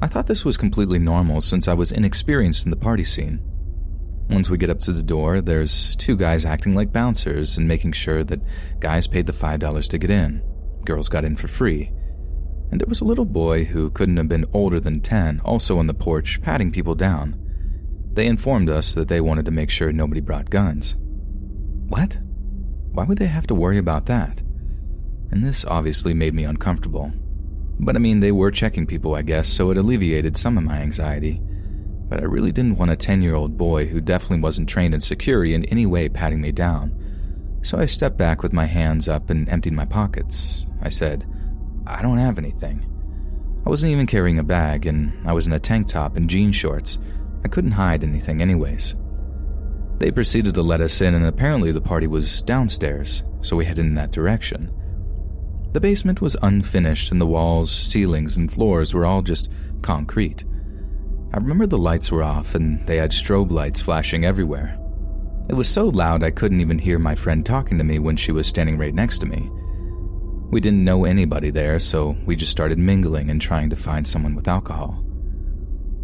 [0.00, 3.38] I thought this was completely normal since I was inexperienced in the party scene.
[4.32, 7.92] Once we get up to the door, there's two guys acting like bouncers and making
[7.92, 8.40] sure that
[8.80, 10.42] guys paid the $5 to get in.
[10.84, 11.92] Girls got in for free
[12.72, 15.86] and there was a little boy who couldn't have been older than 10 also on
[15.86, 17.38] the porch patting people down.
[18.14, 20.96] They informed us that they wanted to make sure nobody brought guns.
[21.88, 22.16] What?
[22.92, 24.40] Why would they have to worry about that?
[25.30, 27.12] And this obviously made me uncomfortable.
[27.78, 30.78] But I mean, they were checking people, I guess, so it alleviated some of my
[30.78, 31.42] anxiety.
[32.12, 35.00] But I really didn't want a 10 year old boy who definitely wasn't trained in
[35.00, 36.94] security in any way patting me down.
[37.62, 40.66] So I stepped back with my hands up and emptied my pockets.
[40.82, 41.26] I said,
[41.86, 42.86] I don't have anything.
[43.64, 46.52] I wasn't even carrying a bag, and I was in a tank top and jean
[46.52, 46.98] shorts.
[47.46, 48.94] I couldn't hide anything, anyways.
[49.96, 53.86] They proceeded to let us in, and apparently the party was downstairs, so we headed
[53.86, 54.70] in that direction.
[55.72, 59.48] The basement was unfinished, and the walls, ceilings, and floors were all just
[59.80, 60.44] concrete.
[61.34, 64.78] I remember the lights were off, and they had strobe lights flashing everywhere.
[65.48, 68.32] It was so loud I couldn't even hear my friend talking to me when she
[68.32, 69.50] was standing right next to me.
[70.50, 74.34] We didn't know anybody there, so we just started mingling and trying to find someone
[74.34, 75.02] with alcohol.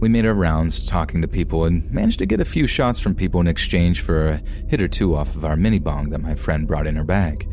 [0.01, 3.15] We made our rounds talking to people and managed to get a few shots from
[3.15, 6.37] people in exchange for a hit or two off of our mini bong that my
[6.37, 7.47] friend brought in her bag.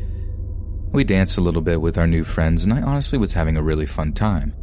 [0.93, 3.63] We danced a little bit with our new friends, and I honestly was having a
[3.63, 4.53] really fun time.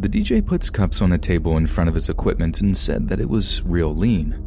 [0.00, 3.20] The DJ puts cups on a table in front of his equipment and said that
[3.20, 4.42] it was real lean.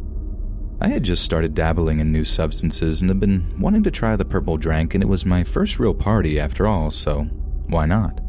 [0.81, 4.25] I had just started dabbling in new substances and had been wanting to try the
[4.25, 7.25] purple drank, and it was my first real party after all, so
[7.67, 8.19] why not?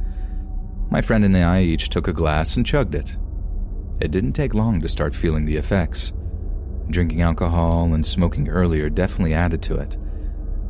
[0.90, 3.16] My friend and I each took a glass and chugged it.
[4.02, 6.12] It didn't take long to start feeling the effects.
[6.90, 9.96] Drinking alcohol and smoking earlier definitely added to it.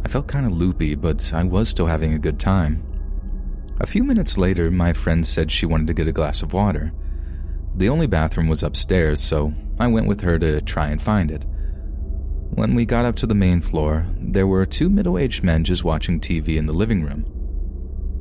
[0.04, 2.93] I felt kind of loopy, but I was still having a good time.
[3.80, 6.92] A few minutes later, my friend said she wanted to get a glass of water.
[7.76, 11.44] The only bathroom was upstairs, so I went with her to try and find it.
[12.50, 15.82] When we got up to the main floor, there were two middle aged men just
[15.82, 17.26] watching TV in the living room.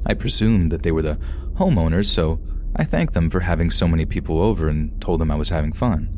[0.08, 1.20] I presumed that they were the
[1.54, 2.40] homeowners, so
[2.76, 5.72] I thanked them for having so many people over and told them I was having
[5.72, 6.10] fun.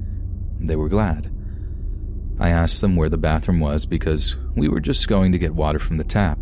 [0.61, 1.29] They were glad.
[2.39, 5.79] I asked them where the bathroom was because we were just going to get water
[5.79, 6.39] from the tap.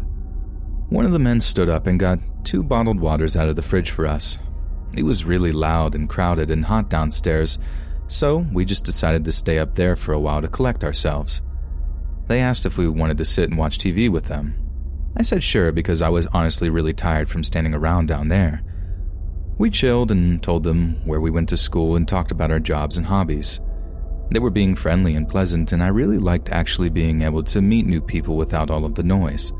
[0.93, 3.89] One of the men stood up and got two bottled waters out of the fridge
[3.89, 4.37] for us.
[4.95, 7.57] It was really loud and crowded and hot downstairs,
[8.07, 11.41] so we just decided to stay up there for a while to collect ourselves.
[12.27, 14.53] They asked if we wanted to sit and watch TV with them.
[15.17, 18.61] I said sure because I was honestly really tired from standing around down there.
[19.57, 22.97] We chilled and told them where we went to school and talked about our jobs
[22.97, 23.59] and hobbies.
[24.29, 27.87] They were being friendly and pleasant, and I really liked actually being able to meet
[27.87, 29.51] new people without all of the noise.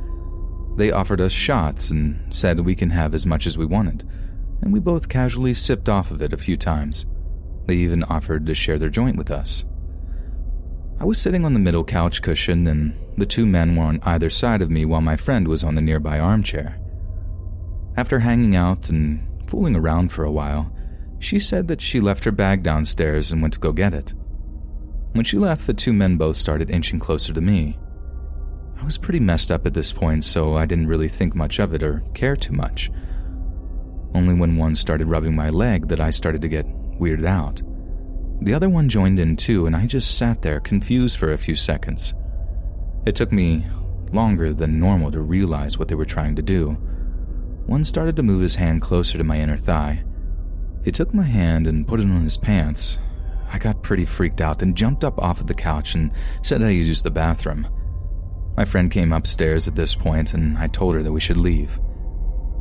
[0.76, 4.08] They offered us shots and said we can have as much as we wanted,
[4.62, 7.06] and we both casually sipped off of it a few times.
[7.68, 9.66] They even offered to share their joint with us.
[11.00, 14.30] I was sitting on the middle couch cushion, and the two men were on either
[14.30, 16.80] side of me while my friend was on the nearby armchair.
[17.95, 20.74] After hanging out and fooling around for a while,
[21.20, 24.14] she said that she left her bag downstairs and went to go get it.
[25.14, 27.78] When she left, the two men both started inching closer to me.
[28.84, 31.73] I was pretty messed up at this point, so I didn't really think much of
[31.73, 32.91] it or care too much.
[34.14, 36.68] Only when one started rubbing my leg that I started to get
[36.99, 37.61] weirded out.
[38.41, 41.55] The other one joined in too, and I just sat there confused for a few
[41.55, 42.14] seconds.
[43.05, 43.65] It took me
[44.11, 46.72] longer than normal to realize what they were trying to do.
[47.65, 50.03] One started to move his hand closer to my inner thigh.
[50.84, 52.97] He took my hand and put it on his pants.
[53.49, 56.11] I got pretty freaked out and jumped up off of the couch and
[56.41, 57.65] said I'd use the bathroom.
[58.55, 61.80] My friend came upstairs at this point, and I told her that we should leave.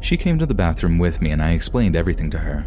[0.01, 2.67] She came to the bathroom with me, and I explained everything to her.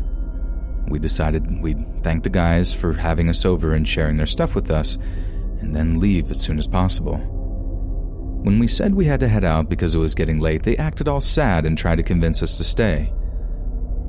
[0.87, 4.69] We decided we'd thank the guys for having us over and sharing their stuff with
[4.69, 4.97] us,
[5.59, 7.17] and then leave as soon as possible.
[8.43, 11.07] When we said we had to head out because it was getting late, they acted
[11.07, 13.11] all sad and tried to convince us to stay.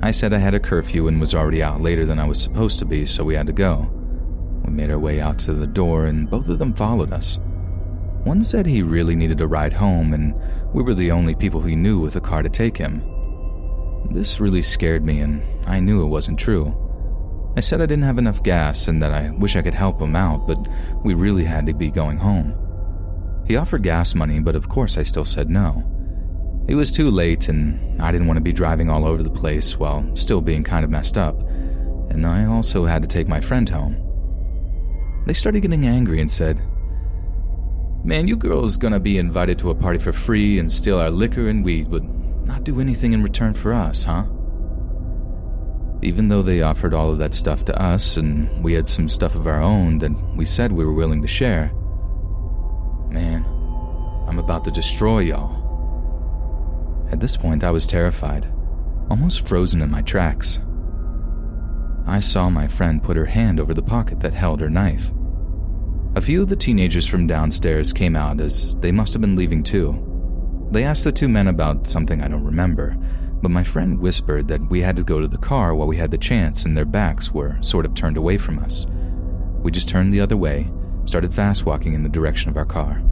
[0.02, 2.78] I said I had a curfew and was already out later than I was supposed
[2.80, 3.90] to be, so we had to go.
[4.66, 7.40] We made our way out to the door, and both of them followed us.
[8.26, 10.34] One said he really needed a ride home, and
[10.74, 13.00] we were the only people he knew with a car to take him.
[14.10, 16.74] This really scared me, and I knew it wasn't true.
[17.56, 20.16] I said I didn't have enough gas and that I wish I could help him
[20.16, 20.58] out, but
[21.04, 22.52] we really had to be going home.
[23.46, 25.84] He offered gas money, but of course I still said no.
[26.66, 29.78] It was too late, and I didn't want to be driving all over the place
[29.78, 31.40] while still being kind of messed up,
[32.10, 34.02] and I also had to take my friend home.
[35.26, 36.60] They started getting angry and said,
[38.06, 41.48] Man, you girls gonna be invited to a party for free and steal our liquor
[41.48, 42.04] and weed, but
[42.44, 44.24] not do anything in return for us, huh?
[46.02, 49.34] Even though they offered all of that stuff to us and we had some stuff
[49.34, 51.72] of our own that we said we were willing to share.
[53.10, 53.44] Man,
[54.28, 55.64] I'm about to destroy y'all.
[57.10, 58.46] At this point, I was terrified,
[59.10, 60.60] almost frozen in my tracks.
[62.06, 65.10] I saw my friend put her hand over the pocket that held her knife.
[66.16, 69.62] A few of the teenagers from downstairs came out as they must have been leaving
[69.62, 70.02] too.
[70.70, 72.96] They asked the two men about something I don't remember,
[73.42, 76.10] but my friend whispered that we had to go to the car while we had
[76.10, 78.86] the chance and their backs were sort of turned away from us.
[79.58, 80.70] We just turned the other way,
[81.04, 83.02] started fast walking in the direction of our car.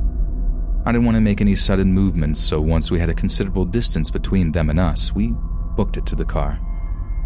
[0.86, 4.10] I didn't want to make any sudden movements, so once we had a considerable distance
[4.10, 5.35] between them and us, we
[5.76, 6.59] booked it to the car.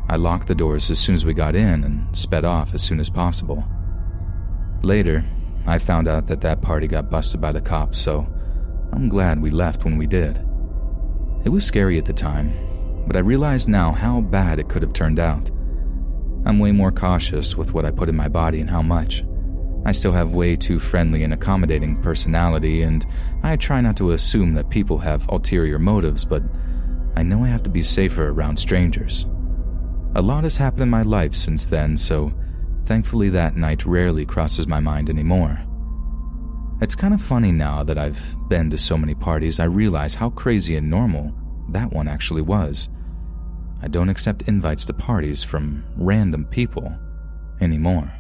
[0.09, 2.99] I locked the doors as soon as we got in and sped off as soon
[2.99, 3.63] as possible.
[4.83, 5.25] Later,
[5.67, 8.27] I found out that that party got busted by the cops, so
[8.93, 10.39] I'm glad we left when we did.
[11.45, 12.53] It was scary at the time,
[13.07, 15.51] but I realize now how bad it could have turned out.
[16.47, 19.25] I'm way more cautious with what I put in my body and how much.
[19.85, 23.07] I still have way too friendly and accommodating personality, and
[23.43, 26.43] I try not to assume that people have ulterior motives, but
[27.17, 29.27] I know I have to be safer around strangers.
[30.15, 32.33] A lot has happened in my life since then, so
[32.89, 35.63] thankfully that night rarely crosses my mind anymore.
[36.81, 40.31] It's kind of funny now that I've been to so many parties, I realize how
[40.31, 41.35] crazy and normal
[41.69, 42.89] that one actually was.
[43.83, 46.91] I don't accept invites to parties from random people
[47.61, 48.11] anymore.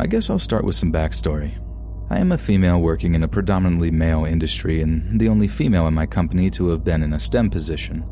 [0.00, 1.56] I guess I'll start with some backstory.
[2.10, 5.94] I am a female working in a predominantly male industry and the only female in
[5.94, 8.02] my company to have been in a STEM position.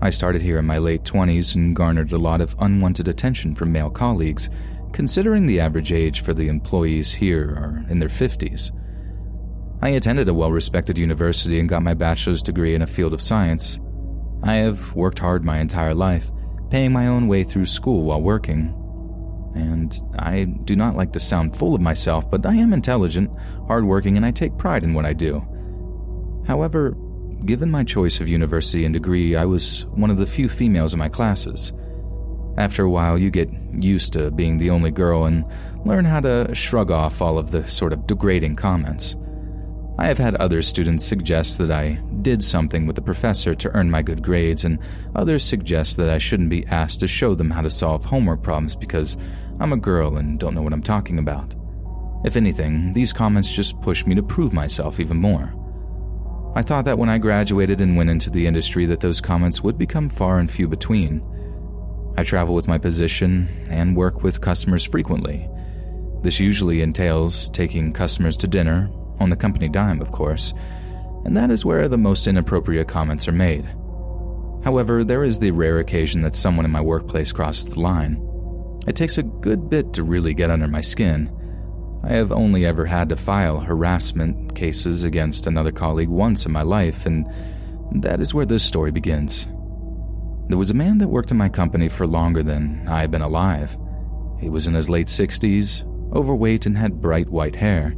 [0.00, 3.72] I started here in my late 20s and garnered a lot of unwanted attention from
[3.72, 4.48] male colleagues,
[4.92, 8.70] considering the average age for the employees here are in their 50s.
[9.82, 13.20] I attended a well respected university and got my bachelor's degree in a field of
[13.20, 13.80] science.
[14.44, 16.30] I have worked hard my entire life,
[16.70, 18.72] paying my own way through school while working.
[19.56, 23.30] And I do not like to sound full of myself, but I am intelligent,
[23.66, 25.42] hardworking, and I take pride in what I do.
[26.46, 26.94] However,
[27.46, 30.98] given my choice of university and degree, I was one of the few females in
[30.98, 31.72] my classes.
[32.58, 35.44] After a while, you get used to being the only girl and
[35.84, 39.16] learn how to shrug off all of the sort of degrading comments.
[39.98, 43.90] I have had other students suggest that I did something with the professor to earn
[43.90, 44.78] my good grades, and
[45.14, 48.76] others suggest that I shouldn't be asked to show them how to solve homework problems
[48.76, 49.16] because
[49.60, 51.54] I'm a girl and don't know what I'm talking about.
[52.24, 55.52] If anything, these comments just push me to prove myself even more.
[56.54, 59.76] I thought that when I graduated and went into the industry that those comments would
[59.76, 61.22] become far and few between.
[62.16, 65.48] I travel with my position and work with customers frequently.
[66.22, 70.52] This usually entails taking customers to dinner, on the company dime, of course,
[71.24, 73.66] and that is where the most inappropriate comments are made.
[74.64, 78.25] However, there is the rare occasion that someone in my workplace crosses the line.
[78.86, 81.30] It takes a good bit to really get under my skin.
[82.04, 86.62] I have only ever had to file harassment cases against another colleague once in my
[86.62, 87.26] life, and
[87.92, 89.46] that is where this story begins.
[90.48, 93.22] There was a man that worked in my company for longer than I had been
[93.22, 93.76] alive.
[94.38, 95.82] He was in his late 60s,
[96.14, 97.96] overweight, and had bright white hair.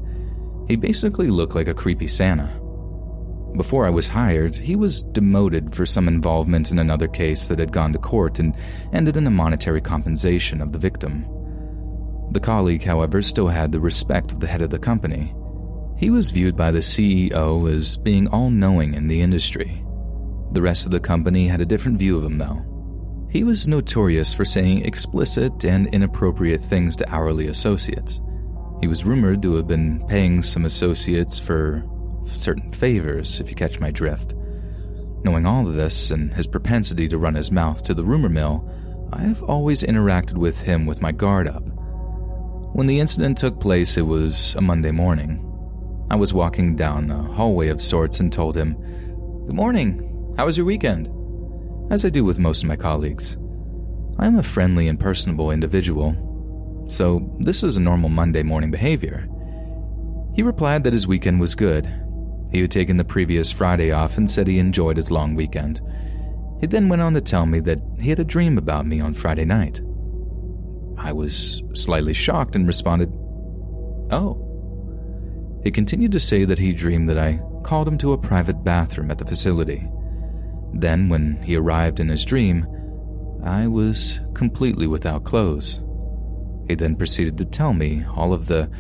[0.69, 2.49] He basically looked like a creepy Santa.
[3.57, 7.73] Before I was hired, he was demoted for some involvement in another case that had
[7.73, 8.55] gone to court and
[8.93, 11.27] ended in a monetary compensation of the victim.
[12.33, 15.35] The colleague, however, still had the respect of the head of the company.
[15.97, 19.83] He was viewed by the CEO as being all knowing in the industry
[20.53, 22.65] the rest of the company had a different view of him, though.
[23.31, 28.21] He was notorious for saying explicit and inappropriate things to hourly associates.
[28.81, 31.85] He was rumored to have been paying some associates for
[32.37, 34.35] certain favors, if you catch my drift.
[35.25, 38.69] Knowing all of this and his propensity to run his mouth to the rumor mill,
[39.13, 41.63] I have always interacted with him with my guard up.
[42.75, 45.45] When the incident took place, it was a Monday morning.
[46.11, 48.75] I was walking down a hallway of sorts and told him,
[49.47, 50.35] Good morning.
[50.37, 51.11] How was your weekend?
[51.91, 53.37] As I do with most of my colleagues.
[54.19, 56.15] I am a friendly and personable individual,
[56.89, 59.29] so this is a normal Monday morning behavior.
[60.35, 61.87] He replied that his weekend was good.
[62.51, 65.81] He had taken the previous Friday off and said he enjoyed his long weekend.
[66.61, 69.15] He then went on to tell me that he had a dream about me on
[69.15, 69.81] Friday night.
[70.97, 73.13] I was slightly shocked and responded,
[74.11, 74.45] Oh.
[75.63, 79.11] He continued to say that he dreamed that I called him to a private bathroom
[79.11, 79.87] at the facility.
[80.73, 82.67] Then, when he arrived in his dream,
[83.45, 85.81] I was completely without clothes.
[86.69, 88.71] He then proceeded to tell me all of the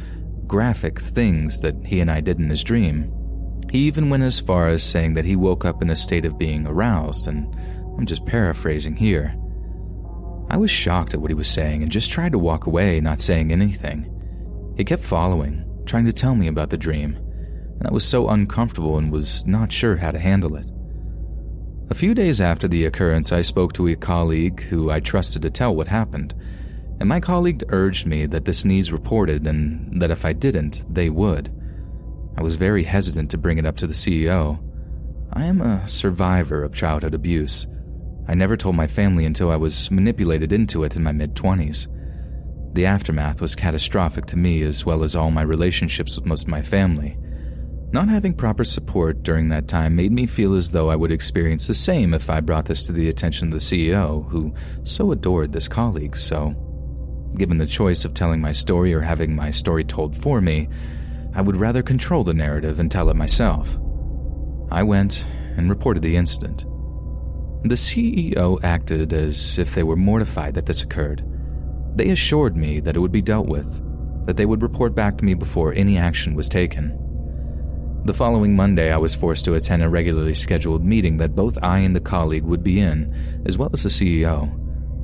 [0.47, 3.13] graphic things that he and I did in his dream.
[3.71, 6.39] He even went as far as saying that he woke up in a state of
[6.39, 7.55] being aroused, and
[7.99, 9.35] I'm just paraphrasing here.
[10.51, 13.21] I was shocked at what he was saying and just tried to walk away, not
[13.21, 14.11] saying anything.
[14.77, 17.17] He kept following, trying to tell me about the dream,
[17.79, 20.71] and I was so uncomfortable and was not sure how to handle it.
[21.91, 25.51] A few days after the occurrence, I spoke to a colleague who I trusted to
[25.51, 26.35] tell what happened,
[27.01, 31.11] and my colleague urged me that this needs reported and that if I didn't, they
[31.11, 31.53] would.
[32.39, 34.61] I was very hesitant to bring it up to the CEO.
[35.33, 37.67] I am a survivor of childhood abuse.
[38.29, 41.89] I never told my family until I was manipulated into it in my mid 20s.
[42.75, 46.49] The aftermath was catastrophic to me as well as all my relationships with most of
[46.49, 47.19] my family.
[47.91, 51.67] Not having proper support during that time made me feel as though I would experience
[51.67, 54.55] the same if I brought this to the attention of the CEO, who
[54.85, 56.17] so adored this colleague.
[56.17, 56.55] So,
[57.37, 60.69] given the choice of telling my story or having my story told for me,
[61.39, 63.79] I would rather control the narrative and tell it myself.
[64.73, 65.25] I went
[65.57, 66.67] and reported the incident.
[67.63, 71.25] The CEO acted as if they were mortified that this occurred.
[71.95, 73.81] They assured me that it would be dealt with,
[74.27, 76.99] that they would report back to me before any action was taken.
[78.05, 81.79] The following Monday, I was forced to attend a regularly scheduled meeting that both I
[81.79, 84.53] and the colleague would be in, as well as the CEO,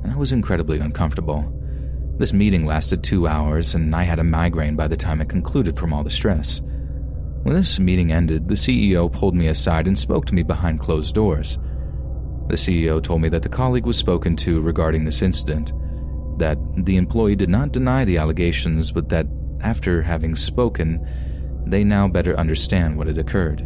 [0.03, 1.54] and I was incredibly uncomfortable.
[2.17, 5.77] This meeting lasted two hours, and I had a migraine by the time it concluded
[5.77, 6.61] from all the stress.
[7.43, 11.13] When this meeting ended, the CEO pulled me aside and spoke to me behind closed
[11.13, 11.59] doors.
[12.47, 15.73] The CEO told me that the colleague was spoken to regarding this incident,
[16.39, 19.27] that the employee did not deny the allegations, but that
[19.61, 21.05] after having spoken,
[21.67, 23.59] they now better understand what had occurred.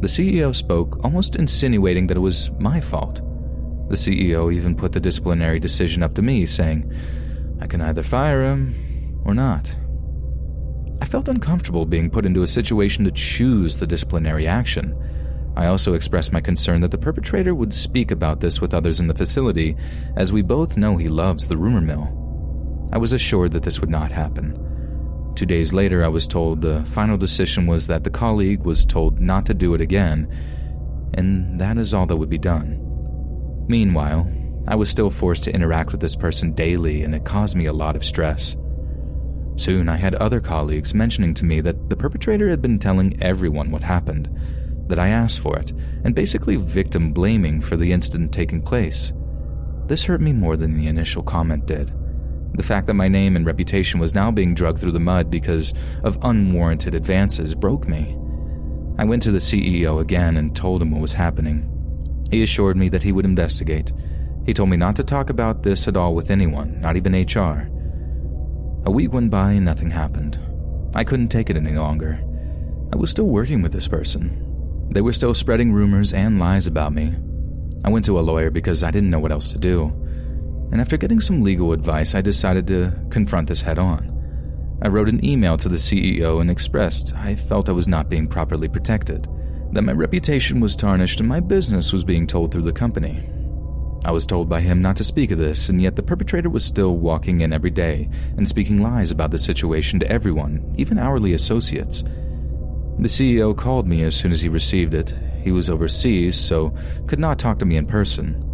[0.00, 3.16] The CEO spoke, almost insinuating that it was my fault.
[3.88, 6.92] The CEO even put the disciplinary decision up to me, saying,
[7.60, 9.70] I can either fire him or not.
[11.00, 14.96] I felt uncomfortable being put into a situation to choose the disciplinary action.
[15.56, 19.08] I also expressed my concern that the perpetrator would speak about this with others in
[19.08, 19.76] the facility,
[20.16, 22.88] as we both know he loves the rumor mill.
[22.92, 25.32] I was assured that this would not happen.
[25.34, 29.20] Two days later, I was told the final decision was that the colleague was told
[29.20, 30.28] not to do it again,
[31.14, 32.84] and that is all that would be done.
[33.68, 34.28] Meanwhile,
[34.68, 37.72] I was still forced to interact with this person daily, and it caused me a
[37.72, 38.54] lot of stress.
[39.56, 43.70] Soon, I had other colleagues mentioning to me that the perpetrator had been telling everyone
[43.70, 44.28] what happened,
[44.88, 45.72] that I asked for it,
[46.04, 49.14] and basically victim blaming for the incident taking place.
[49.86, 51.90] This hurt me more than the initial comment did.
[52.52, 55.72] The fact that my name and reputation was now being dragged through the mud because
[56.04, 58.18] of unwarranted advances broke me.
[58.98, 61.74] I went to the CEO again and told him what was happening.
[62.30, 63.94] He assured me that he would investigate.
[64.48, 67.68] He told me not to talk about this at all with anyone, not even HR.
[68.86, 70.40] A week went by and nothing happened.
[70.94, 72.18] I couldn't take it any longer.
[72.90, 74.88] I was still working with this person.
[74.90, 77.14] They were still spreading rumors and lies about me.
[77.84, 79.92] I went to a lawyer because I didn't know what else to do.
[80.72, 84.78] And after getting some legal advice, I decided to confront this head on.
[84.80, 88.26] I wrote an email to the CEO and expressed I felt I was not being
[88.26, 89.28] properly protected,
[89.72, 93.28] that my reputation was tarnished and my business was being told through the company.
[94.04, 96.64] I was told by him not to speak of this, and yet the perpetrator was
[96.64, 101.34] still walking in every day and speaking lies about the situation to everyone, even hourly
[101.34, 102.04] associates.
[102.98, 105.12] The CEO called me as soon as he received it.
[105.42, 106.74] He was overseas, so
[107.06, 108.44] could not talk to me in person.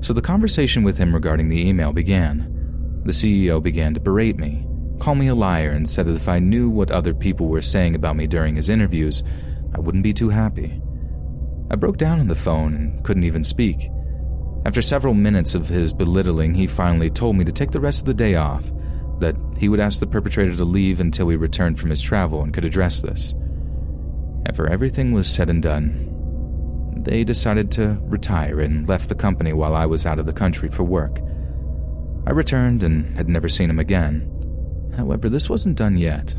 [0.00, 3.02] So the conversation with him regarding the email began.
[3.04, 4.66] The CEO began to berate me,
[5.00, 7.94] call me a liar, and said that if I knew what other people were saying
[7.94, 9.22] about me during his interviews,
[9.74, 10.80] I wouldn't be too happy.
[11.70, 13.90] I broke down on the phone and couldn't even speak.
[14.64, 18.06] After several minutes of his belittling, he finally told me to take the rest of
[18.06, 18.64] the day off,
[19.20, 22.52] that he would ask the perpetrator to leave until we returned from his travel and
[22.52, 23.34] could address this.
[24.46, 26.08] After everything was said and done,
[27.04, 30.68] they decided to retire and left the company while I was out of the country
[30.68, 31.20] for work.
[32.26, 34.30] I returned and had never seen him again.
[34.96, 36.34] However, this wasn't done yet.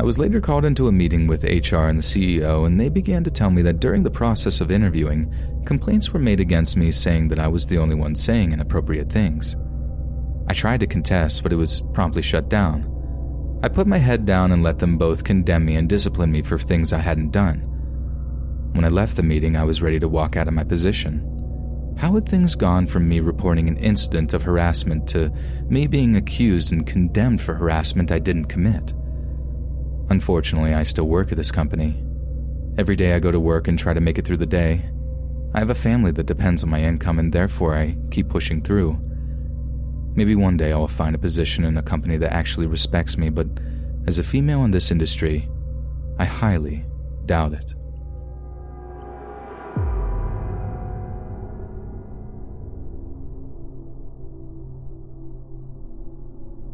[0.00, 3.22] I was later called into a meeting with HR and the CEO, and they began
[3.24, 5.32] to tell me that during the process of interviewing,
[5.64, 9.56] complaints were made against me saying that I was the only one saying inappropriate things.
[10.46, 12.90] I tried to contest, but it was promptly shut down.
[13.62, 16.58] I put my head down and let them both condemn me and discipline me for
[16.58, 17.60] things I hadn't done.
[18.72, 21.30] When I left the meeting, I was ready to walk out of my position.
[21.96, 25.30] How had things gone from me reporting an incident of harassment to
[25.68, 28.92] me being accused and condemned for harassment I didn't commit?
[30.10, 32.04] Unfortunately, I still work at this company.
[32.76, 34.84] Every day I go to work and try to make it through the day.
[35.54, 38.98] I have a family that depends on my income, and therefore I keep pushing through.
[40.16, 43.46] Maybe one day I'll find a position in a company that actually respects me, but
[44.08, 45.48] as a female in this industry,
[46.18, 46.84] I highly
[47.26, 47.72] doubt it.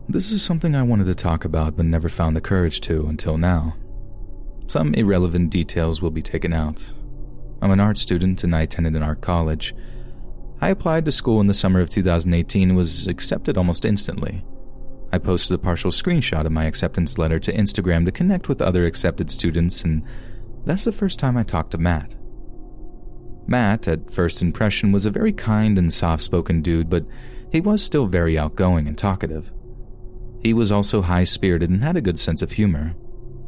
[0.08, 3.36] This is something I wanted to talk about but never found the courage to until
[3.36, 3.76] now.
[4.66, 6.94] Some irrelevant details will be taken out.
[7.62, 9.74] I'm an art student and I attended an art college.
[10.60, 14.44] I applied to school in the summer of 2018 and was accepted almost instantly.
[15.12, 18.86] I posted a partial screenshot of my acceptance letter to Instagram to connect with other
[18.86, 20.04] accepted students, and
[20.64, 22.14] that's the first time I talked to Matt.
[23.46, 27.04] Matt, at first impression, was a very kind and soft spoken dude, but
[27.50, 29.50] he was still very outgoing and talkative.
[30.40, 32.94] He was also high spirited and had a good sense of humor.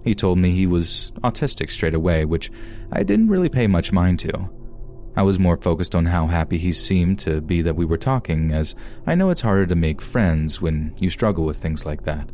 [0.05, 2.51] He told me he was autistic straight away, which
[2.91, 4.51] I didn't really pay much mind to.
[5.15, 8.51] I was more focused on how happy he seemed to be that we were talking,
[8.51, 8.75] as
[9.07, 12.31] I know it's harder to make friends when you struggle with things like that.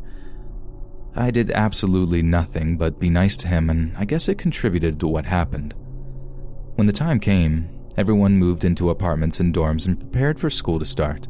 [1.15, 5.07] I did absolutely nothing but be nice to him, and I guess it contributed to
[5.07, 5.73] what happened.
[6.75, 10.85] When the time came, everyone moved into apartments and dorms and prepared for school to
[10.85, 11.27] start.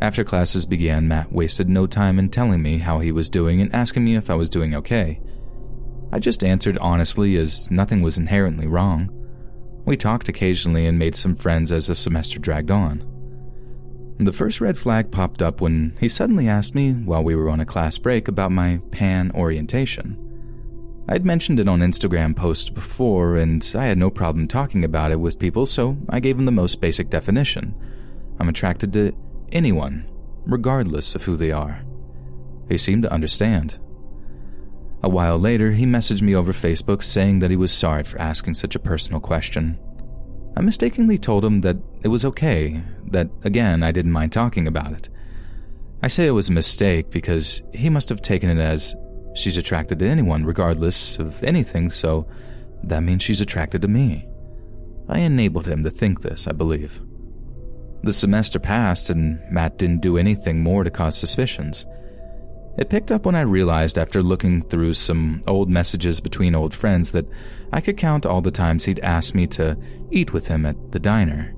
[0.00, 3.74] After classes began, Matt wasted no time in telling me how he was doing and
[3.74, 5.20] asking me if I was doing okay.
[6.14, 9.10] I just answered honestly as nothing was inherently wrong.
[9.84, 13.04] We talked occasionally and made some friends as the semester dragged on.
[14.20, 17.58] The first red flag popped up when he suddenly asked me, while we were on
[17.58, 20.16] a class break, about my pan orientation.
[21.08, 25.18] I'd mentioned it on Instagram posts before, and I had no problem talking about it
[25.18, 27.74] with people, so I gave him the most basic definition.
[28.38, 29.16] I'm attracted to
[29.50, 30.08] anyone,
[30.46, 31.84] regardless of who they are.
[32.68, 33.80] He seemed to understand.
[35.04, 38.54] A while later, he messaged me over Facebook saying that he was sorry for asking
[38.54, 39.78] such a personal question.
[40.56, 44.92] I mistakenly told him that it was okay, that again, I didn't mind talking about
[44.92, 45.10] it.
[46.02, 48.94] I say it was a mistake because he must have taken it as
[49.34, 52.26] she's attracted to anyone regardless of anything, so
[52.84, 54.26] that means she's attracted to me.
[55.06, 57.02] I enabled him to think this, I believe.
[58.04, 61.84] The semester passed, and Matt didn't do anything more to cause suspicions.
[62.76, 67.12] It picked up when I realized after looking through some old messages between old friends
[67.12, 67.26] that
[67.72, 69.76] I could count all the times he'd asked me to
[70.10, 71.54] eat with him at the diner.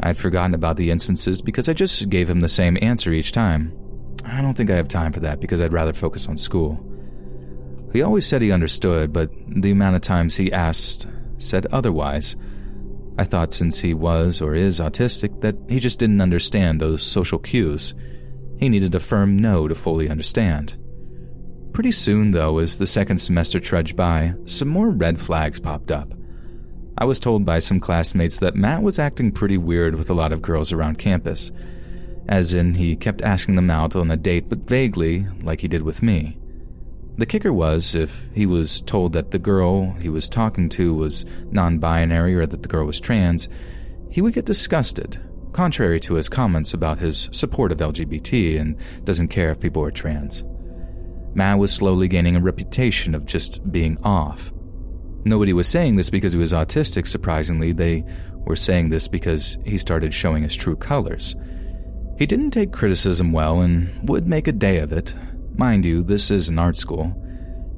[0.00, 3.72] I'd forgotten about the instances because I just gave him the same answer each time.
[4.24, 6.86] I don't think I have time for that because I'd rather focus on school.
[7.92, 11.06] He always said he understood, but the amount of times he asked
[11.38, 12.36] said otherwise.
[13.18, 17.38] I thought since he was or is autistic that he just didn't understand those social
[17.38, 17.94] cues.
[18.60, 20.76] He needed a firm no to fully understand.
[21.72, 26.12] Pretty soon, though, as the second semester trudged by, some more red flags popped up.
[26.98, 30.32] I was told by some classmates that Matt was acting pretty weird with a lot
[30.32, 31.50] of girls around campus,
[32.28, 35.82] as in he kept asking them out on a date but vaguely, like he did
[35.82, 36.36] with me.
[37.16, 41.24] The kicker was if he was told that the girl he was talking to was
[41.50, 43.48] non binary or that the girl was trans,
[44.10, 45.18] he would get disgusted,
[45.52, 49.90] contrary to his comments about his support of LGBT and doesn't care if people are
[49.90, 50.44] trans.
[51.34, 54.52] Matt was slowly gaining a reputation of just being off.
[55.24, 57.72] Nobody was saying this because he was autistic, surprisingly.
[57.72, 58.04] They
[58.46, 61.36] were saying this because he started showing his true colors.
[62.18, 65.14] He didn't take criticism well and would make a day of it.
[65.56, 67.14] Mind you, this is an art school.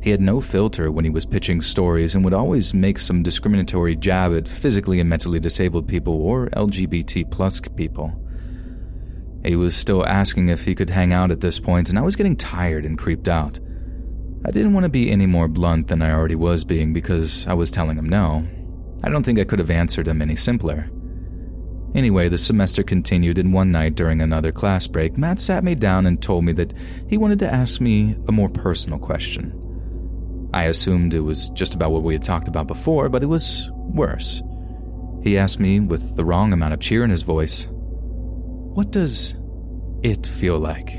[0.03, 3.95] He had no filter when he was pitching stories and would always make some discriminatory
[3.95, 8.12] jab at physically and mentally disabled people or LGBT plus people.
[9.45, 12.16] He was still asking if he could hang out at this point, and I was
[12.16, 13.61] getting tired and creeped out.
[14.45, 17.55] I didn't want to be any more blunt than I already was being because I
[17.55, 18.45] was telling him no.
[19.05, 20.91] I don't think I could have answered him any simpler.
[21.95, 26.07] Anyway, the semester continued, and one night during another class break, Matt sat me down
[26.07, 26.74] and told me that
[27.09, 29.62] he wanted to ask me a more personal question.
[30.55, 33.70] I assumed it was just about what we had talked about before, but it was
[33.73, 34.43] worse.
[35.23, 39.35] He asked me with the wrong amount of cheer in his voice, What does
[40.03, 40.91] it feel like?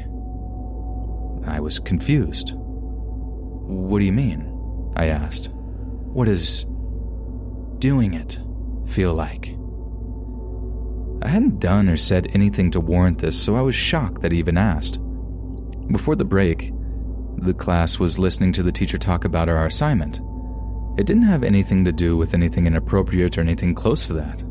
[1.46, 2.54] I was confused.
[2.56, 4.50] What do you mean?
[4.96, 5.50] I asked.
[5.52, 6.66] What does
[7.80, 8.40] doing it
[8.88, 9.56] feel like?
[11.22, 14.40] I hadn't done or said anything to warrant this, so I was shocked that he
[14.40, 15.00] even asked.
[15.92, 16.72] Before the break,
[17.44, 20.22] the class was listening to the teacher talk about our assignment.
[20.98, 24.44] It didn't have anything to do with anything inappropriate or anything close to that.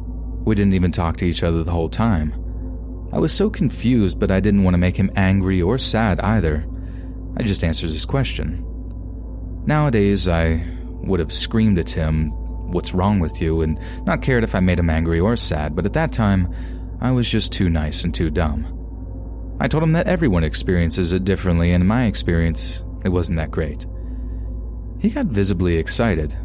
[0.45, 2.33] We didn't even talk to each other the whole time.
[3.13, 6.67] I was so confused, but I didn't want to make him angry or sad either.
[7.37, 8.65] I just answered his question.
[9.67, 10.67] Nowadays, I
[11.03, 12.31] would have screamed at him,
[12.73, 13.61] What's wrong with you?
[13.61, 16.53] and not cared if I made him angry or sad, but at that time,
[17.01, 18.82] I was just too nice and too dumb.
[19.63, 23.53] I told him that everyone experiences it differently, and in my experience, it wasn't that
[23.53, 23.87] great.
[24.99, 26.37] He got visibly excited.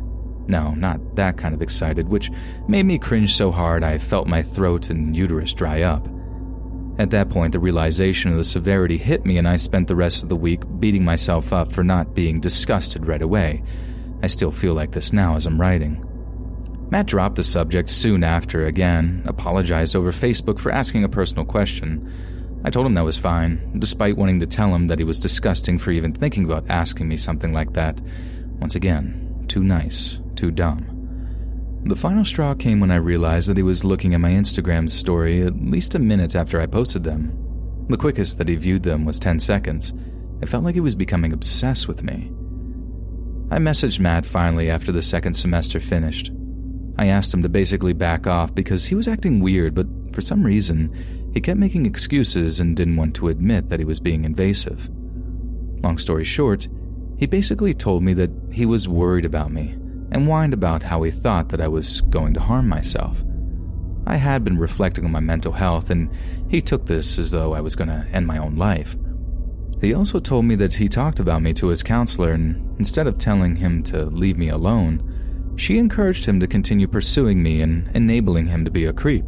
[0.45, 2.30] No, not that kind of excited, which
[2.68, 6.07] made me cringe so hard I felt my throat and uterus dry up.
[6.99, 10.22] At that point, the realization of the severity hit me, and I spent the rest
[10.22, 13.64] of the week beating myself up for not being disgusted right away.
[14.22, 16.03] I still feel like this now as I'm writing.
[16.91, 22.14] Matt dropped the subject soon after again, apologized over Facebook for asking a personal question.
[22.63, 25.77] I told him that was fine, despite wanting to tell him that he was disgusting
[25.77, 28.01] for even thinking about asking me something like that.
[28.59, 30.93] Once again, too nice, too dumb.
[31.85, 35.43] The final straw came when I realized that he was looking at my Instagram story
[35.43, 37.31] at least a minute after I posted them.
[37.88, 39.93] The quickest that he viewed them was 10 seconds.
[40.41, 42.31] It felt like he was becoming obsessed with me.
[43.49, 46.31] I messaged Matt finally after the second semester finished.
[46.97, 50.43] I asked him to basically back off because he was acting weird, but for some
[50.43, 50.91] reason,
[51.38, 54.89] he kept making excuses and didn't want to admit that he was being invasive.
[55.84, 56.68] Long story short,
[57.15, 59.76] he basically told me that he was worried about me
[60.11, 63.23] and whined about how he thought that I was going to harm myself.
[64.07, 66.09] I had been reflecting on my mental health, and
[66.49, 68.97] he took this as though I was going to end my own life.
[69.80, 73.19] He also told me that he talked about me to his counselor, and instead of
[73.19, 78.47] telling him to leave me alone, she encouraged him to continue pursuing me and enabling
[78.47, 79.26] him to be a creep.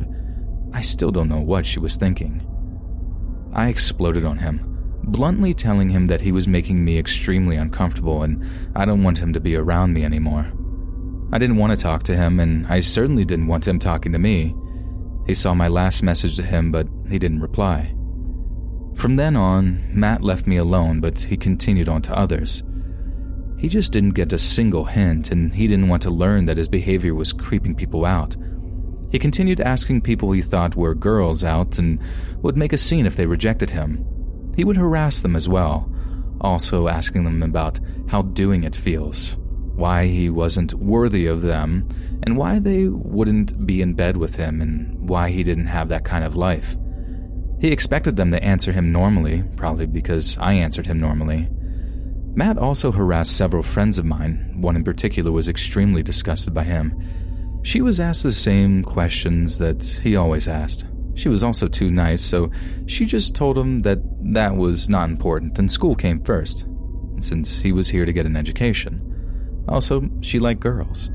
[0.73, 2.45] I still don't know what she was thinking.
[3.53, 4.61] I exploded on him,
[5.03, 9.33] bluntly telling him that he was making me extremely uncomfortable and I don't want him
[9.33, 10.51] to be around me anymore.
[11.31, 14.19] I didn't want to talk to him, and I certainly didn't want him talking to
[14.19, 14.55] me.
[15.27, 17.93] He saw my last message to him, but he didn't reply.
[18.95, 22.63] From then on, Matt left me alone, but he continued on to others.
[23.57, 26.67] He just didn't get a single hint, and he didn't want to learn that his
[26.67, 28.35] behavior was creeping people out.
[29.11, 31.99] He continued asking people he thought were girls out and
[32.41, 34.05] would make a scene if they rejected him.
[34.55, 35.91] He would harass them as well,
[36.41, 39.35] also asking them about how doing it feels,
[39.75, 41.87] why he wasn't worthy of them,
[42.23, 46.05] and why they wouldn't be in bed with him, and why he didn't have that
[46.05, 46.75] kind of life.
[47.59, 51.49] He expected them to answer him normally, probably because I answered him normally.
[52.35, 54.53] Matt also harassed several friends of mine.
[54.61, 56.93] One in particular was extremely disgusted by him.
[57.61, 60.85] She was asked the same questions that he always asked.
[61.15, 62.49] She was also too nice, so
[62.85, 63.99] she just told him that
[64.31, 66.65] that was not important and school came first,
[67.19, 69.05] since he was here to get an education.
[69.67, 71.11] Also, she liked girls.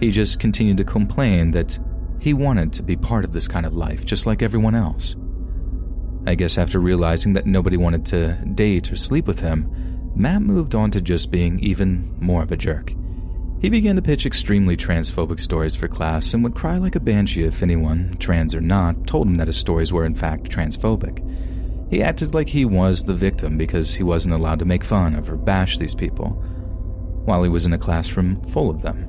[0.00, 1.78] He just continued to complain that
[2.18, 5.16] he wanted to be part of this kind of life, just like everyone else.
[6.26, 9.68] I guess after realizing that nobody wanted to date or sleep with him,
[10.14, 12.92] Matt moved on to just being even more of a jerk.
[13.62, 17.44] He began to pitch extremely transphobic stories for class and would cry like a banshee
[17.44, 21.20] if anyone, trans or not, told him that his stories were in fact transphobic.
[21.88, 25.30] He acted like he was the victim because he wasn't allowed to make fun of
[25.30, 26.30] or bash these people,
[27.24, 29.08] while he was in a classroom full of them.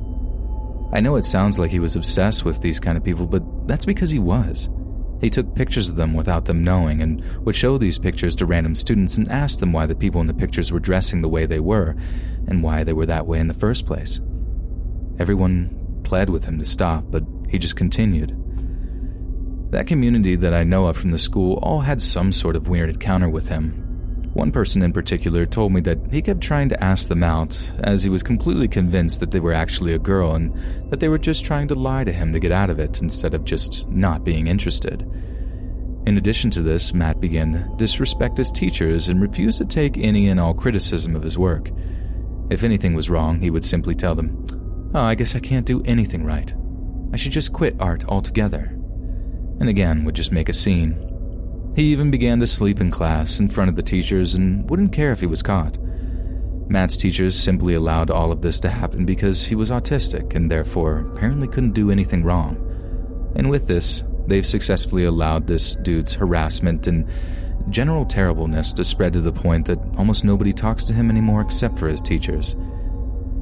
[0.93, 3.85] I know it sounds like he was obsessed with these kind of people, but that's
[3.85, 4.69] because he was.
[5.19, 8.75] He took pictures of them without them knowing and would show these pictures to random
[8.75, 11.59] students and ask them why the people in the pictures were dressing the way they
[11.59, 11.95] were
[12.47, 14.21] and why they were that way in the first place.
[15.19, 18.37] Everyone pled with him to stop, but he just continued.
[19.71, 22.89] That community that I know of from the school all had some sort of weird
[22.89, 23.79] encounter with him.
[24.33, 28.03] One person in particular told me that he kept trying to ask them out, as
[28.03, 30.53] he was completely convinced that they were actually a girl and
[30.89, 33.35] that they were just trying to lie to him to get out of it instead
[33.35, 35.01] of just not being interested.
[36.05, 40.27] In addition to this, Matt began to disrespect his teachers and refused to take any
[40.27, 41.69] and all criticism of his work.
[42.49, 44.45] If anything was wrong, he would simply tell them,
[44.95, 46.53] Oh, I guess I can't do anything right.
[47.11, 48.75] I should just quit art altogether.
[49.59, 51.73] And again, would just make a scene.
[51.75, 55.11] He even began to sleep in class in front of the teachers and wouldn't care
[55.11, 55.79] if he was caught.
[56.69, 61.11] Matt's teachers simply allowed all of this to happen because he was autistic and therefore
[61.13, 62.57] apparently couldn't do anything wrong.
[63.35, 67.07] And with this, they've successfully allowed this dude's harassment and
[67.69, 71.79] general terribleness to spread to the point that almost nobody talks to him anymore except
[71.79, 72.55] for his teachers.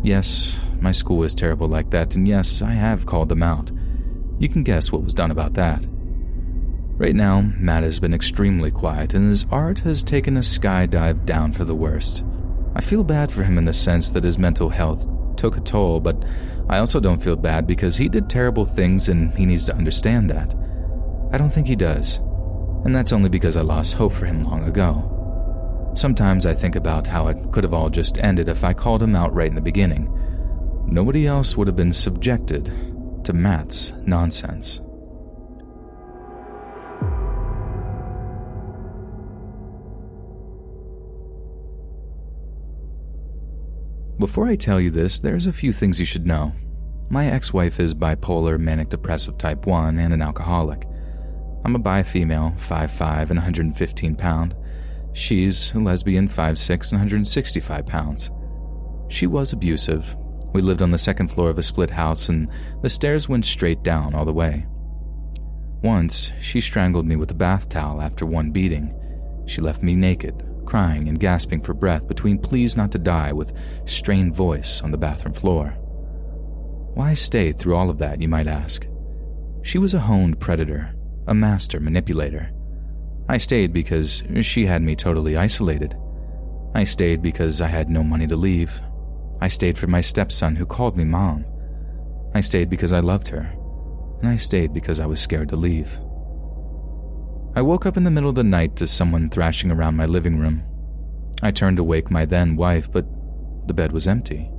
[0.01, 3.71] Yes, my school is terrible like that, and yes, I have called them out.
[4.39, 5.85] You can guess what was done about that.
[6.97, 11.53] Right now, Matt has been extremely quiet, and his art has taken a skydive down
[11.53, 12.23] for the worst.
[12.75, 15.99] I feel bad for him in the sense that his mental health took a toll,
[15.99, 16.23] but
[16.69, 20.29] I also don't feel bad because he did terrible things and he needs to understand
[20.29, 20.53] that.
[21.31, 22.17] I don't think he does,
[22.85, 25.07] and that's only because I lost hope for him long ago.
[25.95, 29.15] Sometimes I think about how it could have all just ended if I called him
[29.15, 30.07] out right in the beginning.
[30.85, 32.65] Nobody else would have been subjected
[33.23, 34.81] to Matt's nonsense.
[44.21, 46.53] Before I tell you this, there's a few things you should know.
[47.09, 50.87] My ex wife is bipolar manic depressive type 1 and an alcoholic.
[51.65, 54.55] I'm a bi female, 5'5 and 115 pound.
[55.13, 58.29] She's a lesbian, 5'6 and 165 pounds.
[59.09, 60.15] She was abusive.
[60.53, 62.49] We lived on the second floor of a split house, and
[62.81, 64.65] the stairs went straight down all the way.
[65.83, 68.93] Once, she strangled me with a bath towel after one beating.
[69.47, 73.53] She left me naked, crying and gasping for breath between pleas not to die with
[73.85, 75.69] strained voice on the bathroom floor.
[76.93, 78.85] Why stay through all of that, you might ask?
[79.63, 80.93] She was a honed predator,
[81.27, 82.51] a master manipulator.
[83.29, 85.95] I stayed because she had me totally isolated.
[86.75, 88.81] I stayed because I had no money to leave.
[89.41, 91.45] I stayed for my stepson who called me mom.
[92.33, 93.51] I stayed because I loved her.
[94.21, 95.99] And I stayed because I was scared to leave.
[97.55, 100.37] I woke up in the middle of the night to someone thrashing around my living
[100.37, 100.63] room.
[101.41, 103.05] I turned to wake my then wife, but
[103.67, 104.49] the bed was empty.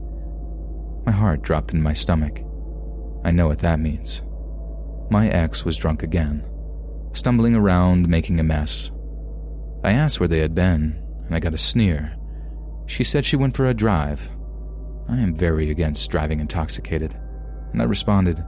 [1.06, 2.42] My heart dropped in my stomach.
[3.24, 4.22] I know what that means.
[5.10, 6.44] My ex was drunk again
[7.14, 8.90] stumbling around, making a mess.
[9.84, 12.16] I asked where they had been, and I got a sneer.
[12.86, 14.28] She said she went for a drive.
[15.08, 17.16] I am very against driving intoxicated,
[17.72, 18.44] and I responded,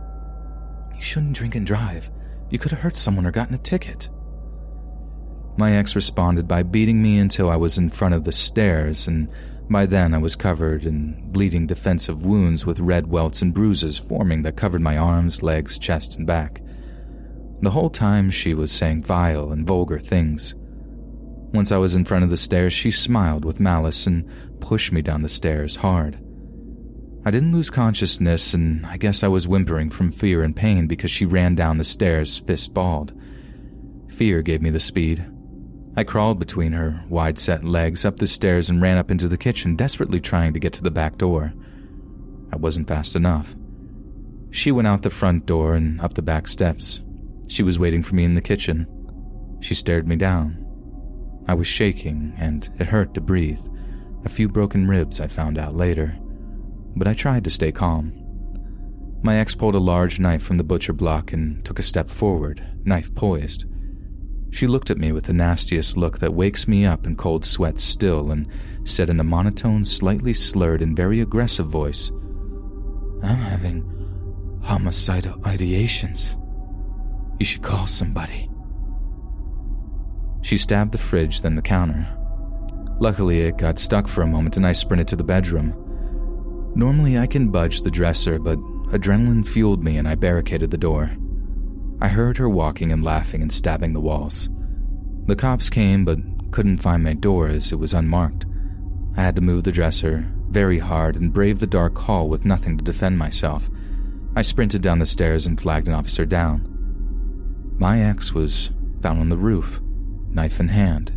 [0.94, 2.10] You shouldn't drink and drive.
[2.50, 4.08] You could have hurt someone or gotten a ticket.
[5.56, 9.28] My ex responded by beating me until I was in front of the stairs, and
[9.70, 14.42] by then I was covered in bleeding defensive wounds with red welts and bruises forming
[14.42, 16.60] that covered my arms, legs, chest, and back.
[17.62, 20.54] The whole time she was saying vile and vulgar things.
[21.52, 24.28] Once I was in front of the stairs, she smiled with malice and
[24.60, 26.18] pushed me down the stairs hard.
[27.26, 31.10] I didn't lose consciousness, and I guess I was whimpering from fear and pain because
[31.10, 33.12] she ran down the stairs, fist balled.
[34.10, 35.24] Fear gave me the speed.
[35.96, 39.38] I crawled between her wide set legs up the stairs and ran up into the
[39.38, 41.54] kitchen, desperately trying to get to the back door.
[42.52, 43.54] I wasn't fast enough.
[44.50, 47.00] She went out the front door and up the back steps.
[47.48, 48.86] She was waiting for me in the kitchen.
[49.60, 50.60] She stared me down.
[51.48, 53.60] I was shaking, and it hurt to breathe.
[54.26, 56.18] A few broken ribs, I found out later.
[56.96, 58.12] But I tried to stay calm.
[59.22, 62.62] My ex pulled a large knife from the butcher block and took a step forward,
[62.84, 63.64] knife poised.
[64.50, 67.82] She looked at me with the nastiest look that wakes me up in cold sweats
[67.82, 68.48] still and
[68.84, 72.10] said in a monotone, slightly slurred, and very aggressive voice,
[73.22, 76.38] I'm having homicidal ideations.
[77.40, 78.50] You should call somebody.
[80.42, 82.06] She stabbed the fridge, then the counter.
[83.00, 85.83] Luckily, it got stuck for a moment and I sprinted to the bedroom.
[86.74, 88.58] Normally, I can budge the dresser, but
[88.90, 91.10] adrenaline fueled me and I barricaded the door.
[92.00, 94.48] I heard her walking and laughing and stabbing the walls.
[95.26, 96.18] The cops came but
[96.50, 98.44] couldn't find my door as it was unmarked.
[99.16, 102.78] I had to move the dresser very hard and brave the dark hall with nothing
[102.78, 103.68] to defend myself.
[104.36, 106.70] I sprinted down the stairs and flagged an officer down.
[107.76, 108.70] My ex was
[109.02, 109.80] found on the roof,
[110.30, 111.12] knife in hand.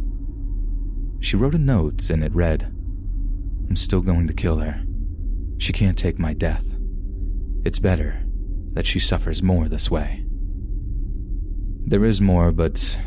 [1.20, 2.64] She wrote a note and it read,
[3.70, 4.87] I'm still going to kill her.
[5.58, 6.66] She can't take my death.
[7.66, 8.24] It's better
[8.74, 10.24] that she suffers more this way.
[11.86, 13.00] There is more, but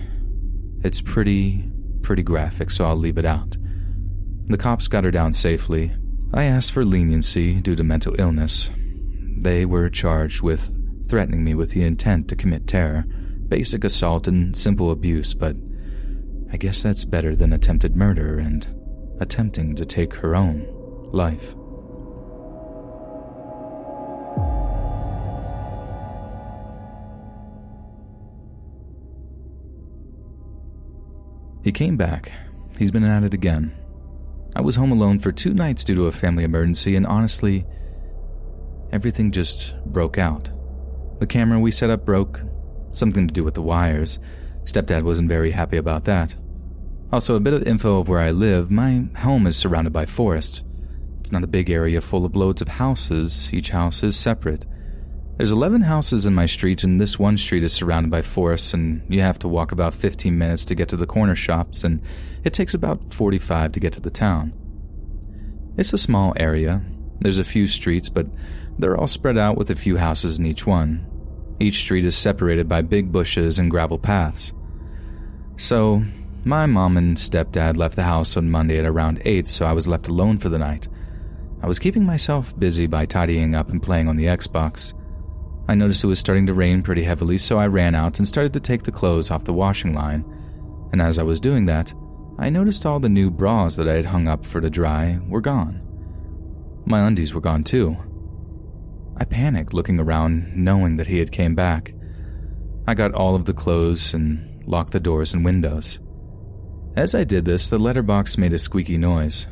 [0.82, 1.70] it's pretty,
[2.02, 3.56] pretty graphic, so I'll leave it out.
[4.46, 5.92] The cops got her down safely.
[6.34, 8.70] I asked for leniency due to mental illness.
[9.38, 10.76] They were charged with
[11.08, 13.04] threatening me with the intent to commit terror,
[13.48, 15.56] basic assault, and simple abuse, but
[16.52, 18.66] I guess that's better than attempted murder and
[19.20, 20.66] attempting to take her own
[21.12, 21.54] life.
[31.62, 32.32] He came back.
[32.78, 33.72] He's been at it again.
[34.56, 37.66] I was home alone for two nights due to a family emergency, and honestly,
[38.92, 40.50] everything just broke out.
[41.20, 42.42] The camera we set up broke,
[42.92, 44.18] something to do with the wires.
[44.64, 46.34] Stepdad wasn't very happy about that.
[47.12, 50.62] Also, a bit of info of where I live my home is surrounded by forest.
[51.20, 54.64] It's not a big area full of loads of houses, each house is separate.
[55.36, 59.02] There's 11 houses in my street, and this one street is surrounded by forests, and
[59.08, 62.02] you have to walk about 15 minutes to get to the corner shops, and
[62.44, 64.52] it takes about 45 to get to the town.
[65.76, 66.82] It's a small area.
[67.20, 68.26] There's a few streets, but
[68.78, 71.06] they're all spread out with a few houses in each one.
[71.58, 74.52] Each street is separated by big bushes and gravel paths.
[75.56, 76.02] So,
[76.44, 79.86] my mom and stepdad left the house on Monday at around 8, so I was
[79.86, 80.88] left alone for the night.
[81.62, 84.94] I was keeping myself busy by tidying up and playing on the Xbox.
[85.70, 88.52] I noticed it was starting to rain pretty heavily, so I ran out and started
[88.54, 90.24] to take the clothes off the washing line.
[90.90, 91.94] And as I was doing that,
[92.40, 95.40] I noticed all the new bras that I had hung up for to dry were
[95.40, 95.80] gone.
[96.86, 97.96] My undies were gone too.
[99.16, 101.94] I panicked looking around, knowing that he had came back.
[102.88, 106.00] I got all of the clothes and locked the doors and windows.
[106.96, 109.46] As I did this, the letterbox made a squeaky noise.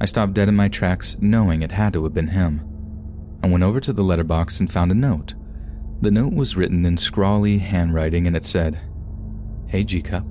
[0.00, 2.66] I stopped dead in my tracks, knowing it had to have been him.
[3.44, 5.34] I went over to the letterbox and found a note.
[6.02, 8.80] The note was written in scrawly handwriting and it said,
[9.68, 10.26] Hey G Cup,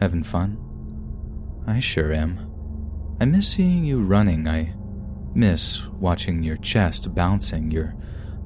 [0.00, 0.56] having fun?
[1.66, 2.50] I sure am.
[3.20, 4.48] I miss seeing you running.
[4.48, 4.74] I
[5.34, 7.70] miss watching your chest bouncing.
[7.70, 7.94] Your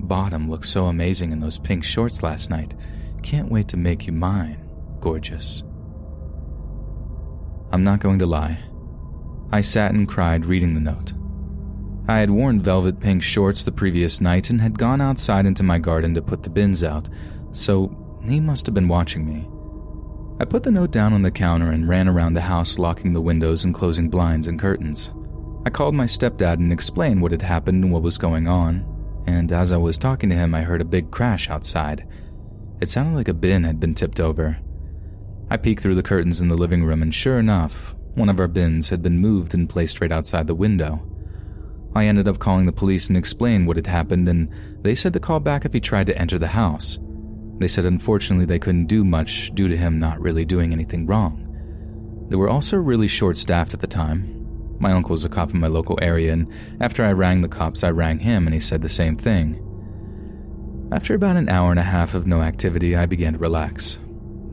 [0.01, 2.74] bottom looked so amazing in those pink shorts last night.
[3.22, 4.68] Can't wait to make you mine,
[5.01, 5.62] gorgeous.
[7.70, 8.59] I'm not going to lie.
[9.52, 11.12] I sat and cried reading the note.
[12.08, 15.78] I had worn velvet pink shorts the previous night and had gone outside into my
[15.78, 17.08] garden to put the bins out,
[17.52, 19.48] so he must have been watching me.
[20.38, 23.20] I put the note down on the counter and ran around the house, locking the
[23.20, 25.10] windows and closing blinds and curtains.
[25.64, 28.84] I called my stepdad and explained what had happened and what was going on,
[29.26, 32.06] and as I was talking to him, I heard a big crash outside.
[32.80, 34.58] It sounded like a bin had been tipped over.
[35.50, 38.46] I peeked through the curtains in the living room, and sure enough, one of our
[38.46, 41.02] bins had been moved and placed right outside the window.
[41.94, 44.50] I ended up calling the police and explained what had happened, and
[44.82, 46.98] they said to call back if he tried to enter the house.
[47.58, 51.42] They said unfortunately they couldn't do much due to him not really doing anything wrong.
[52.28, 54.76] They were also really short staffed at the time.
[54.78, 57.82] My uncle was a cop in my local area, and after I rang the cops,
[57.82, 59.62] I rang him and he said the same thing.
[60.92, 63.98] After about an hour and a half of no activity, I began to relax.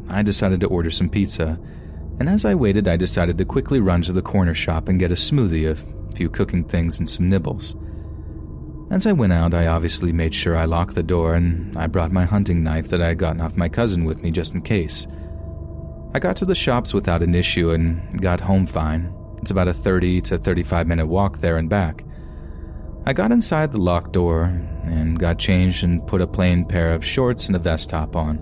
[0.09, 1.59] I decided to order some pizza,
[2.19, 5.11] and as I waited, I decided to quickly run to the corner shop and get
[5.11, 5.85] a smoothie of
[6.15, 7.75] few cooking things, and some nibbles.
[8.93, 12.11] As I went out, I obviously made sure I locked the door and I brought
[12.11, 15.07] my hunting knife that I had gotten off my cousin with me just in case.
[16.13, 19.11] I got to the shops without an issue and got home fine.
[19.41, 22.05] It's about a 30 to 35 minute walk there and back.
[23.07, 24.43] I got inside the locked door
[24.83, 28.37] and got changed and put a plain pair of shorts and a vest top on.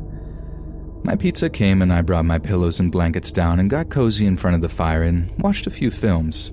[1.03, 4.38] My pizza came and I brought my pillows and blankets down and got cozy in
[4.38, 6.52] front of the fire and watched a few films.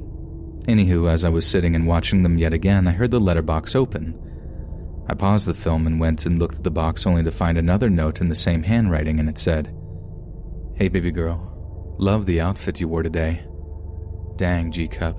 [0.68, 4.14] Anywho, as I was sitting and watching them yet again, I heard the letterbox open.
[5.08, 7.88] I paused the film and went and looked at the box only to find another
[7.88, 9.74] note in the same handwriting and it said,
[10.74, 13.42] Hey baby girl, love the outfit you wore today.
[14.36, 15.18] Dang, G Cup.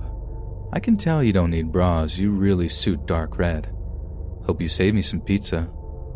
[0.71, 3.73] I can tell you don't need bras, you really suit dark red.
[4.45, 5.67] Hope you saved me some pizza.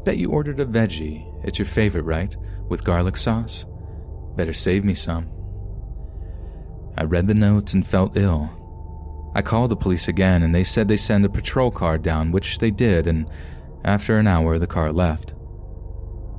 [0.05, 1.27] Bet you ordered a veggie.
[1.43, 2.35] It's your favorite, right?
[2.69, 3.65] With garlic sauce?
[4.35, 5.31] Better save me some.
[6.95, 8.62] I read the note and felt ill.
[9.35, 12.60] I called the police again and they said they send a patrol car down, which
[12.60, 13.27] they did, and
[13.84, 15.34] after an hour the car left.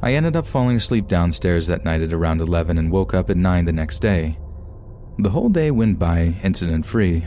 [0.02, 3.36] I ended up falling asleep downstairs that night at around 11 and woke up at
[3.36, 4.38] 9 the next day.
[5.18, 7.26] The whole day went by incident free.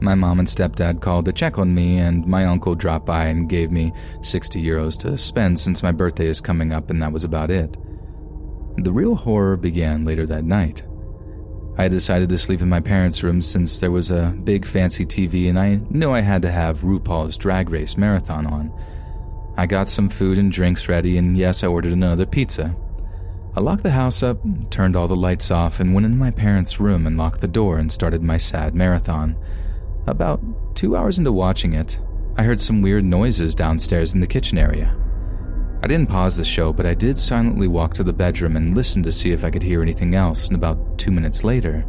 [0.00, 3.48] My mom and stepdad called to check on me, and my uncle dropped by and
[3.48, 3.92] gave me
[4.22, 7.76] 60 euros to spend since my birthday is coming up, and that was about it.
[8.76, 10.82] The real horror began later that night.
[11.80, 15.48] I decided to sleep in my parents' room since there was a big fancy TV
[15.48, 18.72] and I knew I had to have RuPaul's Drag Race Marathon on.
[19.56, 22.74] I got some food and drinks ready, and yes, I ordered another pizza.
[23.56, 24.38] I locked the house up,
[24.70, 27.78] turned all the lights off, and went into my parents' room and locked the door
[27.78, 29.36] and started my sad marathon.
[30.06, 30.40] About
[30.74, 31.98] two hours into watching it,
[32.36, 34.96] I heard some weird noises downstairs in the kitchen area.
[35.80, 39.02] I didn't pause the show, but I did silently walk to the bedroom and listen
[39.04, 41.84] to see if I could hear anything else, and about two minutes later,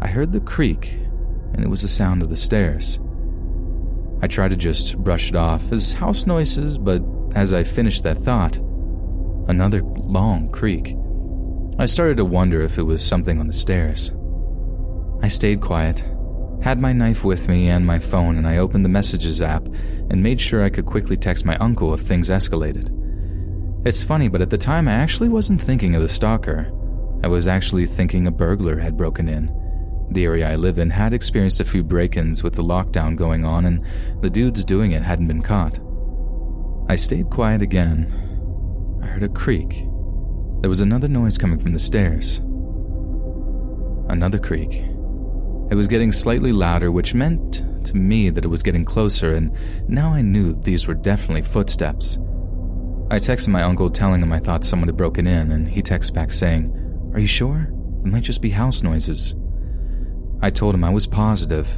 [0.00, 0.94] I heard the creak,
[1.52, 2.98] and it was the sound of the stairs.
[4.20, 7.02] I tried to just brush it off as house noises, but
[7.34, 8.56] as I finished that thought,
[9.46, 10.96] another long creak.
[11.78, 14.10] I started to wonder if it was something on the stairs.
[15.22, 16.02] I stayed quiet,
[16.62, 19.68] had my knife with me and my phone, and I opened the messages app
[20.10, 22.94] and made sure I could quickly text my uncle if things escalated.
[23.86, 26.72] It's funny, but at the time I actually wasn't thinking of the stalker.
[27.22, 29.54] I was actually thinking a burglar had broken in.
[30.10, 33.44] The area I live in had experienced a few break ins with the lockdown going
[33.44, 33.84] on, and
[34.22, 35.78] the dudes doing it hadn't been caught.
[36.88, 38.14] I stayed quiet again.
[39.02, 39.84] I heard a creak.
[40.60, 42.38] There was another noise coming from the stairs.
[44.08, 44.84] Another creak.
[45.70, 49.52] It was getting slightly louder, which meant to me that it was getting closer, and
[49.88, 52.18] now I knew these were definitely footsteps.
[53.10, 56.14] I texted my uncle telling him I thought someone had broken in, and he texted
[56.14, 57.68] back saying, Are you sure?
[58.04, 59.34] It might just be house noises.
[60.40, 61.68] I told him I was positive.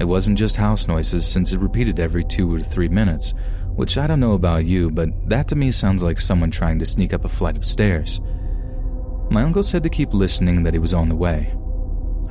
[0.00, 3.34] It wasn't just house noises since it repeated every two or three minutes,
[3.74, 6.86] which I don't know about you, but that to me sounds like someone trying to
[6.86, 8.20] sneak up a flight of stairs.
[9.30, 11.54] My uncle said to keep listening that he was on the way.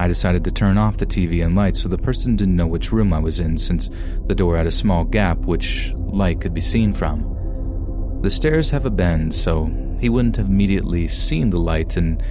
[0.03, 2.91] I decided to turn off the TV and lights so the person didn't know which
[2.91, 3.89] room I was in since
[4.27, 8.19] the door had a small gap which light could be seen from.
[8.21, 9.71] The stairs have a bend, so
[10.01, 12.21] he wouldn't have immediately seen the light and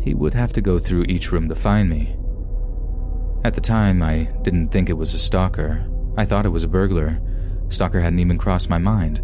[0.00, 2.16] he would have to go through each room to find me.
[3.44, 5.84] At the time, I didn't think it was a stalker.
[6.16, 7.20] I thought it was a burglar.
[7.68, 9.20] Stalker hadn't even crossed my mind.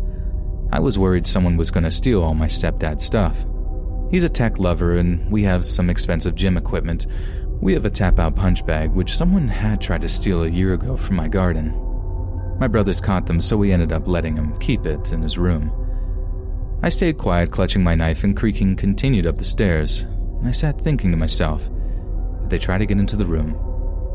[0.72, 3.46] I was worried someone was going to steal all my stepdad's stuff.
[4.10, 7.06] He's a tech lover, and we have some expensive gym equipment,
[7.64, 10.74] we have a tap out punch bag, which someone had tried to steal a year
[10.74, 11.72] ago from my garden.
[12.60, 15.72] My brothers caught them, so we ended up letting him keep it in his room.
[16.82, 20.78] I stayed quiet, clutching my knife, and creaking continued up the stairs, and I sat
[20.78, 21.66] thinking to myself
[22.42, 23.56] if they try to get into the room,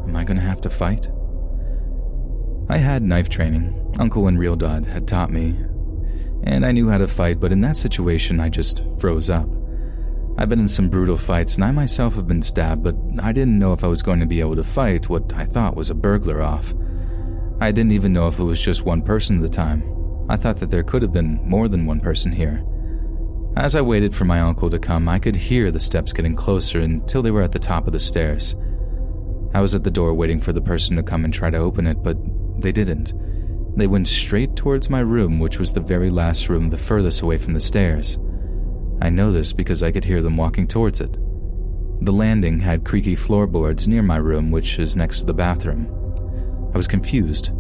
[0.08, 1.08] am I going to have to fight?
[2.70, 3.96] I had knife training.
[3.98, 5.58] Uncle and Real Dad had taught me,
[6.44, 9.50] and I knew how to fight, but in that situation, I just froze up.
[10.40, 13.60] I've been in some brutal fights, and I myself have been stabbed, but I didn't
[13.60, 15.94] know if I was going to be able to fight what I thought was a
[15.94, 16.74] burglar off.
[17.60, 19.84] I didn't even know if it was just one person at the time.
[20.30, 22.64] I thought that there could have been more than one person here.
[23.58, 26.80] As I waited for my uncle to come, I could hear the steps getting closer
[26.80, 28.56] until they were at the top of the stairs.
[29.54, 31.86] I was at the door waiting for the person to come and try to open
[31.86, 32.16] it, but
[32.62, 33.12] they didn't.
[33.76, 37.40] They went straight towards my room, which was the very last room the furthest away
[37.40, 38.18] from the stairs.
[39.02, 41.14] I know this because I could hear them walking towards it.
[42.02, 45.88] The landing had creaky floorboards near my room, which is next to the bathroom.
[46.74, 47.52] I was confused.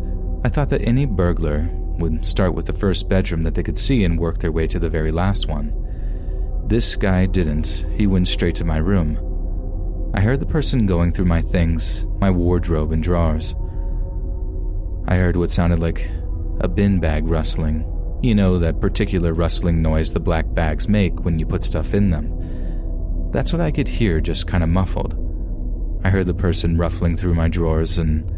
[0.43, 4.03] I thought that any burglar would start with the first bedroom that they could see
[4.03, 5.73] and work their way to the very last one.
[6.67, 7.85] This guy didn't.
[7.97, 9.17] He went straight to my room.
[10.13, 13.55] I heard the person going through my things, my wardrobe and drawers.
[15.07, 16.09] I heard what sounded like
[16.61, 17.83] a bin bag rustling
[18.21, 22.09] you know, that particular rustling noise the black bags make when you put stuff in
[22.09, 23.31] them.
[23.31, 25.15] That's what I could hear, just kind of muffled.
[26.03, 28.29] I heard the person ruffling through my drawers, and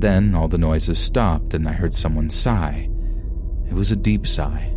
[0.00, 2.88] then all the noises stopped, and I heard someone sigh.
[3.68, 4.74] It was a deep sigh.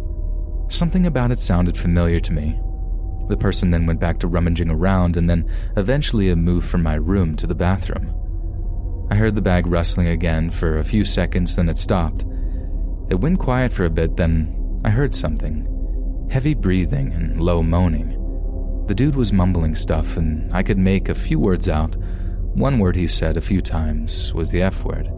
[0.70, 2.60] Something about it sounded familiar to me.
[3.30, 6.96] The person then went back to rummaging around, and then eventually it moved from my
[6.96, 8.14] room to the bathroom.
[9.10, 12.26] I heard the bag rustling again for a few seconds, then it stopped.
[13.10, 15.70] It went quiet for a bit, then I heard something
[16.30, 18.10] heavy breathing and low moaning.
[18.88, 21.96] The dude was mumbling stuff, and I could make a few words out.
[22.56, 25.10] One word he said a few times was the F word.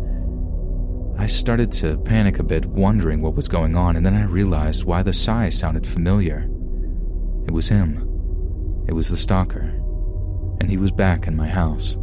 [1.18, 4.84] I started to panic a bit, wondering what was going on, and then I realized
[4.84, 6.50] why the sigh sounded familiar.
[7.48, 8.02] It was him.
[8.88, 9.72] It was the stalker.
[10.60, 11.98] And he was back in my house.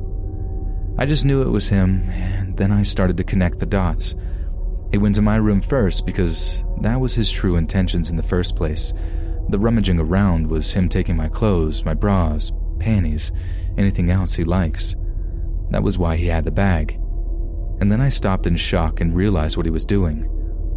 [0.97, 4.15] I just knew it was him, and then I started to connect the dots.
[4.93, 8.55] He went to my room first because that was his true intentions in the first
[8.55, 8.93] place.
[9.49, 13.33] The rummaging around was him taking my clothes, my bras, panties,
[13.79, 14.95] anything else he likes.
[15.71, 16.99] That was why he had the bag.
[17.81, 20.25] And then I stopped in shock and realized what he was doing,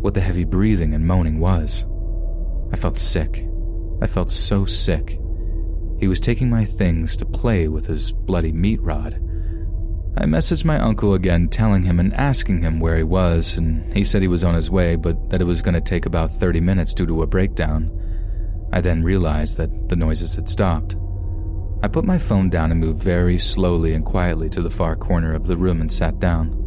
[0.01, 1.83] what the heavy breathing and moaning was.
[2.71, 3.45] I felt sick.
[4.01, 5.19] I felt so sick.
[5.99, 9.21] He was taking my things to play with his bloody meat rod.
[10.17, 14.05] I messaged my uncle again, telling him and asking him where he was, and he
[14.05, 16.61] said he was on his way, but that it was going to take about 30
[16.61, 17.91] minutes due to a breakdown.
[18.71, 20.95] I then realized that the noises had stopped.
[21.83, 25.33] I put my phone down and moved very slowly and quietly to the far corner
[25.33, 26.61] of the room and sat down.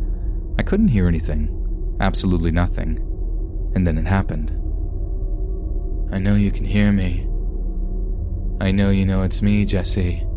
[0.59, 2.99] I couldn't hear anything, absolutely nothing.
[3.75, 4.51] And then it happened.
[6.13, 7.27] I know you can hear me.
[8.61, 10.28] I know you know it's me, Jesse.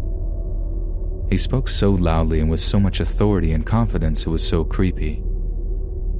[1.31, 5.23] He spoke so loudly and with so much authority and confidence it was so creepy.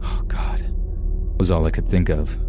[0.02, 0.74] Oh, God,
[1.38, 2.40] was all I could think of.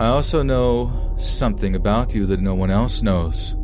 [0.00, 3.54] I also know something about you that no one else knows,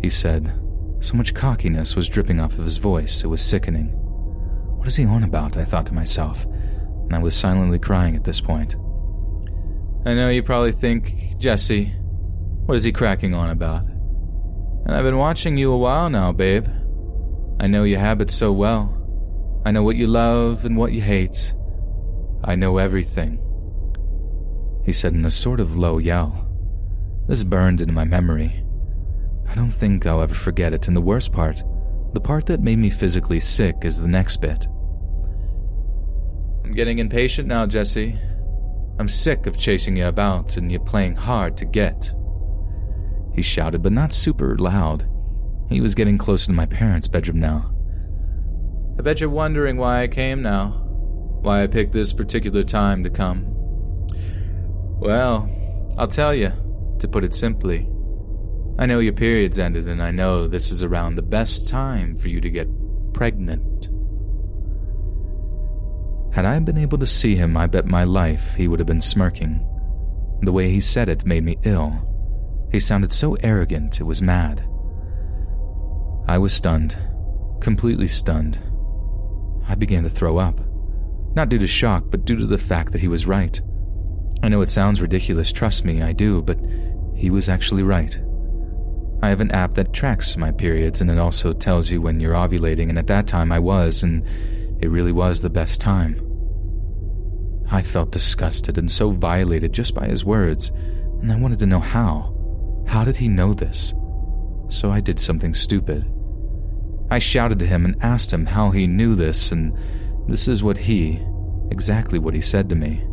[0.00, 0.58] he said.
[1.00, 3.88] So much cockiness was dripping off of his voice, it was sickening.
[4.78, 5.58] What is he on about?
[5.58, 8.74] I thought to myself, and I was silently crying at this point.
[10.06, 11.92] I know you probably think, Jesse,
[12.64, 13.84] what is he cracking on about?
[14.84, 16.66] And I've been watching you a while now, babe.
[17.60, 18.98] I know your habits so well.
[19.64, 21.54] I know what you love and what you hate.
[22.42, 23.38] I know everything.
[24.84, 26.48] He said in a sort of low yell.
[27.28, 28.64] This burned into my memory.
[29.48, 31.62] I don't think I'll ever forget it, and the worst part,
[32.14, 34.66] the part that made me physically sick, is the next bit.
[36.64, 38.18] I'm getting impatient now, Jesse.
[38.98, 42.12] I'm sick of chasing you about and you playing hard to get.
[43.34, 45.08] He shouted, but not super loud.
[45.68, 47.74] He was getting closer to my parents' bedroom now.
[48.98, 50.82] I bet you're wondering why I came now,
[51.40, 53.46] why I picked this particular time to come.
[55.00, 55.48] Well,
[55.96, 56.52] I'll tell you,
[56.98, 57.88] to put it simply.
[58.78, 62.28] I know your period's ended, and I know this is around the best time for
[62.28, 62.68] you to get
[63.12, 63.88] pregnant.
[66.34, 69.00] Had I been able to see him, I bet my life he would have been
[69.00, 69.66] smirking.
[70.42, 72.08] The way he said it made me ill.
[72.72, 74.64] He sounded so arrogant, it was mad.
[76.26, 76.96] I was stunned,
[77.60, 78.58] completely stunned.
[79.68, 80.58] I began to throw up.
[81.34, 83.60] Not due to shock, but due to the fact that he was right.
[84.42, 86.58] I know it sounds ridiculous, trust me, I do, but
[87.14, 88.18] he was actually right.
[89.22, 92.34] I have an app that tracks my periods and it also tells you when you're
[92.34, 94.26] ovulating, and at that time I was, and
[94.82, 96.26] it really was the best time.
[97.70, 100.70] I felt disgusted and so violated just by his words,
[101.20, 102.31] and I wanted to know how.
[102.86, 103.94] How did he know this?
[104.68, 106.10] So I did something stupid.
[107.10, 109.76] I shouted to him and asked him how he knew this, and
[110.28, 111.20] this is what he,
[111.70, 113.04] exactly what he said to me.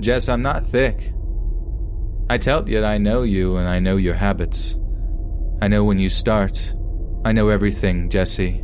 [0.00, 1.12] Jess, I'm not thick.
[2.28, 4.74] I tell you I know you and I know your habits.
[5.62, 6.74] I know when you start.
[7.24, 8.62] I know everything, Jesse.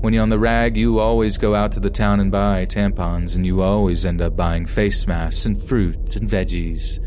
[0.00, 3.36] When you're on the rag, you always go out to the town and buy tampons,
[3.36, 6.98] and you always end up buying face masks and fruit and veggies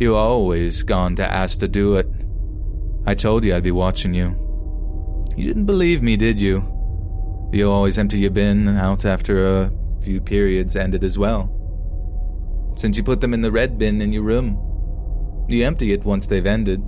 [0.00, 2.08] you always gone to ask to do it.
[3.06, 4.34] I told you I'd be watching you.
[5.36, 6.64] You didn't believe me, did you?
[7.52, 9.70] You always empty your bin out after a
[10.02, 11.54] few periods ended as well.
[12.76, 14.58] Since you put them in the red bin in your room.
[15.48, 16.82] You empty it once they've ended.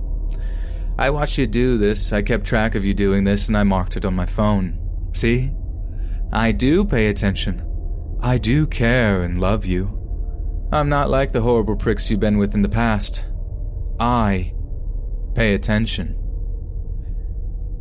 [0.97, 3.95] I watched you do this, I kept track of you doing this, and I marked
[3.95, 4.79] it on my phone.
[5.13, 5.51] See?
[6.31, 7.61] I do pay attention.
[8.21, 10.02] I do care and love you.
[10.73, 13.23] I'm not like the horrible pricks you've been with in the past.
[13.99, 14.55] I
[15.35, 16.17] pay attention.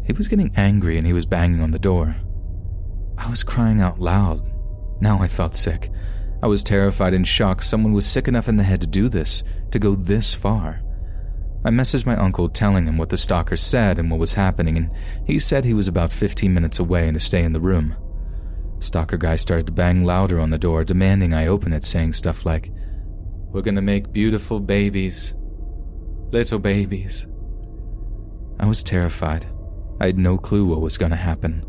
[0.05, 2.15] He was getting angry and he was banging on the door.
[3.17, 4.47] I was crying out loud.
[5.01, 5.91] Now I felt sick.
[6.43, 9.43] I was terrified and shocked someone was sick enough in the head to do this,
[9.71, 10.83] to go this far.
[11.65, 14.91] I messaged my uncle telling him what the stalker said and what was happening, and
[15.27, 17.97] he said he was about 15 minutes away and to stay in the room.
[18.81, 22.45] Stalker guy started to bang louder on the door, demanding I open it, saying stuff
[22.45, 22.71] like,
[23.53, 25.35] we're gonna make beautiful babies.
[26.33, 27.27] little babies.
[28.59, 29.47] I was terrified.
[30.01, 31.67] I had no clue what was to happen.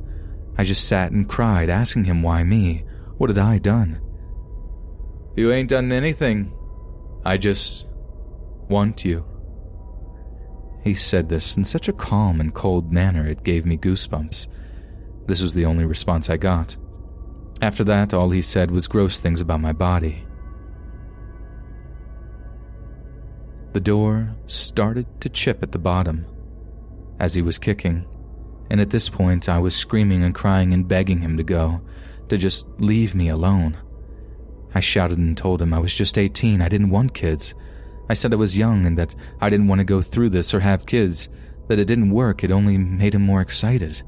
[0.58, 2.86] I just sat and cried, asking him why me.
[3.18, 4.00] What had I done?
[5.36, 6.53] You ain't done anything.
[7.26, 7.88] I just
[8.70, 9.26] want you.
[10.84, 14.48] He said this in such a calm and cold manner it gave me goosebumps.
[15.28, 16.78] This was the only response I got.
[17.62, 20.26] After that, all he said was gross things about my body.
[23.74, 26.27] The door started to chip at the bottom
[27.19, 28.06] as he was kicking,
[28.69, 31.82] and at this point I was screaming and crying and begging him to go,
[32.30, 33.76] to just leave me alone.
[34.76, 37.56] I shouted and told him I was just 18, I didn't want kids.
[38.10, 40.60] I said I was young and that I didn't want to go through this or
[40.60, 41.27] have kids,
[41.68, 44.03] that it didn't work, it only made him more excited.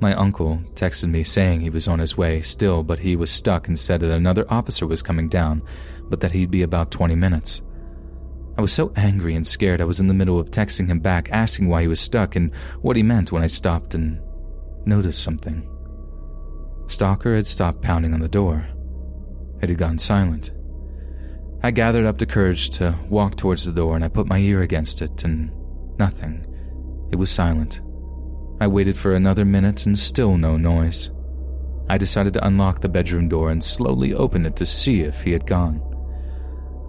[0.00, 3.68] My uncle texted me saying he was on his way still, but he was stuck
[3.68, 5.62] and said that another officer was coming down,
[6.08, 7.62] but that he'd be about 20 minutes.
[8.60, 11.30] I was so angry and scared I was in the middle of texting him back,
[11.32, 14.20] asking why he was stuck and what he meant when I stopped and
[14.84, 15.66] noticed something.
[16.86, 18.68] Stalker had stopped pounding on the door.
[19.62, 20.50] It had gone silent.
[21.62, 24.60] I gathered up the courage to walk towards the door and I put my ear
[24.60, 25.50] against it, and
[25.98, 26.44] nothing.
[27.10, 27.80] It was silent.
[28.60, 31.08] I waited for another minute and still no noise.
[31.88, 35.32] I decided to unlock the bedroom door and slowly open it to see if he
[35.32, 35.89] had gone.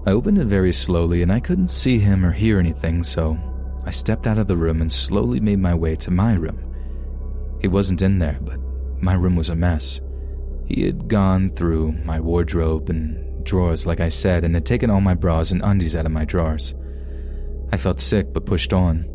[0.05, 3.37] I opened it very slowly and I couldn't see him or hear anything, so
[3.85, 6.59] I stepped out of the room and slowly made my way to my room.
[7.61, 8.59] He wasn't in there, but
[8.99, 10.01] my room was a mess.
[10.65, 15.01] He had gone through my wardrobe and drawers, like I said, and had taken all
[15.01, 16.73] my bras and undies out of my drawers.
[17.71, 19.05] I felt sick but pushed on.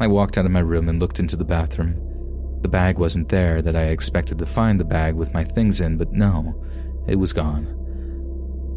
[0.00, 1.94] I walked out of my room and looked into the bathroom.
[2.62, 5.96] The bag wasn't there that I expected to find the bag with my things in,
[5.96, 6.64] but no,
[7.08, 7.81] it was gone.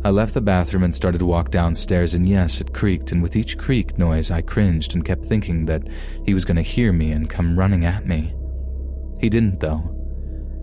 [0.06, 3.36] I left the bathroom and started to walk downstairs, and yes, it creaked, and with
[3.36, 5.88] each creak noise, I cringed and kept thinking that
[6.28, 8.32] he was going to hear me and come running at me.
[9.20, 9.82] He didn't, though.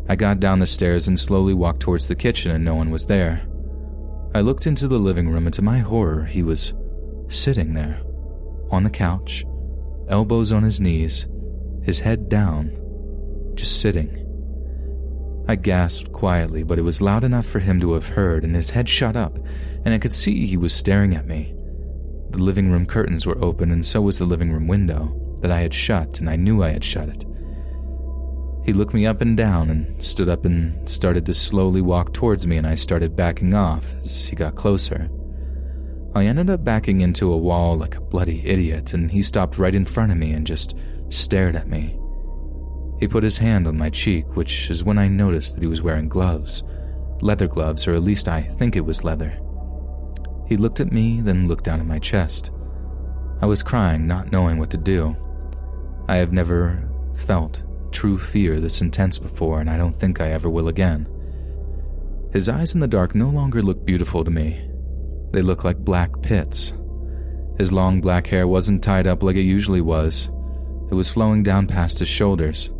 [0.09, 3.07] I got down the stairs and slowly walked towards the kitchen, and no one was
[3.07, 3.45] there.
[4.33, 6.73] I looked into the living room, and to my horror, he was
[7.29, 8.01] sitting there,
[8.71, 9.45] on the couch,
[10.09, 11.27] elbows on his knees,
[11.83, 12.71] his head down,
[13.57, 14.22] just sitting.
[15.49, 18.71] I gasped quietly, but it was loud enough for him to have heard, and his
[18.71, 19.39] head shot up,
[19.85, 21.55] and I could see he was staring at me.
[22.31, 25.61] The living room curtains were open, and so was the living room window that I
[25.61, 27.25] had shut, and I knew I had shut it.
[28.65, 32.47] He looked me up and down and stood up and started to slowly walk towards
[32.47, 35.11] me, and I started backing off as he got closer.
[36.15, 39.75] I ended up backing into a wall like a bloody idiot, and he stopped right
[39.75, 40.77] in front of me and just
[41.09, 41.99] stared at me.
[43.03, 45.83] He put his hand on my cheek, which is when I noticed that he was
[45.83, 46.63] wearing gloves.
[47.21, 49.41] Leather gloves, or at least I think it was leather.
[50.47, 52.53] He looked at me, then looked down at my chest.
[53.41, 55.17] I was crying, not knowing what to do.
[56.09, 60.49] I have never felt true fear this intense before, and I don't think I ever
[60.49, 61.09] will again.
[62.33, 64.71] His eyes in the dark no longer looked beautiful to me.
[65.33, 66.73] They looked like black pits.
[67.59, 70.31] His long black hair wasn't tied up like it usually was,
[70.89, 72.71] it was flowing down past his shoulders.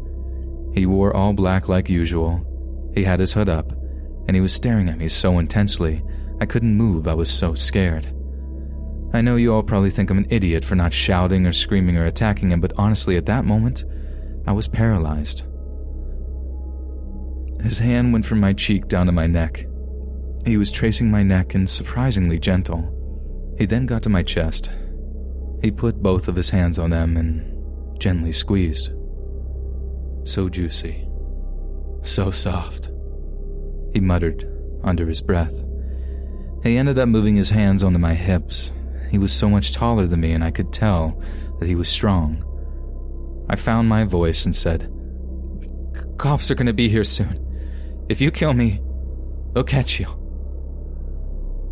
[0.75, 2.47] He wore all black like usual.
[2.95, 3.73] He had his hood up,
[4.27, 6.03] and he was staring at me so intensely,
[6.41, 8.07] I couldn't move, I was so scared.
[9.15, 12.07] I know you all probably think I'm an idiot for not shouting or screaming or
[12.07, 13.85] attacking him, but honestly, at that moment,
[14.47, 15.45] I was paralyzed.
[17.63, 19.67] His hand went from my cheek down to my neck.
[20.45, 23.55] He was tracing my neck and surprisingly gentle.
[23.59, 24.71] He then got to my chest.
[25.63, 28.91] He put both of his hands on them and gently squeezed.
[30.25, 31.07] So juicy.
[32.03, 32.91] So soft.
[33.93, 34.49] He muttered
[34.85, 35.65] under his breath.
[36.63, 38.73] He ended up moving his hands onto my hips.
[39.11, 41.21] He was so much taller than me, and I could tell
[41.59, 42.45] that he was strong.
[43.49, 44.91] I found my voice and said,
[46.19, 47.39] Cops are going to be here soon.
[48.09, 48.81] If you kill me,
[49.53, 50.07] they'll catch you.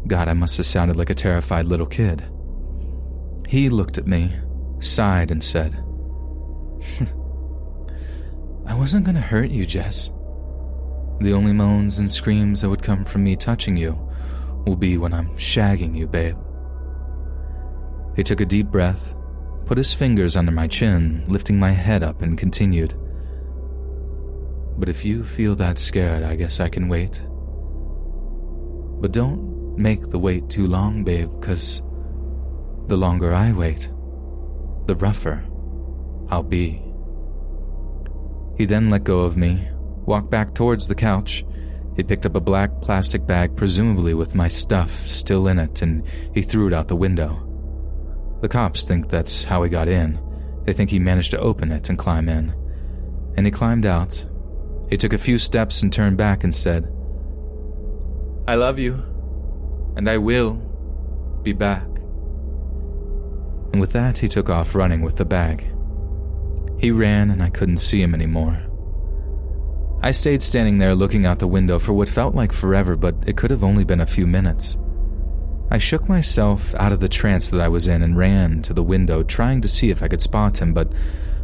[0.07, 2.25] God, I must have sounded like a terrified little kid.
[3.47, 4.37] He looked at me,
[4.81, 5.83] sighed, and said,
[8.71, 10.13] I wasn't going to hurt you, Jess.
[11.21, 13.99] The only moans and screams that would come from me touching you
[14.65, 16.37] will be when I'm shagging you, babe.
[18.15, 19.13] He took a deep breath,
[19.67, 22.95] put his fingers under my chin, lifting my head up, and continued.
[24.79, 27.21] But if you feel that scared, I guess I can wait.
[29.01, 31.83] But don't make the wait too long, babe, because
[32.87, 33.89] the longer I wait,
[34.87, 35.45] the rougher
[36.29, 36.85] I'll be.
[38.57, 39.69] He then let go of me,
[40.05, 41.45] walked back towards the couch.
[41.97, 46.07] He picked up a black plastic bag, presumably with my stuff still in it, and
[46.35, 47.47] he threw it out the window.
[48.41, 50.19] The cops think that's how he got in.
[50.65, 52.55] They think he managed to open it and climb in.
[53.37, 54.27] And he climbed out.
[54.89, 56.85] He took a few steps and turned back and said,
[58.49, 59.03] I love you,
[59.97, 60.55] and I will
[61.43, 61.87] be back.
[63.73, 65.70] And with that, he took off running with the bag.
[66.81, 68.59] He ran, and I couldn't see him anymore.
[70.03, 73.37] I stayed standing there looking out the window for what felt like forever, but it
[73.37, 74.79] could have only been a few minutes.
[75.71, 78.83] I shook myself out of the trance that I was in and ran to the
[78.83, 80.91] window, trying to see if I could spot him, but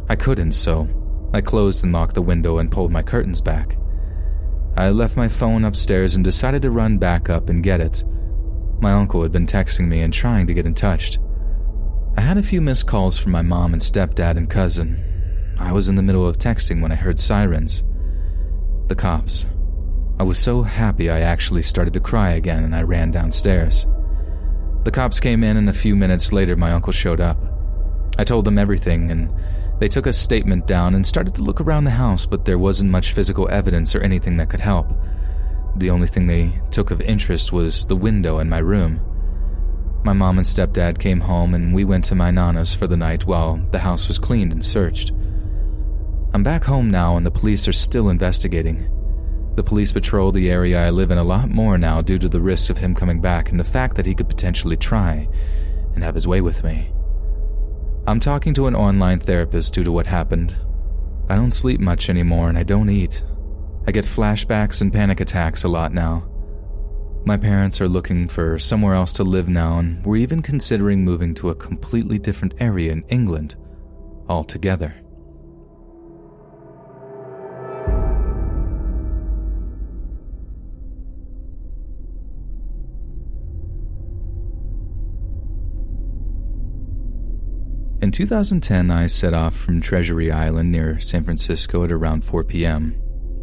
[0.09, 0.87] I couldn't, so
[1.33, 3.77] I closed and locked the window and pulled my curtains back.
[4.75, 8.03] I left my phone upstairs and decided to run back up and get it.
[8.81, 11.19] My uncle had been texting me and trying to get in touch.
[12.17, 15.16] I had a few missed calls from my mom and stepdad and cousin.
[15.59, 17.83] I was in the middle of texting when I heard sirens.
[18.87, 19.45] The cops.
[20.19, 23.85] I was so happy I actually started to cry again and I ran downstairs.
[24.87, 27.37] The cops came in, and a few minutes later, my uncle showed up.
[28.17, 29.29] I told them everything, and
[29.79, 32.91] they took a statement down and started to look around the house, but there wasn't
[32.91, 34.87] much physical evidence or anything that could help.
[35.75, 39.01] The only thing they took of interest was the window in my room.
[40.05, 43.25] My mom and stepdad came home, and we went to my nana's for the night
[43.25, 45.11] while the house was cleaned and searched.
[46.37, 48.87] I'm back home now, and the police are still investigating.
[49.55, 52.39] The police patrol the area I live in a lot more now due to the
[52.39, 55.27] risks of him coming back and the fact that he could potentially try
[55.95, 56.91] and have his way with me.
[58.05, 60.55] I'm talking to an online therapist due to what happened.
[61.27, 63.23] I don't sleep much anymore and I don't eat.
[63.87, 66.29] I get flashbacks and panic attacks a lot now.
[67.25, 71.33] My parents are looking for somewhere else to live now, and we're even considering moving
[71.33, 73.55] to a completely different area in England
[74.29, 74.93] altogether.
[88.07, 92.97] In 2010, I set off from Treasure Island near San Francisco at around 4 p.m.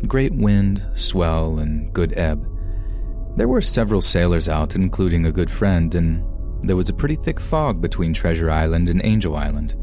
[0.06, 2.48] Great wind, swell, and good ebb.
[3.36, 6.24] There were several sailors out, including a good friend, and
[6.66, 9.74] there was a pretty thick fog between Treasure Island and Angel Island.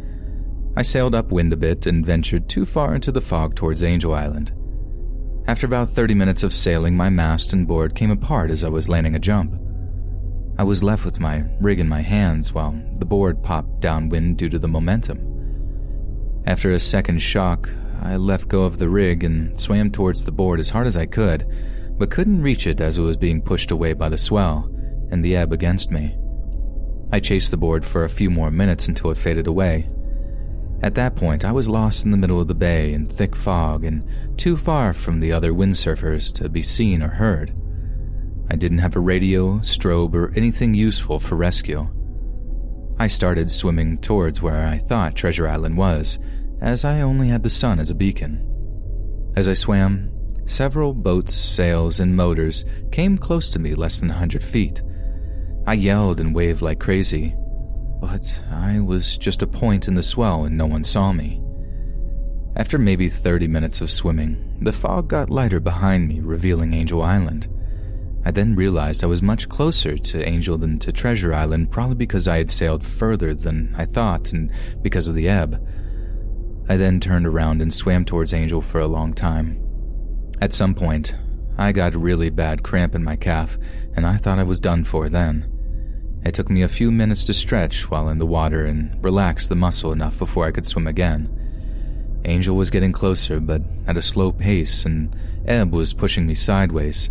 [0.76, 4.52] I sailed upwind a bit and ventured too far into the fog towards Angel Island.
[5.46, 8.90] After about 30 minutes of sailing, my mast and board came apart as I was
[8.90, 9.54] landing a jump.
[10.62, 14.48] I was left with my rig in my hands while the board popped downwind due
[14.50, 15.18] to the momentum.
[16.46, 17.68] After a second shock,
[18.00, 21.08] I let go of the rig and swam towards the board as hard as I
[21.08, 21.48] could,
[21.98, 24.70] but couldn't reach it as it was being pushed away by the swell
[25.10, 26.16] and the ebb against me.
[27.12, 29.90] I chased the board for a few more minutes until it faded away.
[30.84, 33.84] At that point, I was lost in the middle of the bay in thick fog
[33.84, 34.08] and
[34.38, 37.52] too far from the other windsurfers to be seen or heard.
[38.52, 41.88] I didn't have a radio, strobe, or anything useful for rescue.
[43.00, 46.20] I started swimming towards where I thought Treasure Island was,
[46.60, 48.46] as I only had the sun as a beacon.
[49.38, 50.12] As I swam,
[50.48, 54.84] several boats, sails, and motors came close to me less than a hundred feet.
[55.66, 57.34] I yelled and waved like crazy,
[58.02, 61.42] but I was just a point in the swell and no one saw me.
[62.58, 67.48] After maybe 30 minutes of swimming, the fog got lighter behind me, revealing Angel Island.
[68.24, 72.28] I then realized I was much closer to Angel than to Treasure Island, probably because
[72.28, 74.52] I had sailed further than I thought and
[74.82, 75.66] because of the ebb.
[76.70, 79.60] I then turned around and swam towards Angel for a long time.
[80.40, 81.16] At some point,
[81.58, 83.58] I got really bad cramp in my calf,
[83.96, 85.52] and I thought I was done for then.
[86.24, 89.56] It took me a few minutes to stretch while in the water and relax the
[89.56, 92.22] muscle enough before I could swim again.
[92.26, 95.16] Angel was getting closer, but at a slow pace, and
[95.48, 97.10] ebb was pushing me sideways.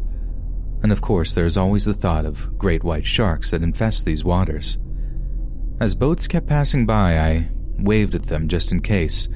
[0.83, 4.25] And of course, there is always the thought of great white sharks that infest these
[4.25, 4.78] waters.
[5.81, 9.28] As boats kept passing by, I waved at them just in case,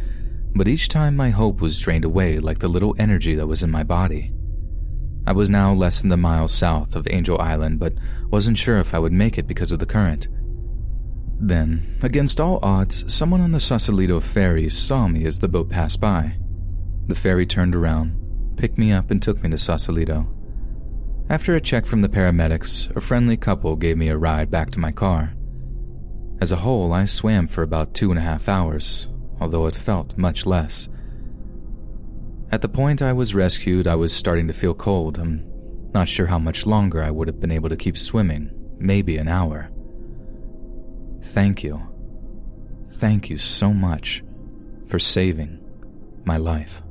[0.54, 3.70] but each time my hope was drained away like the little energy that was in
[3.70, 4.32] my body.
[5.26, 7.94] I was now less than a mile south of Angel Island, but
[8.30, 10.28] wasn't sure if I would make it because of the current.
[11.40, 16.00] Then, against all odds, someone on the Sausalito ferry saw me as the boat passed
[16.00, 16.36] by.
[17.06, 20.33] The ferry turned around, picked me up, and took me to Sausalito.
[21.30, 24.78] After a check from the paramedics, a friendly couple gave me a ride back to
[24.78, 25.34] my car.
[26.40, 29.08] As a whole, I swam for about two and a half hours,
[29.40, 30.88] although it felt much less.
[32.52, 35.18] At the point I was rescued, I was starting to feel cold.
[35.18, 35.44] I'm
[35.94, 39.26] not sure how much longer I would have been able to keep swimming, maybe an
[39.26, 39.70] hour.
[41.22, 41.80] Thank you.
[42.88, 44.22] Thank you so much
[44.88, 45.58] for saving
[46.24, 46.83] my life.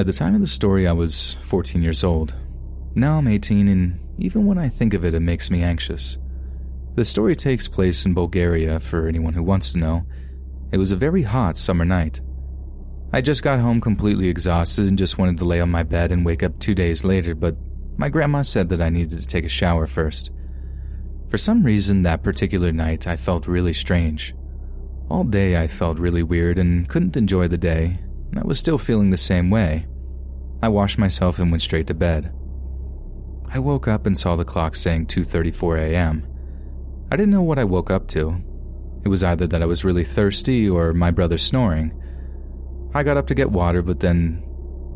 [0.00, 2.34] At the time of the story, I was 14 years old.
[2.94, 6.16] Now I'm 18, and even when I think of it, it makes me anxious.
[6.94, 10.06] The story takes place in Bulgaria, for anyone who wants to know.
[10.72, 12.22] It was a very hot summer night.
[13.12, 16.24] I just got home completely exhausted and just wanted to lay on my bed and
[16.24, 17.58] wake up two days later, but
[17.98, 20.30] my grandma said that I needed to take a shower first.
[21.28, 24.34] For some reason, that particular night, I felt really strange.
[25.10, 27.98] All day, I felt really weird and couldn't enjoy the day,
[28.30, 29.84] and I was still feeling the same way.
[30.62, 32.32] I washed myself and went straight to bed.
[33.52, 36.26] I woke up and saw the clock saying 2:34 a.m.
[37.10, 38.36] I didn't know what I woke up to.
[39.04, 41.92] It was either that I was really thirsty or my brother snoring.
[42.94, 44.44] I got up to get water, but then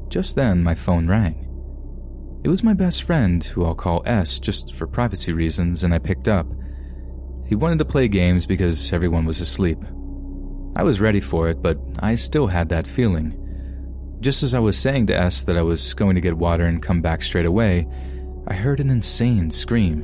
[0.09, 1.41] just then my phone rang.
[2.45, 5.99] It was my best friend, who I'll call S just for privacy reasons, and I
[5.99, 6.47] picked up.
[7.47, 9.79] He wanted to play games because everyone was asleep.
[10.77, 13.41] I was ready for it, but I still had that feeling.
[14.25, 16.83] Just as I was saying to S that I was going to get water and
[16.83, 17.87] come back straight away,
[18.49, 20.03] I heard an insane scream.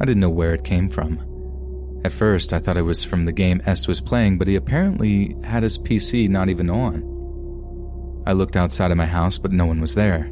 [0.00, 2.00] I didn't know where it came from.
[2.04, 5.36] At first, I thought it was from the game S was playing, but he apparently
[5.44, 8.24] had his PC not even on.
[8.26, 10.28] I looked outside of my house, but no one was there.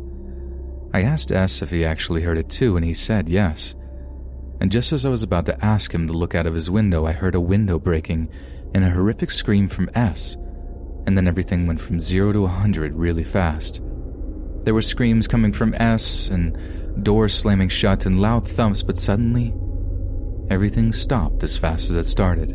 [0.93, 3.77] I asked S if he actually heard it too, and he said yes.
[4.61, 7.07] And just as I was about to ask him to look out of his window,
[7.07, 8.29] I heard a window breaking
[8.75, 10.37] and a horrific scream from S,
[11.09, 13.81] and then everything went from zero to a 100 really fast.
[14.65, 19.55] There were screams coming from S, and doors slamming shut, and loud thumps, but suddenly,
[20.51, 22.51] everything stopped as fast as it started.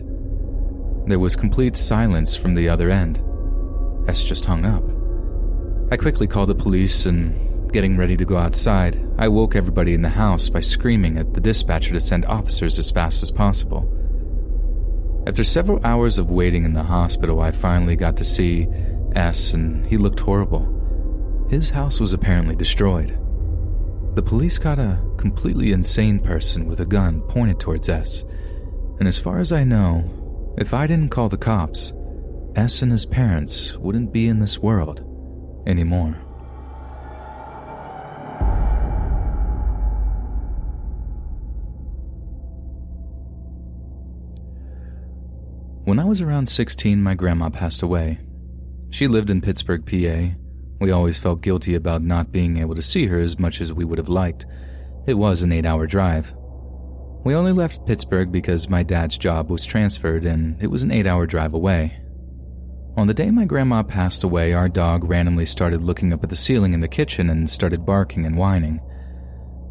[1.08, 3.24] There was complete silence from the other end.
[4.08, 4.84] S just hung up.
[5.92, 10.04] I quickly called the police, and getting ready to go outside, I woke everybody in
[10.04, 13.92] the house by screaming at the dispatcher to send officers as fast as possible.
[15.26, 18.68] After several hours of waiting in the hospital, I finally got to see
[19.16, 21.48] S, and he looked horrible.
[21.50, 23.18] His house was apparently destroyed.
[24.16, 28.26] The police caught a completely insane person with a gun pointed towards S,
[29.00, 31.94] and as far as I know, if I didn't call the cops,
[32.56, 35.04] S and his parents wouldn't be in this world
[35.66, 36.23] anymore.
[45.94, 48.20] When I was around 16, my grandma passed away.
[48.90, 50.36] She lived in Pittsburgh, PA.
[50.82, 53.86] We always felt guilty about not being able to see her as much as we
[53.86, 54.48] would have liked.
[55.06, 56.34] It was an eight hour drive.
[57.24, 61.06] We only left Pittsburgh because my dad's job was transferred and it was an eight
[61.06, 62.02] hour drive away.
[62.98, 66.36] On the day my grandma passed away, our dog randomly started looking up at the
[66.36, 68.82] ceiling in the kitchen and started barking and whining.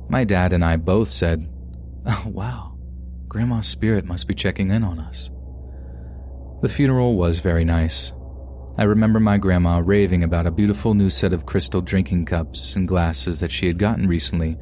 [0.09, 1.51] My dad and I both said,
[2.07, 2.79] Oh, wow,
[3.27, 5.32] Grandma's spirit must be checking in on us.
[6.63, 8.13] The funeral was very nice.
[8.79, 12.87] I remember my grandma raving about a beautiful new set of crystal drinking cups and
[12.87, 14.57] glasses that she had gotten recently.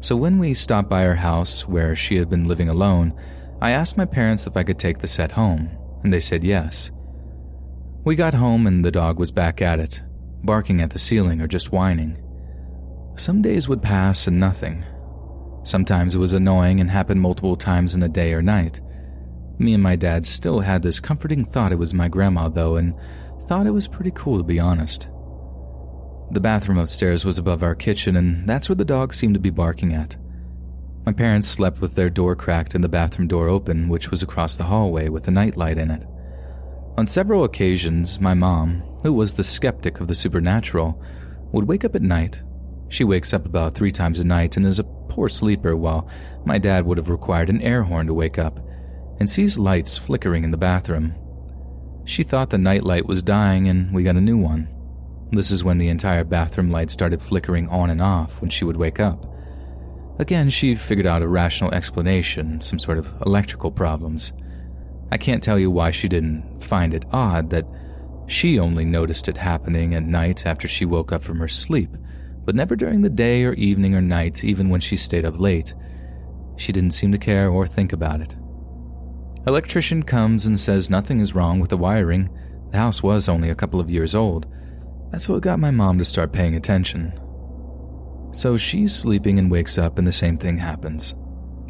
[0.00, 3.14] So when we stopped by her house, where she had been living alone,
[3.62, 5.70] I asked my parents if I could take the set home,
[6.04, 6.90] and they said yes.
[8.04, 10.02] We got home and the dog was back at it,
[10.44, 12.18] barking at the ceiling or just whining.
[13.16, 14.84] Some days would pass and nothing.
[15.64, 18.82] Sometimes it was annoying and happened multiple times in a day or night.
[19.60, 22.94] Me and my dad still had this comforting thought it was my grandma, though, and
[23.46, 25.06] thought it was pretty cool to be honest.
[26.30, 29.50] The bathroom upstairs was above our kitchen, and that's where the dog seemed to be
[29.50, 30.16] barking at.
[31.04, 34.56] My parents slept with their door cracked and the bathroom door open, which was across
[34.56, 36.06] the hallway with a nightlight in it.
[36.96, 41.02] On several occasions, my mom, who was the skeptic of the supernatural,
[41.52, 42.42] would wake up at night.
[42.88, 46.08] She wakes up about three times a night and is a poor sleeper, while
[46.46, 48.58] my dad would have required an air horn to wake up
[49.20, 51.14] and sees lights flickering in the bathroom.
[52.04, 54.68] She thought the nightlight was dying and we got a new one.
[55.30, 58.76] This is when the entire bathroom light started flickering on and off when she would
[58.76, 59.26] wake up.
[60.18, 64.32] Again, she figured out a rational explanation, some sort of electrical problems.
[65.12, 67.66] I can't tell you why she didn't find it odd that
[68.26, 71.90] she only noticed it happening at night after she woke up from her sleep,
[72.44, 75.74] but never during the day or evening or night, even when she stayed up late.
[76.56, 78.36] She didn't seem to care or think about it.
[79.46, 82.28] Electrician comes and says nothing is wrong with the wiring.
[82.72, 84.46] The house was only a couple of years old.
[85.10, 87.18] That's what got my mom to start paying attention.
[88.32, 91.14] So she's sleeping and wakes up, and the same thing happens.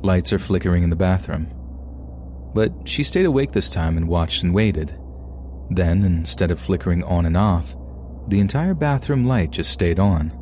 [0.02, 1.46] Lights are flickering in the bathroom.
[2.54, 4.98] But she stayed awake this time and watched and waited.
[5.70, 7.76] Then, instead of flickering on and off,
[8.28, 10.36] the entire bathroom light just stayed on.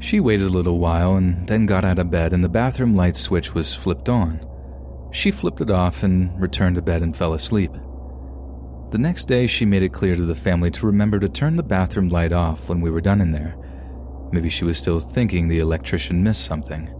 [0.00, 3.16] She waited a little while and then got out of bed, and the bathroom light
[3.16, 4.44] switch was flipped on.
[5.16, 7.72] She flipped it off and returned to bed and fell asleep.
[8.90, 11.62] The next day, she made it clear to the family to remember to turn the
[11.62, 13.56] bathroom light off when we were done in there.
[14.30, 16.92] Maybe she was still thinking the electrician missed something.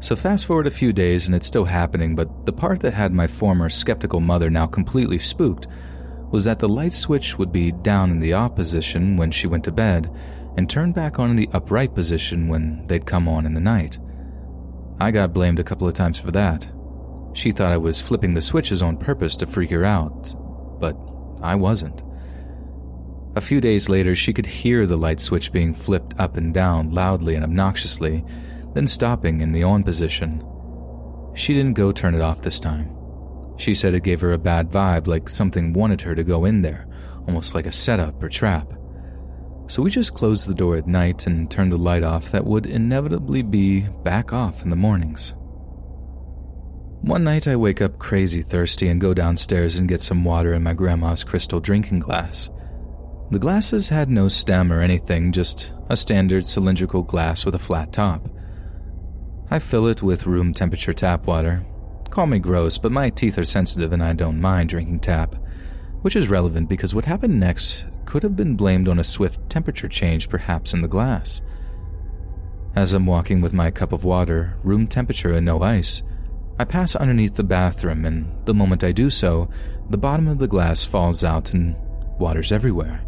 [0.00, 3.14] So, fast forward a few days and it's still happening, but the part that had
[3.14, 5.66] my former skeptical mother now completely spooked
[6.30, 9.64] was that the light switch would be down in the off position when she went
[9.64, 10.10] to bed
[10.58, 13.98] and turn back on in the upright position when they'd come on in the night.
[15.00, 16.70] I got blamed a couple of times for that.
[17.34, 20.34] She thought I was flipping the switches on purpose to freak her out,
[20.80, 20.96] but
[21.42, 22.02] I wasn't.
[23.36, 26.92] A few days later, she could hear the light switch being flipped up and down
[26.92, 28.24] loudly and obnoxiously,
[28.74, 30.42] then stopping in the on position.
[31.34, 32.94] She didn't go turn it off this time.
[33.56, 36.62] She said it gave her a bad vibe, like something wanted her to go in
[36.62, 36.86] there,
[37.26, 38.72] almost like a setup or trap.
[39.66, 42.66] So we just closed the door at night and turned the light off that would
[42.66, 45.34] inevitably be back off in the mornings.
[47.04, 50.62] One night I wake up crazy thirsty and go downstairs and get some water in
[50.62, 52.48] my grandma's crystal drinking glass.
[53.30, 57.92] The glasses had no stem or anything, just a standard cylindrical glass with a flat
[57.92, 58.26] top.
[59.50, 61.66] I fill it with room temperature tap water.
[62.08, 65.34] Call me gross, but my teeth are sensitive and I don't mind drinking tap,
[66.00, 69.88] which is relevant because what happened next could have been blamed on a swift temperature
[69.88, 71.42] change, perhaps in the glass.
[72.74, 76.02] As I'm walking with my cup of water, room temperature and no ice,
[76.58, 79.48] I pass underneath the bathroom, and the moment I do so,
[79.90, 81.76] the bottom of the glass falls out and
[82.18, 82.98] water's everywhere.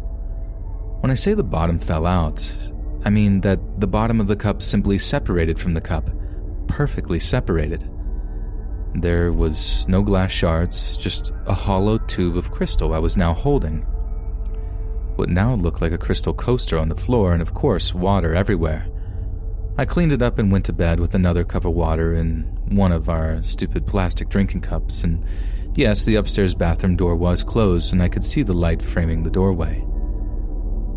[0.99, 2.45] When I say the bottom fell out,
[3.05, 6.09] I mean that the bottom of the cup simply separated from the cup,
[6.67, 7.89] perfectly separated.
[8.95, 13.85] There was no glass shards, just a hollow tube of crystal I was now holding
[15.17, 18.87] what now looked like a crystal coaster on the floor, and of course, water everywhere.
[19.77, 22.91] I cleaned it up and went to bed with another cup of water in one
[22.91, 25.23] of our stupid plastic drinking cups, and
[25.75, 29.29] yes, the upstairs bathroom door was closed, and I could see the light framing the
[29.29, 29.85] doorway.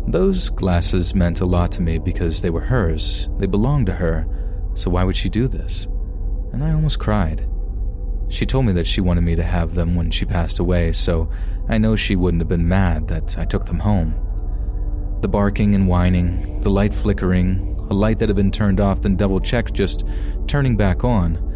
[0.07, 4.25] Those glasses meant a lot to me because they were hers, they belonged to her,
[4.73, 5.87] so why would she do this?
[6.51, 7.47] And I almost cried.
[8.29, 11.29] She told me that she wanted me to have them when she passed away, so
[11.69, 14.15] I know she wouldn't have been mad that I took them home.
[15.21, 19.15] The barking and whining, the light flickering, a light that had been turned off then
[19.17, 20.03] double checked just
[20.47, 21.50] turning back on,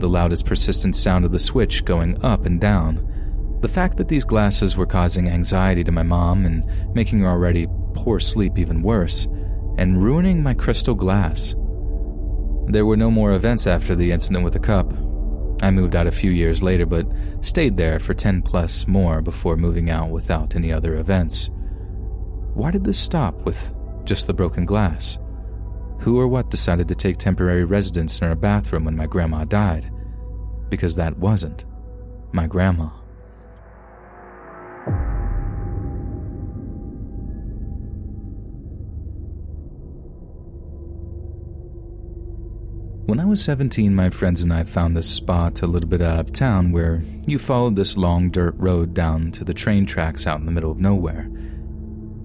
[0.00, 3.04] the loudest persistent sound of the switch going up and down,
[3.60, 7.66] the fact that these glasses were causing anxiety to my mom and making her already
[7.94, 9.26] poor sleep even worse,
[9.76, 11.54] and ruining my crystal glass.
[12.66, 14.92] There were no more events after the incident with the cup,
[15.60, 17.06] I moved out a few years later, but
[17.40, 21.50] stayed there for 10 plus more before moving out without any other events.
[22.54, 25.18] Why did this stop with just the broken glass?
[26.00, 29.90] Who or what decided to take temporary residence in our bathroom when my grandma died?
[30.68, 31.64] Because that wasn't
[32.32, 32.90] my grandma.
[43.06, 46.20] When I was 17, my friends and I found this spot a little bit out
[46.20, 50.40] of town where you followed this long dirt road down to the train tracks out
[50.40, 51.30] in the middle of nowhere.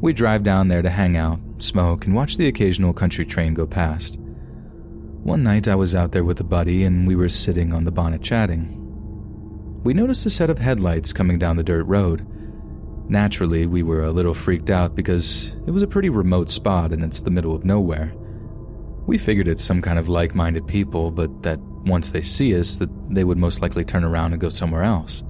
[0.04, 3.66] We drive down there to hang out, smoke, and watch the occasional country train go
[3.66, 4.20] past.
[4.20, 7.92] One night I was out there with a buddy and we were sitting on the
[7.92, 8.78] bonnet chatting.
[9.82, 12.28] We noticed a set of headlights coming down the dirt road.
[13.08, 17.02] Naturally, we were a little freaked out because it was a pretty remote spot and
[17.02, 18.12] it's the middle of nowhere.
[19.08, 22.76] We figured it's some kind of like minded people, but that once they see us,
[22.76, 25.24] that they would most likely turn around and go somewhere else.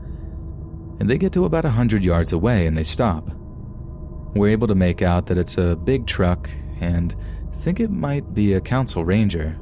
[0.99, 3.29] And they get to about a hundred yards away and they stop.
[4.35, 7.15] We're able to make out that it's a big truck and
[7.57, 9.57] think it might be a council ranger.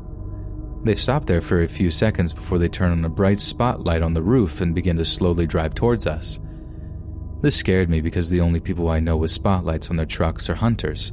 [0.84, 4.14] They stop there for a few seconds before they turn on a bright spotlight on
[4.14, 6.40] the roof and begin to slowly drive towards us.
[7.42, 10.56] This scared me because the only people I know with spotlights on their trucks are
[10.56, 11.12] hunters.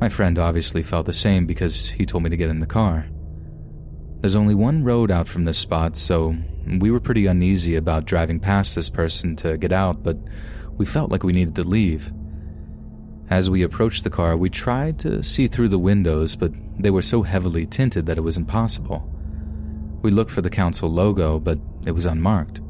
[0.00, 3.06] My friend obviously felt the same because he told me to get in the car.
[4.20, 6.36] There's only one road out from this spot, so
[6.80, 10.18] we were pretty uneasy about driving past this person to get out, but
[10.76, 12.12] we felt like we needed to leave.
[13.28, 17.02] As we approached the car, we tried to see through the windows, but they were
[17.02, 19.10] so heavily tinted that it was impossible.
[20.02, 22.60] We looked for the council logo, but it was unmarked.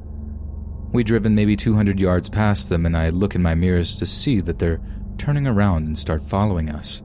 [0.93, 4.41] We'd driven maybe 200 yards past them, and I look in my mirrors to see
[4.41, 4.81] that they're
[5.19, 7.03] turning around and start following us.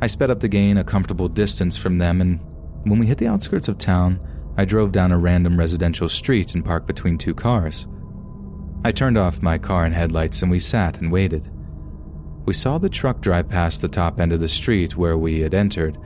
[0.00, 2.40] I sped up to gain a comfortable distance from them, and
[2.84, 4.20] when we hit the outskirts of town,
[4.56, 7.86] I drove down a random residential street and parked between two cars.
[8.84, 11.50] I turned off my car and headlights and we sat and waited.
[12.48, 15.52] We saw the truck drive past the top end of the street where we had
[15.52, 15.98] entered,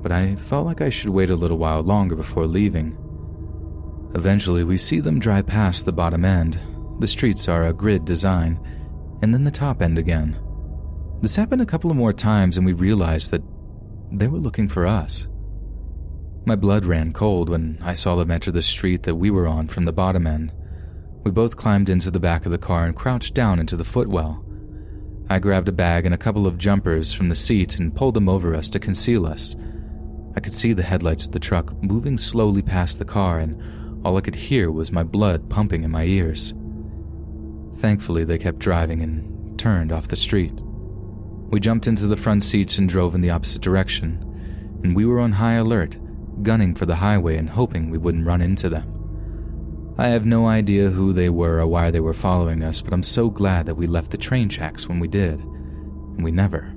[0.00, 2.96] but I felt like I should wait a little while longer before leaving.
[4.14, 6.58] Eventually, we see them drive past the bottom end,
[6.98, 8.58] The streets are a grid design,
[9.20, 10.38] and then the top end again.
[11.20, 13.42] This happened a couple of more times, and we realized that
[14.10, 15.26] they were looking for us.
[16.46, 19.68] My blood ran cold when I saw them enter the street that we were on
[19.68, 20.54] from the bottom end.
[21.22, 24.42] We both climbed into the back of the car and crouched down into the footwell.
[25.32, 28.28] I grabbed a bag and a couple of jumpers from the seat and pulled them
[28.28, 29.56] over us to conceal us.
[30.36, 34.18] I could see the headlights of the truck moving slowly past the car, and all
[34.18, 36.52] I could hear was my blood pumping in my ears.
[37.76, 40.52] Thankfully, they kept driving and turned off the street.
[41.48, 45.18] We jumped into the front seats and drove in the opposite direction, and we were
[45.18, 45.96] on high alert,
[46.42, 48.91] gunning for the highway and hoping we wouldn't run into them.
[49.98, 53.02] I have no idea who they were or why they were following us, but I'm
[53.02, 56.72] so glad that we left the train tracks when we did, and we never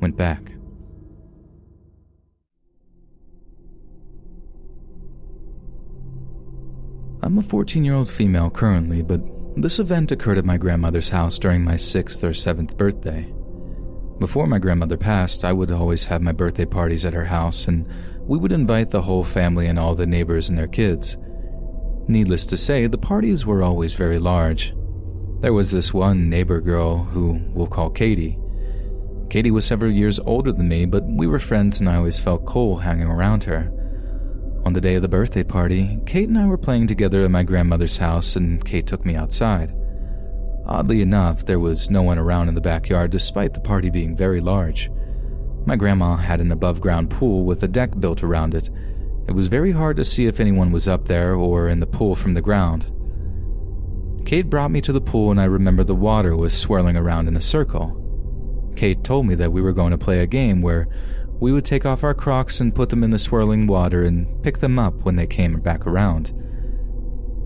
[0.00, 0.50] went back.
[7.22, 9.20] I'm a 14 year old female currently, but
[9.56, 13.32] this event occurred at my grandmother's house during my sixth or seventh birthday.
[14.18, 17.86] Before my grandmother passed, I would always have my birthday parties at her house, and
[18.20, 21.16] we would invite the whole family and all the neighbors and their kids.
[22.06, 24.74] Needless to say, the parties were always very large.
[25.40, 28.38] There was this one neighbor girl who we'll call Katie.
[29.30, 32.46] Katie was several years older than me, but we were friends and I always felt
[32.46, 33.72] cool hanging around her.
[34.64, 37.42] On the day of the birthday party, Kate and I were playing together at my
[37.42, 39.74] grandmother's house, and Kate took me outside.
[40.66, 44.40] Oddly enough, there was no one around in the backyard despite the party being very
[44.40, 44.90] large.
[45.66, 48.70] My grandma had an above ground pool with a deck built around it.
[49.26, 52.14] It was very hard to see if anyone was up there or in the pool
[52.14, 52.86] from the ground.
[54.26, 57.36] Kate brought me to the pool, and I remember the water was swirling around in
[57.36, 58.00] a circle.
[58.76, 60.88] Kate told me that we were going to play a game where
[61.40, 64.58] we would take off our crocs and put them in the swirling water and pick
[64.58, 66.32] them up when they came back around.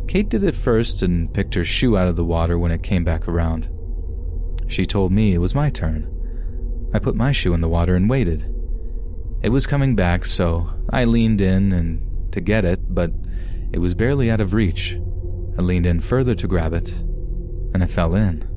[0.07, 3.05] Kate did it first and picked her shoe out of the water when it came
[3.05, 3.68] back around.
[4.66, 6.15] She told me it was my turn.
[6.94, 8.55] I put my shoe in the water and waited.
[9.42, 13.12] It was coming back, so I leaned in and to get it, but
[13.73, 14.99] it was barely out of reach.
[15.58, 16.91] I leaned in further to grab it,
[17.75, 18.49] and I fell in.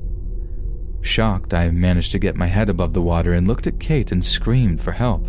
[1.02, 4.24] Shocked, I managed to get my head above the water and looked at Kate and
[4.24, 5.28] screamed for help.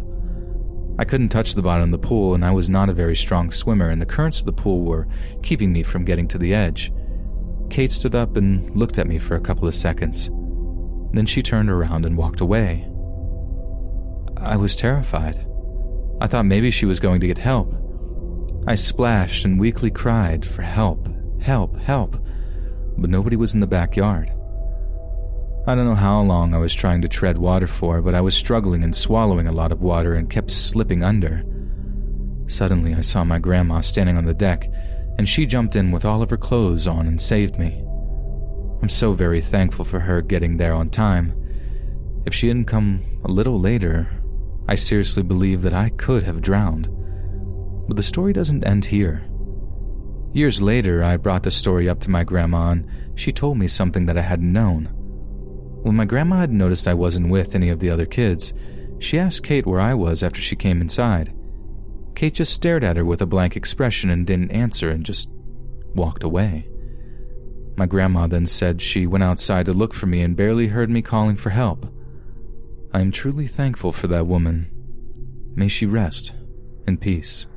[1.00, 3.52] I couldn't touch the bottom of the pool, and I was not a very strong
[3.52, 5.08] swimmer, and the currents of the pool were
[5.42, 6.92] keeping me from getting to the edge.
[7.72, 10.30] Kate stood up and looked at me for a couple of seconds.
[11.14, 12.88] Then she turned around and walked away.
[14.38, 15.48] I was terrified.
[16.22, 17.74] I thought maybe she was going to get help.
[18.68, 21.08] I splashed and weakly cried for help,
[21.42, 22.16] help, help,
[22.98, 24.32] but nobody was in the backyard.
[25.66, 28.36] I don't know how long I was trying to tread water for, but I was
[28.36, 31.44] struggling and swallowing a lot of water and kept slipping under.
[32.48, 34.70] Suddenly, I saw my grandma standing on the deck,
[35.18, 37.82] and she jumped in with all of her clothes on and saved me.
[38.82, 41.34] I'm so very thankful for her getting there on time.
[42.26, 44.10] If she hadn't come a little later,
[44.68, 46.88] I seriously believe that I could have drowned.
[47.88, 49.24] But the story doesn't end here.
[50.32, 54.06] Years later, I brought the story up to my grandma, and she told me something
[54.08, 54.86] that I hadn't known.
[55.84, 58.54] When my grandma had noticed I wasn't with any of the other kids,
[59.00, 61.34] she asked Kate where I was after she came inside.
[62.16, 65.30] Kate just stared at her with a blank expression and didn't answer and just
[65.94, 66.68] walked away.
[67.76, 71.02] My grandma then said she went outside to look for me and barely heard me
[71.02, 71.86] calling for help.
[72.94, 74.70] I am truly thankful for that woman.
[75.56, 76.34] May she rest
[76.86, 77.48] in peace.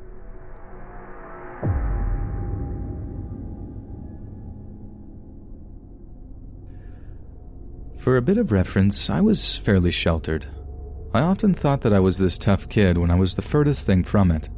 [7.99, 10.47] For a bit of reference, I was fairly sheltered.
[11.13, 14.05] I often thought that I was this tough kid when I was the furthest thing
[14.05, 14.49] from it.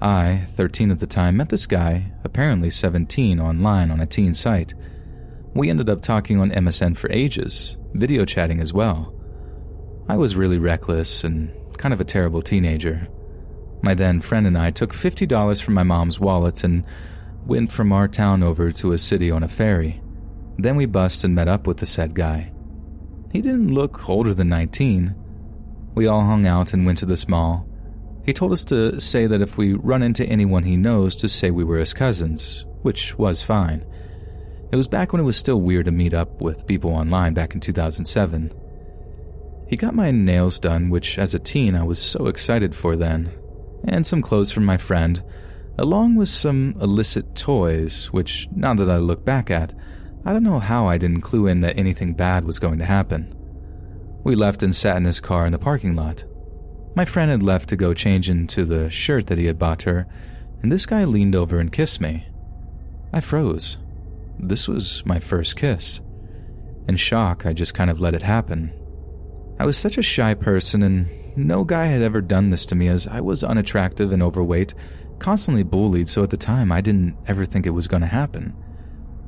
[0.00, 4.74] I, 13 at the time, met this guy, apparently 17, online on a teen site.
[5.54, 9.15] We ended up talking on MSN for ages, video chatting as well.
[10.08, 13.08] I was really reckless and kind of a terrible teenager.
[13.82, 16.84] My then friend and I took $50 from my mom's wallet and
[17.44, 20.00] went from our town over to a city on a ferry.
[20.58, 22.52] Then we bussed and met up with the said guy.
[23.32, 25.14] He didn't look older than 19.
[25.94, 27.68] We all hung out and went to this mall.
[28.24, 31.50] He told us to say that if we run into anyone he knows, to say
[31.50, 33.84] we were his cousins, which was fine.
[34.72, 37.54] It was back when it was still weird to meet up with people online back
[37.54, 38.52] in 2007.
[39.66, 43.32] He got my nails done, which as a teen I was so excited for then,
[43.84, 45.22] and some clothes from my friend,
[45.76, 49.74] along with some illicit toys, which, now that I look back at,
[50.24, 53.34] I don't know how I didn't clue in that anything bad was going to happen.
[54.24, 56.24] We left and sat in his car in the parking lot.
[56.94, 60.06] My friend had left to go change into the shirt that he had bought her,
[60.62, 62.26] and this guy leaned over and kissed me.
[63.12, 63.78] I froze.
[64.38, 66.00] this was my first kiss.
[66.88, 68.72] In shock, I just kind of let it happen.
[69.58, 72.88] I was such a shy person, and no guy had ever done this to me
[72.88, 74.74] as I was unattractive and overweight,
[75.18, 78.54] constantly bullied, so at the time I didn't ever think it was going to happen.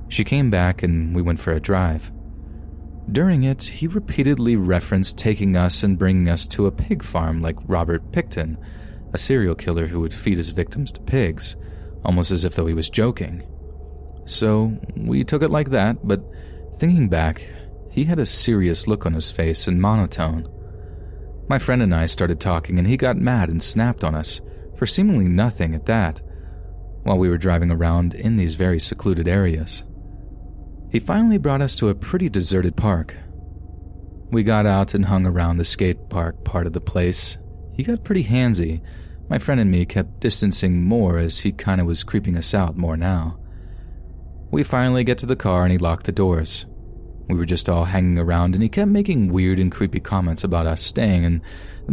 [0.08, 2.10] She came back and we went for a drive.
[3.10, 7.56] During it, he repeatedly referenced taking us and bringing us to a pig farm like
[7.66, 8.58] Robert Pickton,
[9.14, 11.56] a serial killer who would feed his victims to pigs,
[12.04, 13.42] almost as if though he was joking.
[14.26, 16.22] So we took it like that, but
[16.76, 17.42] thinking back,
[17.98, 20.46] he had a serious look on his face and monotone.
[21.48, 24.40] My friend and I started talking, and he got mad and snapped on us
[24.76, 26.22] for seemingly nothing at that,
[27.02, 29.82] while we were driving around in these very secluded areas.
[30.92, 33.16] He finally brought us to a pretty deserted park.
[34.30, 37.36] We got out and hung around the skate park part of the place.
[37.72, 38.80] He got pretty handsy.
[39.28, 42.96] My friend and me kept distancing more as he kinda was creeping us out more
[42.96, 43.40] now.
[44.52, 46.64] We finally get to the car and he locked the doors.
[47.28, 50.66] We were just all hanging around, and he kept making weird and creepy comments about
[50.66, 51.40] us staying, and,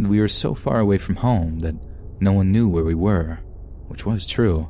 [0.08, 1.74] we were so far away from home that
[2.20, 3.40] no one knew where we were,
[3.88, 4.68] which was true,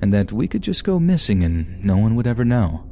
[0.00, 2.84] and that we could just go missing and no one would ever know.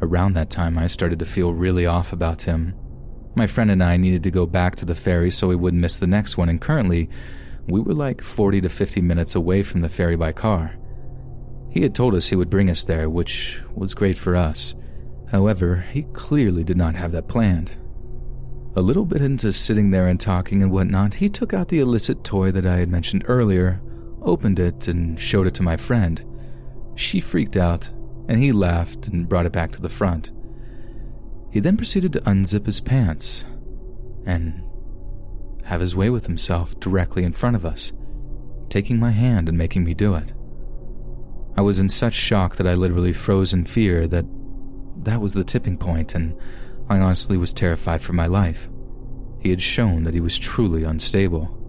[0.00, 2.74] Around that time, I started to feel really off about him.
[3.34, 5.96] My friend and I needed to go back to the ferry so we wouldn't miss
[5.96, 7.10] the next one, and currently,
[7.66, 10.76] we were like 40 to 50 minutes away from the ferry by car.
[11.70, 14.74] He had told us he would bring us there, which was great for us.
[15.34, 17.72] However, he clearly did not have that planned.
[18.76, 22.22] A little bit into sitting there and talking and whatnot, he took out the illicit
[22.22, 23.82] toy that I had mentioned earlier,
[24.22, 26.24] opened it, and showed it to my friend.
[26.94, 27.90] She freaked out,
[28.28, 30.30] and he laughed and brought it back to the front.
[31.50, 33.44] He then proceeded to unzip his pants
[34.24, 34.62] and
[35.64, 37.92] have his way with himself directly in front of us,
[38.68, 40.32] taking my hand and making me do it.
[41.56, 44.26] I was in such shock that I literally froze in fear that
[45.04, 46.36] that was the tipping point, and
[46.88, 48.68] I honestly was terrified for my life.
[49.40, 51.60] He had shown that he was truly unstable.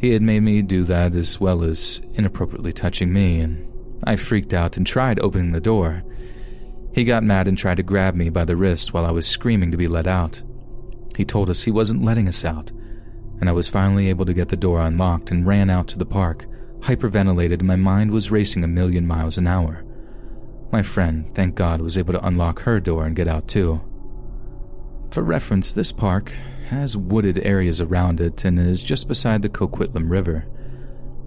[0.00, 3.70] He had made me do that as well as inappropriately touching me, and
[4.04, 6.02] I freaked out and tried opening the door.
[6.92, 9.70] He got mad and tried to grab me by the wrist while I was screaming
[9.70, 10.42] to be let out.
[11.16, 12.70] He told us he wasn't letting us out,
[13.40, 16.06] and I was finally able to get the door unlocked and ran out to the
[16.06, 16.46] park,
[16.80, 19.84] hyperventilated, and my mind was racing a million miles an hour.
[20.72, 23.80] My friend, thank God, was able to unlock her door and get out too.
[25.10, 26.32] For reference, this park
[26.68, 30.46] has wooded areas around it and is just beside the Coquitlam River.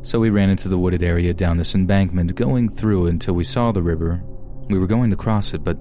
[0.01, 3.72] So we ran into the wooded area down this embankment, going through until we saw
[3.72, 4.23] the river.
[4.69, 5.77] We were going to cross it, but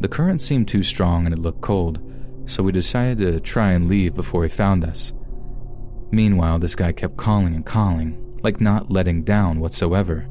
[0.00, 1.98] the current seemed too strong and it looked cold,
[2.46, 5.12] so we decided to try and leave before he found us.
[6.10, 10.26] Meanwhile, this guy kept calling and calling, like not letting down whatsoever.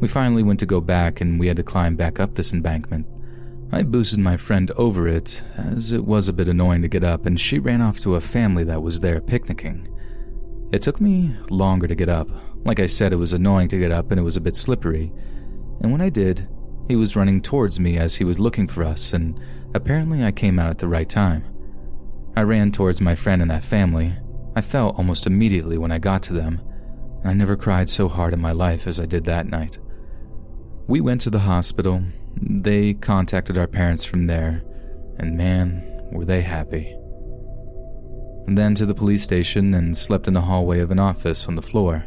[0.00, 3.06] We finally went to go back and we had to climb back up this embankment.
[3.72, 7.26] I boosted my friend over it, as it was a bit annoying to get up,
[7.26, 9.88] and she ran off to a family that was there picnicking.
[10.72, 12.28] It took me longer to get up.
[12.64, 15.12] Like I said, it was annoying to get up and it was a bit slippery.
[15.80, 16.48] And when I did,
[16.88, 19.38] he was running towards me as he was looking for us, and
[19.74, 21.44] apparently I came out at the right time.
[22.36, 24.16] I ran towards my friend and that family.
[24.54, 26.62] I fell almost immediately when I got to them.
[27.24, 29.78] I never cried so hard in my life as I did that night.
[30.88, 32.02] We went to the hospital.
[32.40, 34.62] They contacted our parents from there,
[35.18, 36.96] and man, were they happy.
[38.46, 41.62] Then to the police station and slept in the hallway of an office on the
[41.62, 42.06] floor.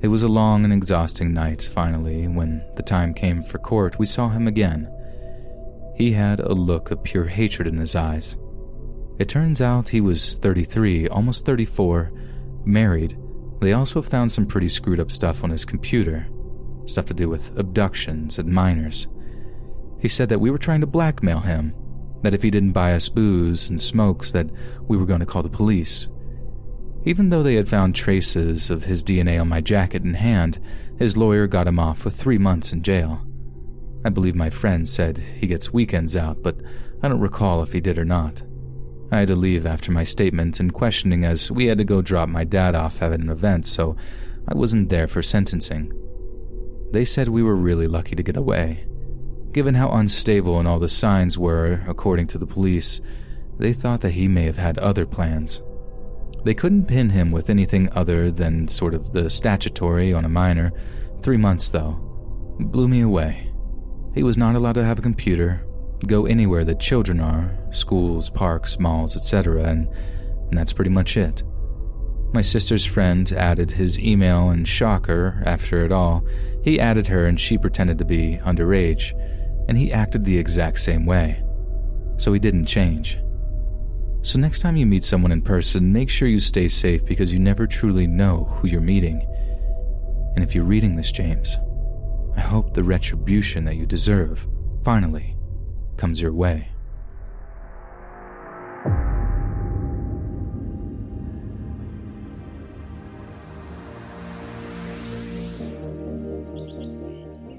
[0.00, 4.06] It was a long and exhausting night, finally, when the time came for court, we
[4.06, 4.88] saw him again.
[5.96, 8.36] He had a look of pure hatred in his eyes.
[9.18, 12.12] It turns out he was 33, almost 34,
[12.64, 13.18] married.
[13.60, 16.28] They also found some pretty screwed up stuff on his computer
[16.92, 19.08] stuff to do with abductions and minors.
[19.98, 21.74] He said that we were trying to blackmail him,
[22.22, 24.50] that if he didn't buy us booze and smokes, that
[24.88, 26.08] we were going to call the police.
[27.04, 30.60] Even though they had found traces of his DNA on my jacket and hand,
[30.98, 33.20] his lawyer got him off with three months in jail.
[34.04, 36.56] I believe my friend said he gets weekends out, but
[37.02, 38.42] I don't recall if he did or not.
[39.10, 42.28] I had to leave after my statement and questioning as we had to go drop
[42.28, 43.96] my dad off at an event, so
[44.48, 45.92] I wasn't there for sentencing.
[46.92, 48.86] They said we were really lucky to get away.
[49.52, 53.00] Given how unstable and all the signs were, according to the police,
[53.58, 55.62] they thought that he may have had other plans.
[56.44, 60.72] They couldn't pin him with anything other than sort of the statutory on a minor.
[61.22, 61.92] Three months, though.
[62.58, 63.52] Blew me away.
[64.14, 65.64] He was not allowed to have a computer,
[66.06, 69.88] go anywhere that children are schools, parks, malls, etc., and,
[70.50, 71.42] and that's pretty much it.
[72.32, 76.24] My sister's friend added his email, and shocker, after it all,
[76.62, 79.12] he added her and she pretended to be underage,
[79.68, 81.42] and he acted the exact same way.
[82.18, 83.18] So he didn't change.
[84.22, 87.40] So next time you meet someone in person, make sure you stay safe because you
[87.40, 89.26] never truly know who you're meeting.
[90.36, 91.58] And if you're reading this, James,
[92.36, 94.46] I hope the retribution that you deserve
[94.84, 95.36] finally
[95.96, 96.71] comes your way.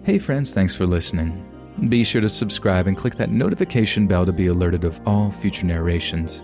[0.05, 1.45] Hey friends, thanks for listening.
[1.87, 5.65] Be sure to subscribe and click that notification bell to be alerted of all future
[5.65, 6.43] narrations.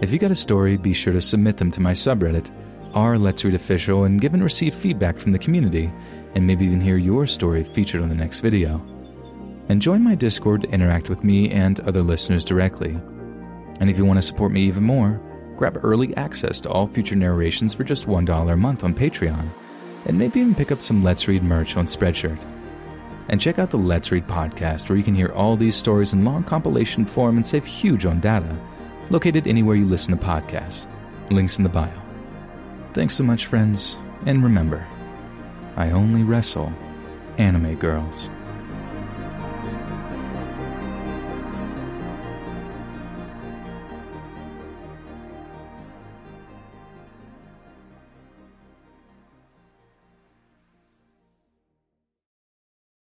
[0.00, 2.48] If you got a story, be sure to submit them to my subreddit,
[2.94, 5.92] r Let's Read Official, and give and receive feedback from the community,
[6.36, 8.80] and maybe even hear your story featured on the next video.
[9.68, 12.96] And join my Discord to interact with me and other listeners directly.
[13.80, 15.20] And if you want to support me even more,
[15.56, 19.48] grab early access to all future narrations for just $1 a month on Patreon,
[20.06, 22.38] and maybe even pick up some Let's Read merch on Spreadshirt.
[23.28, 26.24] And check out the Let's Read podcast, where you can hear all these stories in
[26.24, 28.56] long compilation form and save huge on data,
[29.10, 30.86] located anywhere you listen to podcasts.
[31.30, 31.92] Links in the bio.
[32.94, 34.86] Thanks so much, friends, and remember,
[35.76, 36.72] I only wrestle
[37.38, 38.28] anime girls.